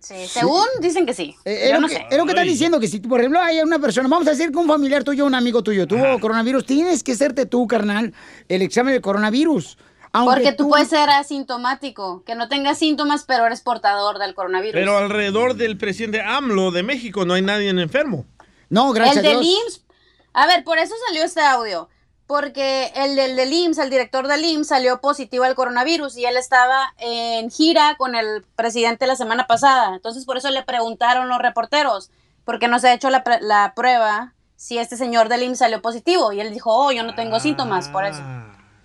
[0.03, 1.33] Sí, según dicen que sí.
[1.45, 2.05] Eh, Es Yo lo no que, sé.
[2.09, 4.51] es lo que están diciendo, que si, por ejemplo, hay una persona, vamos a decir
[4.51, 8.13] que un familiar tuyo, un amigo tuyo, tuvo coronavirus, tienes que hacerte tú, carnal,
[8.49, 9.77] el examen del coronavirus.
[10.11, 14.73] Aunque Porque tú puedes ser asintomático, que no tengas síntomas, pero eres portador del coronavirus.
[14.73, 18.25] Pero alrededor del presidente AMLO de México no hay nadie enfermo.
[18.69, 19.85] No, el del IMSS.
[20.33, 21.89] A ver, por eso salió este audio.
[22.35, 26.35] Porque el del, del IMSS, el director del IMSS, salió positivo al coronavirus y él
[26.35, 29.93] estaba en gira con el presidente la semana pasada.
[29.93, 32.09] Entonces, por eso le preguntaron los reporteros,
[32.43, 35.59] ¿por qué no se ha hecho la, pre- la prueba si este señor del IMSS
[35.59, 36.33] salió positivo?
[36.33, 38.19] Y él dijo, oh, yo no tengo síntomas, por eso.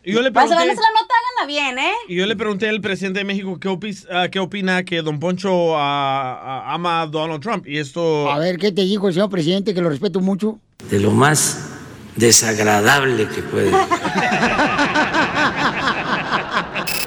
[0.04, 1.92] Y yo le pregunté, la nota, háganla bien, ¿eh?
[2.06, 5.18] y yo le pregunté al presidente de México qué, opis- ah, qué opina que Don
[5.18, 7.66] Poncho ah, ah, ama a Donald Trump.
[7.66, 8.30] Y esto...
[8.30, 10.58] A ver, ¿qué te dijo el señor presidente, que lo respeto mucho?
[10.90, 11.77] de lo más
[12.18, 13.72] desagradable que puede.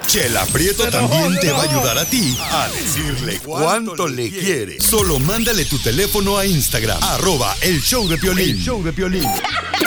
[0.06, 4.80] Chela Prieto también te va a ayudar a ti a decirle cuánto le quiere.
[4.80, 8.50] Solo mándale tu teléfono a Instagram, arroba el show de Piolín.
[8.50, 9.28] El show de Piolín.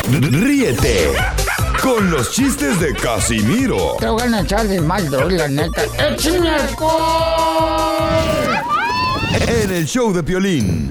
[0.09, 1.11] Ríete
[1.81, 5.83] con los chistes de Casimiro Te voy a echar de mal, la neta.
[5.99, 6.49] ¡Échame
[9.47, 10.89] En el show de Piolín.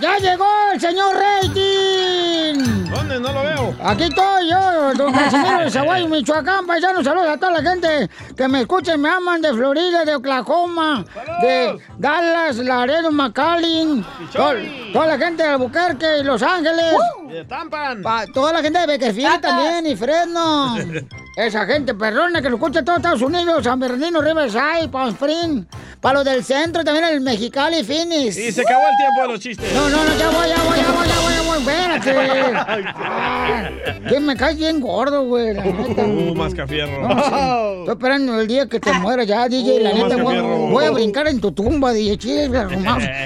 [0.00, 2.84] ¡Ya llegó el señor Rating!
[2.90, 3.18] ¿Dónde?
[3.18, 3.74] No lo veo.
[3.82, 6.66] Aquí estoy yo, don Casimiro de Zaguayo, Michoacán.
[6.66, 10.14] Paisanos, saludos a toda la gente que me escucha y me aman de Florida, de
[10.14, 11.04] Oklahoma,
[11.42, 16.94] de Dallas, Laredo, McAllen, to- toda la gente de Albuquerque y Los Ángeles.
[17.28, 18.00] De Tampan.
[18.02, 20.76] Pa- toda la gente de Beckerfield también y Fresno.
[21.36, 25.64] Esa gente perrona que nos escucha en todos Estados Unidos, San Bernardino, Riverside, Palm Spring.
[26.00, 28.36] Para los del centro, también el Mexicali Finis.
[28.36, 29.72] Y se acabó el tiempo de los chistes.
[29.74, 32.94] No, no, no, ya voy, ya voy, ya voy, ya voy, ya voy, espérate.
[33.02, 33.68] Ah,
[34.08, 36.02] que me caes bien gordo, güey, la neta.
[36.02, 37.06] Uh, mascafierro.
[37.06, 37.30] No, sí.
[37.80, 39.80] Estoy esperando el día que te mueras ya, DJ.
[39.80, 42.16] La Uh, neta, voy, a brincar en tu tumba, DJ.
[42.18, 42.50] Chile.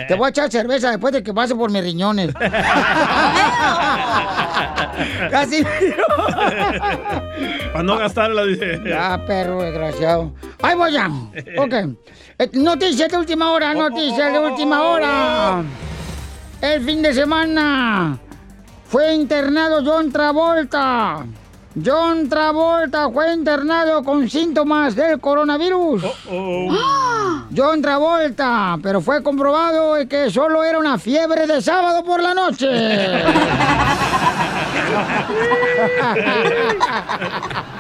[0.09, 2.33] Te voy a echar cerveza después de que pase por mis riñones.
[5.31, 5.65] Casi.
[7.73, 8.81] Para no gastarla, dice.
[8.87, 10.33] Ya, perro desgraciado.
[10.63, 11.09] Ahí voy ya.
[11.59, 11.73] Ok.
[12.39, 15.63] Eh, Noticias de última hora, noticias de última hora.
[16.61, 18.19] El fin de semana
[18.89, 21.25] fue internado John Travolta.
[21.85, 26.05] John Travolta fue internado con síntomas del coronavirus.
[27.57, 32.69] John Travolta, pero fue comprobado que solo era una fiebre de sábado por la noche.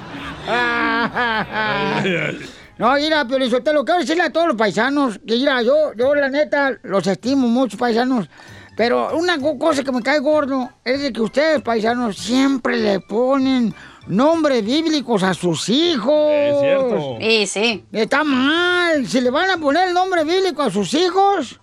[2.76, 6.12] No, mira, pero te lo quiero decirle a todos los paisanos, que mira, yo, yo
[6.14, 8.28] la neta los estimo mucho, paisanos,
[8.76, 12.98] pero una co- cosa que me cae gordo es de que ustedes, paisanos, siempre le
[12.98, 13.72] ponen
[14.08, 16.30] nombres bíblicos a sus hijos.
[16.32, 17.16] Es cierto.
[17.20, 17.84] Sí, sí.
[17.92, 19.06] Está mal.
[19.06, 21.60] Si le van a poner el nombre bíblico a sus hijos,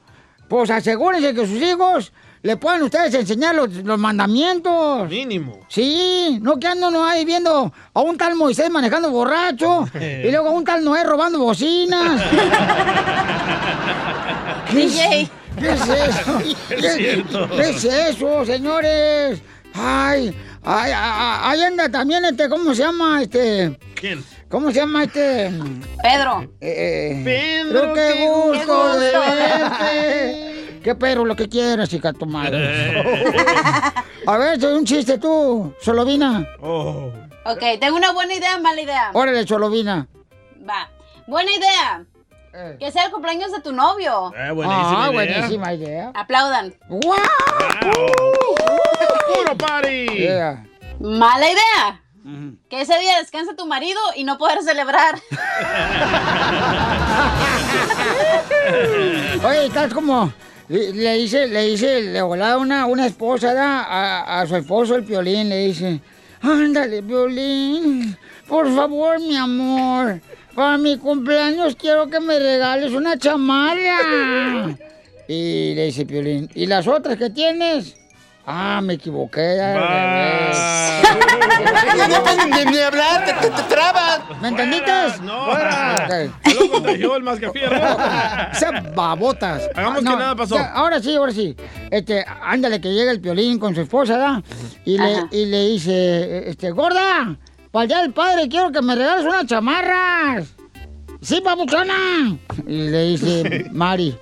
[0.48, 5.08] pues asegúrense que sus hijos le puedan ustedes enseñar los, los mandamientos.
[5.10, 5.60] Mínimo.
[5.68, 10.50] Sí, no que ando no ahí viendo a un tal Moisés manejando borracho y luego
[10.50, 12.22] a un tal Noé robando bocinas.
[14.72, 15.30] ¿Qué es, DJ.
[15.60, 16.40] ¿Qué es eso?
[16.70, 19.42] Es ¿Qué, qué es eso, señores?
[19.74, 23.78] Ay, ay, ay, ahí anda también este, ¿cómo se llama este?
[23.96, 24.24] ¿Quién?
[24.50, 25.52] ¿Cómo se llama este?
[26.02, 26.52] Pedro.
[26.60, 29.00] Eh, Pedro, qué qué gusto gusto.
[29.00, 30.61] de verte.
[30.84, 33.04] Qué perro, lo que quieras, hija tu madre.
[34.28, 36.48] A ver, soy un chiste tú, Solovina.
[36.62, 37.12] Oh.
[37.46, 39.12] Ok, tengo una buena idea, mala idea.
[39.14, 40.08] Órale, Solovina.
[40.68, 40.90] Va.
[41.28, 42.06] Buena idea.
[42.80, 44.34] Que sea el cumpleaños de tu novio.
[44.36, 45.14] Eh, buenísima ah, idea.
[45.14, 46.12] buenísima idea.
[46.14, 46.74] Aplaudan.
[46.90, 47.18] ¡Guau!
[49.34, 50.28] ¡Puro party!
[51.00, 52.02] Mala idea.
[52.70, 55.16] Que ese día descansa tu marido y no poder celebrar.
[59.44, 60.32] Oye, estás como.
[60.72, 63.82] Le le dice, le dice, le volaba una, una esposa ¿da?
[63.84, 66.00] A, a su esposo el piolín, le dice,
[66.42, 68.16] ándale, piolín,
[68.48, 70.22] por favor, mi amor,
[70.56, 74.78] para mi cumpleaños quiero que me regales una chamarra.
[75.28, 77.96] Y le dice piolín, ¿y las otras que tienes?
[78.46, 79.62] Ah, me equivoqué.
[79.62, 80.58] al revés.
[82.72, 84.22] Ni hablar, te, te, te trabas.
[84.42, 84.92] ¿Me entendiste?
[85.24, 85.46] No.
[85.50, 86.32] Ok.
[86.46, 87.98] Se lo contagió el mascafierro.
[88.54, 89.64] Sean babotas.
[89.76, 90.56] Hagamos Ah, que nada pasó.
[90.56, 91.56] ya, ahora sí, ahora sí.
[91.90, 94.44] Este, ándale, que llega el piolín con su esposa, ¿da?
[94.86, 95.28] Y le, Ajá.
[95.32, 97.36] y le dice, este, gorda,
[97.72, 100.48] para el día del padre quiero que me regales unas chamarras.
[101.22, 102.38] Sí, papuchona.
[102.68, 104.18] Y le dice Mari.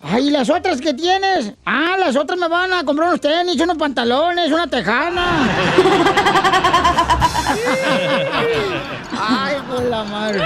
[0.00, 1.54] Ay, ¿y las otras que tienes?
[1.66, 5.48] Ah, las otras me van a comprar unos tenis, unos pantalones, una tejana.
[9.20, 10.42] Ay, por la madre.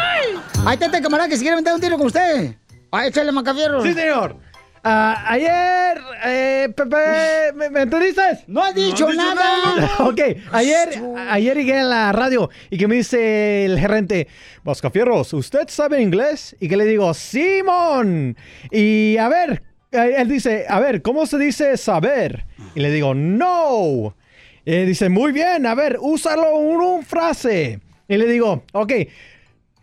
[0.64, 2.56] Ahí está este camarada que se quiere meter un tiro con usted.
[2.90, 3.82] Ay, échale macafierro.
[3.82, 4.36] Sí, señor.
[4.84, 8.20] Ah, ayer, eh, Pepe, ¿me, me entendiste?
[8.48, 9.90] No has dicho nada.
[10.00, 11.00] ok, ayer,
[11.30, 14.26] ayer llegué a la radio y que me dice el gerente,
[14.64, 16.56] Vascafierros, ¿usted sabe inglés?
[16.58, 18.36] Y que le digo, Simón.
[18.72, 22.44] Y a ver, eh, él dice, a ver, ¿cómo se dice saber?
[22.74, 24.16] Y le digo, no.
[24.64, 27.78] Y él dice, muy bien, a ver, úsalo en una frase.
[28.08, 28.92] Y le digo, ok,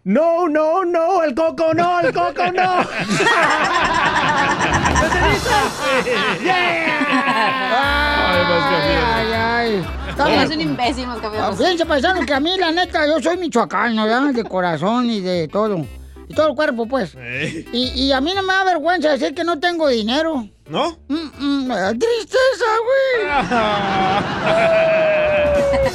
[0.03, 2.79] no, no, no, el coco no, el coco no.
[7.81, 9.85] Ay, ay, ay.
[10.33, 11.57] Eres un imbécil, Mascafierros.
[11.57, 14.33] Fíjense, paisanos, que a mí, la neta, yo soy michoacano, ¿verdad?
[14.33, 15.85] De corazón y de todo.
[16.27, 17.15] Y todo el cuerpo, pues.
[17.71, 20.47] Y, y a mí no me da vergüenza decir que no tengo dinero.
[20.67, 20.97] ¿No?
[21.07, 23.27] Mm, mm, me da tristeza, güey.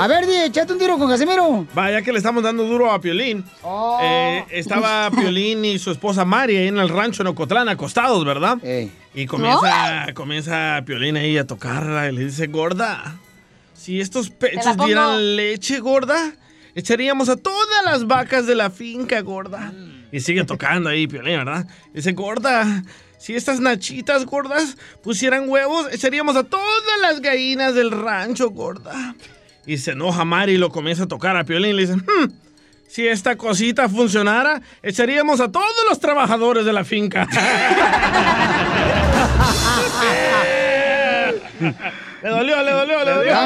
[0.00, 1.66] A ver, di, echate un tiro con Casimiro.
[1.74, 3.44] Vaya que le estamos dando duro a Piolín.
[3.62, 3.98] Oh.
[4.02, 8.56] Eh, estaba Piolín y su esposa Mari ahí en el rancho en Ocotlán, acostados, ¿verdad?
[9.12, 13.18] Y comienza, comienza Piolín ahí a tocarla y le dice, gorda,
[13.74, 16.32] si estos pechos dieran leche, gorda,
[16.74, 19.70] echaríamos a todas las vacas de la finca, gorda.
[20.10, 21.66] Y sigue tocando ahí Piolín, ¿verdad?
[21.92, 22.84] Dice, gorda,
[23.18, 29.14] si estas nachitas gordas pusieran huevos, echaríamos a todas las gallinas del rancho, gorda.
[29.66, 31.76] Y se enoja Mari y lo comienza a tocar a Piolín.
[31.76, 32.32] Le dice, "Hmm,
[32.90, 37.28] si esta cosita funcionara, echaríamos a todos los trabajadores de la finca.
[42.22, 43.32] le dolió, le dolió, le dolió.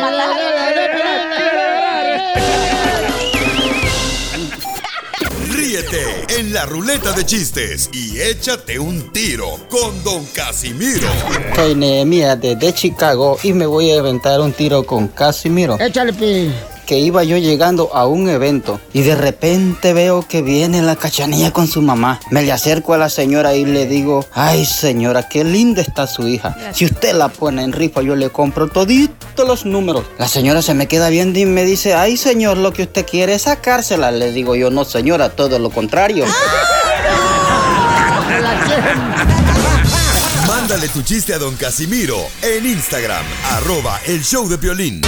[5.52, 11.08] Ríete Ríete en la ruleta de chistes y échate un tiro con Don Casimiro.
[11.54, 15.78] Soy Nehemías desde Chicago y me voy a aventar un tiro con Casimiro.
[15.78, 16.50] Échale, pi.
[16.86, 21.50] Que iba yo llegando a un evento y de repente veo que viene la cachanilla
[21.50, 22.20] con su mamá.
[22.30, 26.28] Me le acerco a la señora y le digo, ay señora, qué linda está su
[26.28, 26.54] hija.
[26.74, 30.04] Si usted la pone en rifa, yo le compro toditos los números.
[30.18, 33.34] La señora se me queda viendo y me dice, ay señor, lo que usted quiere
[33.34, 34.10] es sacársela.
[34.10, 36.23] Le digo yo, no señora, todo lo contrario.
[40.46, 45.00] Mándale tu chiste a Don Casimiro en Instagram, arroba el show de violín.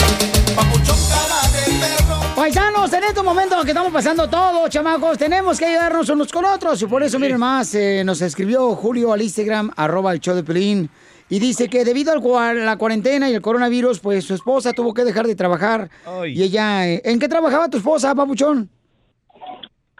[2.35, 6.81] Paisanos, en estos momentos que estamos pasando todos, chamacos, tenemos que ayudarnos unos con otros.
[6.83, 10.45] Y por eso, miren más, eh, nos escribió Julio al Instagram, arroba el show de
[10.45, 10.91] Pelín.
[11.29, 15.05] Y dice que debido a la cuarentena y el coronavirus, pues su esposa tuvo que
[15.05, 15.91] dejar de trabajar.
[16.27, 18.71] Y ella, eh, ¿en qué trabajaba tu esposa, papuchón?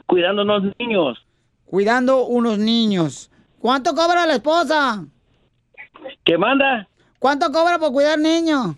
[0.07, 1.19] Cuidando unos niños.
[1.65, 3.31] Cuidando unos niños.
[3.59, 5.05] ¿Cuánto cobra la esposa?
[6.25, 6.89] ¿Qué manda?
[7.19, 8.77] ¿Cuánto cobra por cuidar niños?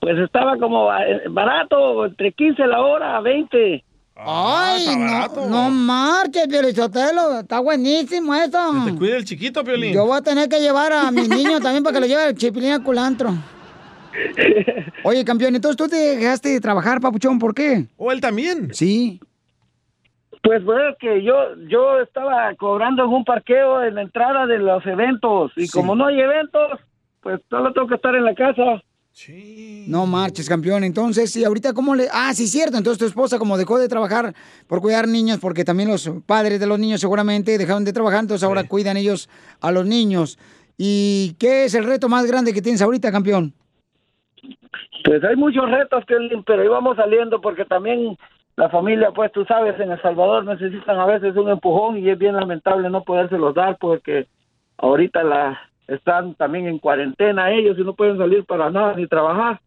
[0.00, 3.84] Pues estaba como eh, barato, entre 15 la hora, 20.
[4.16, 7.40] Ay, no, no marches, Piolichotelo.
[7.40, 8.58] Está buenísimo eso.
[8.84, 9.92] Que te cuide el chiquito, Piolín.
[9.92, 12.34] Yo voy a tener que llevar a mis niños también para que lo lleve el
[12.34, 13.30] chipilín al culantro.
[15.04, 17.86] Oye, campeón, entonces tú te dejaste de trabajar, papuchón, ¿por qué?
[17.96, 18.70] ¿O él también?
[18.72, 19.20] Sí.
[20.46, 21.34] Pues bueno, que yo
[21.66, 26.06] yo estaba cobrando en un parqueo en la entrada de los eventos y como no
[26.06, 26.78] hay eventos,
[27.20, 28.80] pues solo tengo que estar en la casa.
[29.88, 30.84] No marches, campeón.
[30.84, 32.06] Entonces, sí, ahorita cómo le...
[32.12, 32.76] Ah, sí, cierto.
[32.76, 34.34] Entonces tu esposa como dejó de trabajar
[34.68, 38.46] por cuidar niños, porque también los padres de los niños seguramente dejaron de trabajar, entonces
[38.46, 39.28] ahora cuidan ellos
[39.60, 40.38] a los niños.
[40.78, 43.52] ¿Y qué es el reto más grande que tienes ahorita, campeón?
[45.04, 46.04] Pues hay muchos retos,
[46.46, 48.16] pero ahí vamos saliendo porque también
[48.56, 52.18] la familia, pues tú sabes, en El Salvador necesitan a veces un empujón y es
[52.18, 54.26] bien lamentable no podérselos dar porque
[54.78, 59.60] ahorita la están también en cuarentena ellos y no pueden salir para nada ni trabajar.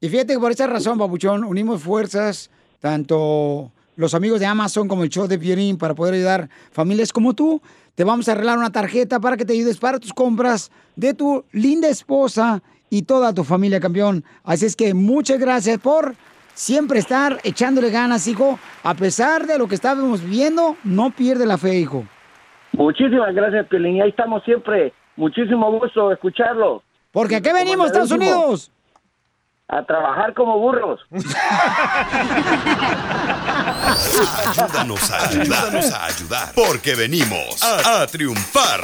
[0.00, 2.50] Y fíjate que por esa razón, Babuchón, unimos fuerzas,
[2.80, 7.34] tanto los amigos de Amazon como el show de Pierín, para poder ayudar familias como
[7.34, 7.62] tú.
[7.94, 11.44] Te vamos a arreglar una tarjeta para que te ayudes para tus compras de tu
[11.52, 14.24] linda esposa y toda tu familia, campeón.
[14.42, 16.16] Así es que muchas gracias por
[16.60, 18.58] siempre estar echándole ganas, hijo.
[18.82, 22.04] A pesar de lo que estábamos viendo, no pierde la fe, hijo.
[22.72, 23.96] Muchísimas gracias, Piolín.
[23.96, 24.92] Y ahí estamos siempre.
[25.16, 26.82] Muchísimo gusto escucharlo.
[27.12, 28.70] Porque aquí venimos, Estados Unidos.
[29.68, 31.00] A trabajar como burros.
[34.58, 38.80] Ayúdanos a ayudar, ayúdanos a ayudar, porque venimos a, a triunfar.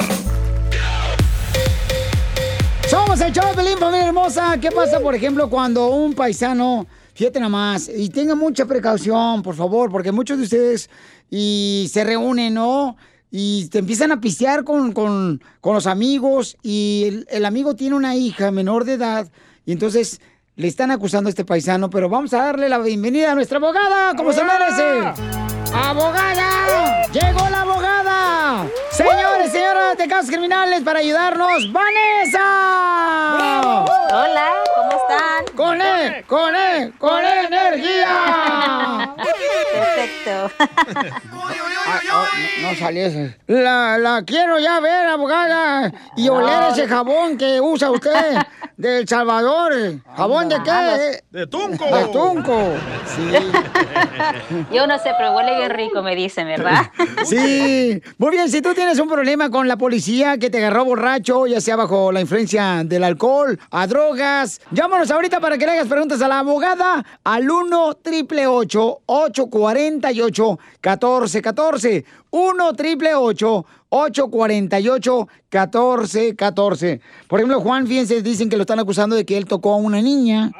[2.89, 4.57] Somos el show de Pelín, familia hermosa.
[4.61, 6.87] ¿Qué pasa, por ejemplo, cuando un paisano,
[7.17, 10.87] fíjate nada más, y tenga mucha precaución, por favor, porque muchos de ustedes
[11.31, 12.95] y se reúnen, ¿no?
[13.31, 17.95] Y te empiezan a pistear con, con, con los amigos y el, el amigo tiene
[17.95, 19.27] una hija menor de edad
[19.65, 20.21] y entonces
[20.55, 24.15] le están acusando a este paisano, pero vamos a darle la bienvenida a nuestra abogada,
[24.15, 25.23] como se merece.
[25.73, 27.07] ¡Abogada!
[27.11, 28.67] ¡Llegó la abogada!
[28.91, 32.45] Señores, señoras de casos criminales, para ayudarnos, ¡Vanessa!
[34.11, 35.36] Hola, ¿cómo están?
[35.57, 36.23] ¡Con E!
[36.27, 36.91] ¡Con E!
[36.99, 39.15] ¡Con energía!
[39.73, 40.51] Perfecto.
[41.89, 42.25] Ah, oh,
[42.61, 43.37] no, no ese.
[43.47, 48.37] La, la quiero ya ver, abogada, y oler ese jabón que usa usted
[48.75, 49.73] de El Salvador.
[50.15, 51.23] ¿Jabón de qué?
[51.31, 51.85] De Tunco.
[51.85, 52.73] De Tunco.
[53.15, 53.31] Sí.
[54.71, 56.91] Yo no sé, pero huele bien rico, me dicen, ¿verdad?
[57.25, 58.01] Sí.
[58.17, 61.61] Muy bien, si tú tienes un problema con la policía que te agarró borracho, ya
[61.61, 66.21] sea bajo la influencia del alcohol, a drogas, llámanos ahorita para que le hagas preguntas
[66.21, 77.87] a la abogada al 1 triple 848 1414 1 triple 848 1414 Por ejemplo, Juan,
[77.87, 80.51] fíjense, dicen que lo están acusando de que él tocó a una niña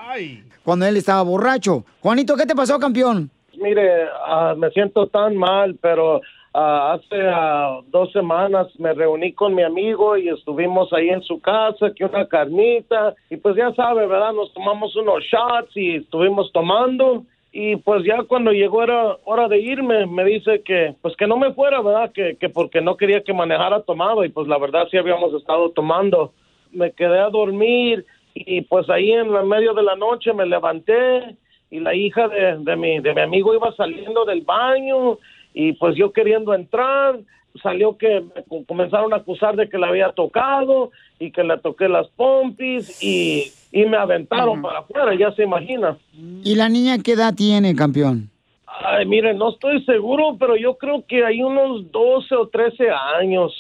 [0.64, 1.84] cuando él estaba borracho.
[2.00, 3.30] Juanito, ¿qué te pasó, campeón?
[3.58, 6.22] Mire, ah, me siento tan mal, pero
[6.58, 11.40] ah, hace ah, dos semanas me reuní con mi amigo y estuvimos ahí en su
[11.40, 14.34] casa, que una carnita, y pues ya sabe, ¿verdad?
[14.34, 17.24] Nos tomamos unos shots y estuvimos tomando.
[17.52, 21.38] Y pues ya cuando llegó era hora de irme, me dice que pues que no
[21.38, 22.12] me fuera, ¿verdad?
[22.12, 25.70] Que, que porque no quería que manejara tomado y pues la verdad sí habíamos estado
[25.72, 26.34] tomando.
[26.72, 31.36] Me quedé a dormir y pues ahí en el medio de la noche me levanté
[31.72, 35.18] y la hija de, de, mi, de mi amigo iba saliendo del baño
[35.60, 37.20] y pues yo queriendo entrar,
[37.64, 41.58] salió que me co- comenzaron a acusar de que la había tocado y que le
[41.58, 45.98] toqué las pompis y, y me aventaron para afuera, ya se imagina.
[46.44, 48.30] ¿Y la niña qué edad tiene, campeón?
[48.68, 52.90] Ay, mire, no estoy seguro, pero yo creo que hay unos 12 o 13
[53.20, 53.52] años.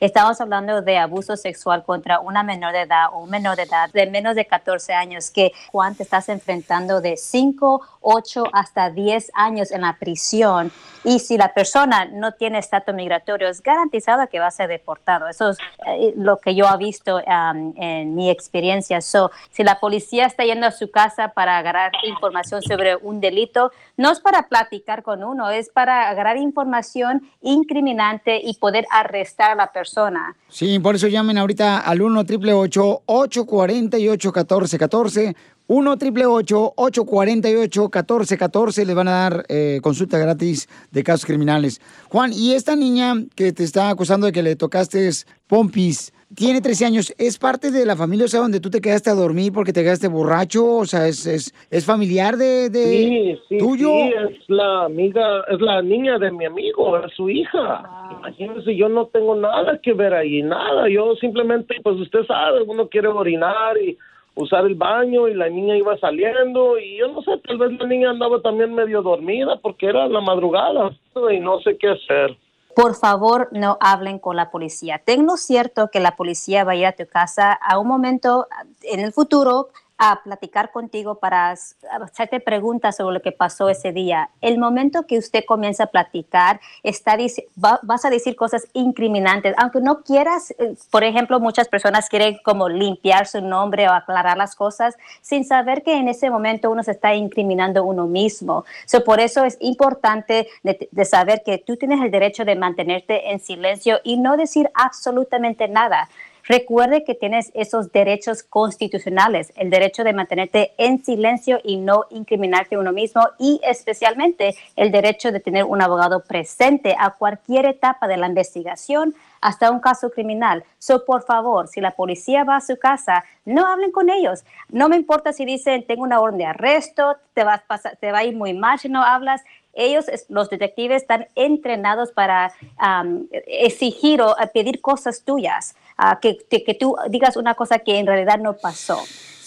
[0.00, 3.90] Estamos hablando de abuso sexual contra una menor de edad o un menor de edad
[3.92, 9.30] de menos de 14 años que Juan te estás enfrentando de 5, 8 hasta 10
[9.34, 10.72] años en la prisión
[11.04, 15.28] y si la persona no tiene estatus migratorio es garantizado que va a ser deportado.
[15.28, 19.00] Eso es eh, lo que yo he visto um, en mi experiencia.
[19.00, 23.72] So, si la policía está yendo a su casa para agarrar información sobre un delito,
[23.96, 29.54] no es para platicar con uno, es para agarrar información incriminante y poder arrestar a
[29.54, 30.36] la persona.
[30.48, 35.36] Sí, por eso llamen ahorita al 1 888 848 1414
[35.68, 41.80] 1 888 848 1414 les van a dar eh, consulta gratis de casos criminales.
[42.08, 45.10] Juan, y esta niña que te está acusando de que le tocaste
[45.46, 49.10] pompis, tiene 13 años, ¿es parte de la familia, o sea, donde tú te quedaste
[49.10, 50.76] a dormir porque te quedaste borracho?
[50.76, 53.88] O sea, ¿es, es, es familiar de, de Sí, sí, tuyo?
[53.88, 57.84] sí, es la amiga, es la niña de mi amigo, es su hija.
[58.18, 60.88] Imagínese, yo no tengo nada que ver ahí, nada.
[60.88, 63.96] Yo simplemente, pues usted sabe, uno quiere orinar y
[64.34, 67.86] usar el baño y la niña iba saliendo y yo no sé, tal vez la
[67.88, 70.90] niña andaba también medio dormida porque era la madrugada
[71.32, 72.36] y no sé qué hacer.
[72.78, 75.02] Por favor, no hablen con la policía.
[75.04, 78.46] Tengo cierto que la policía va a ir a tu casa a un momento
[78.82, 84.30] en el futuro a platicar contigo para hacerte preguntas sobre lo que pasó ese día.
[84.40, 87.16] El momento que usted comienza a platicar, está,
[87.62, 92.38] va, vas a decir cosas incriminantes, aunque no quieras, eh, por ejemplo, muchas personas quieren
[92.44, 96.84] como limpiar su nombre o aclarar las cosas sin saber que en ese momento uno
[96.84, 98.64] se está incriminando uno mismo.
[98.86, 103.32] So, por eso es importante de, de saber que tú tienes el derecho de mantenerte
[103.32, 106.08] en silencio y no decir absolutamente nada.
[106.48, 112.78] Recuerde que tienes esos derechos constitucionales, el derecho de mantenerte en silencio y no incriminarte
[112.78, 118.16] uno mismo y especialmente el derecho de tener un abogado presente a cualquier etapa de
[118.16, 120.64] la investigación hasta un caso criminal.
[120.78, 124.44] So, por favor, si la policía va a su casa, no hablen con ellos.
[124.70, 127.62] No me importa si dicen, tengo una orden de arresto, te, vas
[128.00, 129.42] te va a ir muy mal si no hablas
[129.74, 136.64] ellos, los detectives, están entrenados para um, exigir o pedir cosas tuyas, uh, que, que,
[136.64, 138.98] que, tú digas una cosa que en realidad no pasó.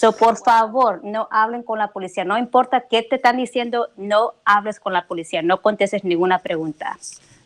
[0.02, 2.26] So, por favor, no hablen con la policía.
[2.26, 6.98] No importa qué te están diciendo, no hables con la policía, no contestes ninguna pregunta.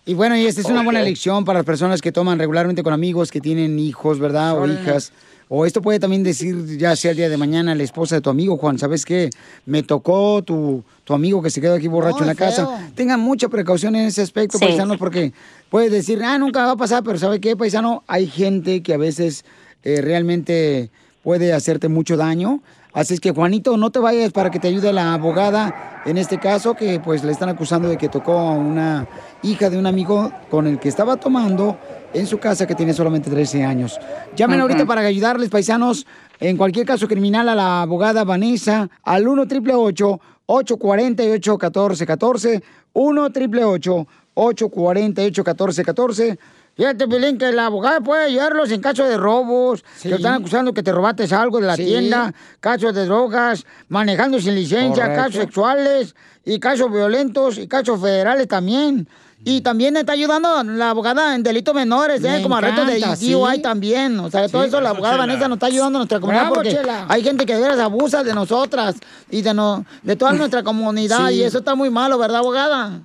[0.06, 2.93] Y bueno, y esta es una buena lección para las personas que toman regularmente con
[2.93, 4.57] amigos que tienen hijos, ¿verdad?
[4.57, 5.11] O hijas.
[5.47, 8.31] O esto puede también decir, ya sea el día de mañana, la esposa de tu
[8.31, 9.30] amigo, Juan, ¿sabes qué?
[9.67, 12.89] Me tocó tu, tu amigo que se quedó aquí borracho en la casa.
[12.95, 14.65] Tengan mucha precaución en ese aspecto, Sí.
[14.65, 15.34] paisanos, porque
[15.69, 18.03] puedes decir, ah, nunca va a pasar, pero ¿sabe qué, paisano?
[18.07, 19.45] Hay gente que a veces
[19.84, 20.89] eh, realmente
[21.23, 22.61] puede hacerte mucho daño.
[22.91, 26.39] Así es que, Juanito, no te vayas para que te ayude la abogada en este
[26.39, 29.05] caso, que pues le están acusando de que tocó a una
[29.43, 31.77] hija de un amigo con el que estaba tomando
[32.16, 34.00] en su casa que tiene solamente 13 años.
[34.36, 36.08] Llamen ahorita para ayudarles, paisanos,
[36.40, 42.64] en cualquier caso criminal a la abogada Vanessa al 1 888 848 1414
[42.94, 46.40] 1 888 848 1414
[46.78, 50.84] Fíjate, Pelín, que la abogada puede ayudarlos en caso de robos, que están acusando que
[50.84, 51.86] te robaste algo de la Sí.
[51.86, 55.24] tienda, casos de drogas, manejando sin licencia, Correcto.
[55.24, 59.08] casos sexuales y casos violentos y casos federales también.
[59.47, 62.30] Y también está ayudando la abogada en delitos menores, ¿eh?
[62.38, 63.61] Me como arrestos de encanta, DUI sí.
[63.61, 64.19] también.
[64.19, 65.26] O sea, todo Sí, eso la abogada Chela.
[65.27, 67.05] Vanessa nos está ayudando a nuestra comunidad Bravo, porque Chela.
[67.07, 68.95] hay gente que de veras abusa de nosotras
[69.30, 71.35] y de, no, de toda nuestra comunidad Sí.
[71.35, 73.01] y eso está muy malo, ¿verdad, abogada?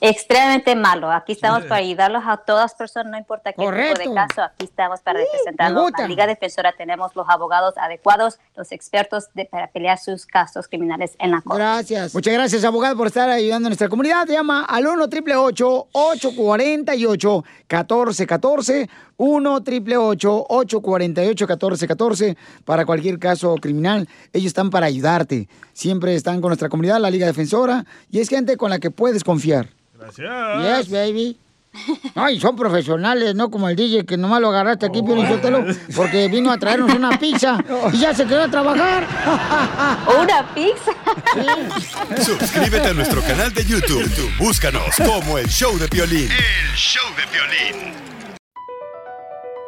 [0.00, 1.10] Extremadamente malo.
[1.10, 4.00] Aquí estamos para ayudarlos a todas personas, no importa qué Correcto.
[4.02, 4.42] tipo de caso.
[4.42, 5.82] Aquí estamos para representarlos.
[5.82, 5.98] gusta.
[5.98, 10.68] En la Liga Defensora tenemos los abogados adecuados, los expertos de- para pelear sus casos
[10.68, 11.58] criminales en la corte.
[11.62, 12.14] Gracias.
[12.14, 14.26] Muchas gracias, abogado, por estar ayudando a nuestra comunidad.
[14.28, 24.08] Llama al 1 888 848 1414 1 888 848 1414 para cualquier caso criminal.
[24.32, 25.48] Ellos están para ayudarte.
[25.78, 29.22] Siempre están con nuestra comunidad, la Liga Defensora, y es gente con la que puedes
[29.22, 29.68] confiar.
[29.96, 30.88] Gracias.
[30.88, 31.38] Yes, baby.
[32.16, 35.64] Ay, son profesionales, no como el DJ que nomás lo agarraste aquí, Piolín Sotelo,
[35.94, 39.06] porque vino a traernos una pizza y ya se quedó a trabajar.
[40.20, 40.90] ¿Una pizza?
[42.24, 44.02] Suscríbete a nuestro canal de YouTube.
[44.02, 46.28] YouTube, Búscanos como el show de Piolín.
[46.28, 48.17] El show de violín.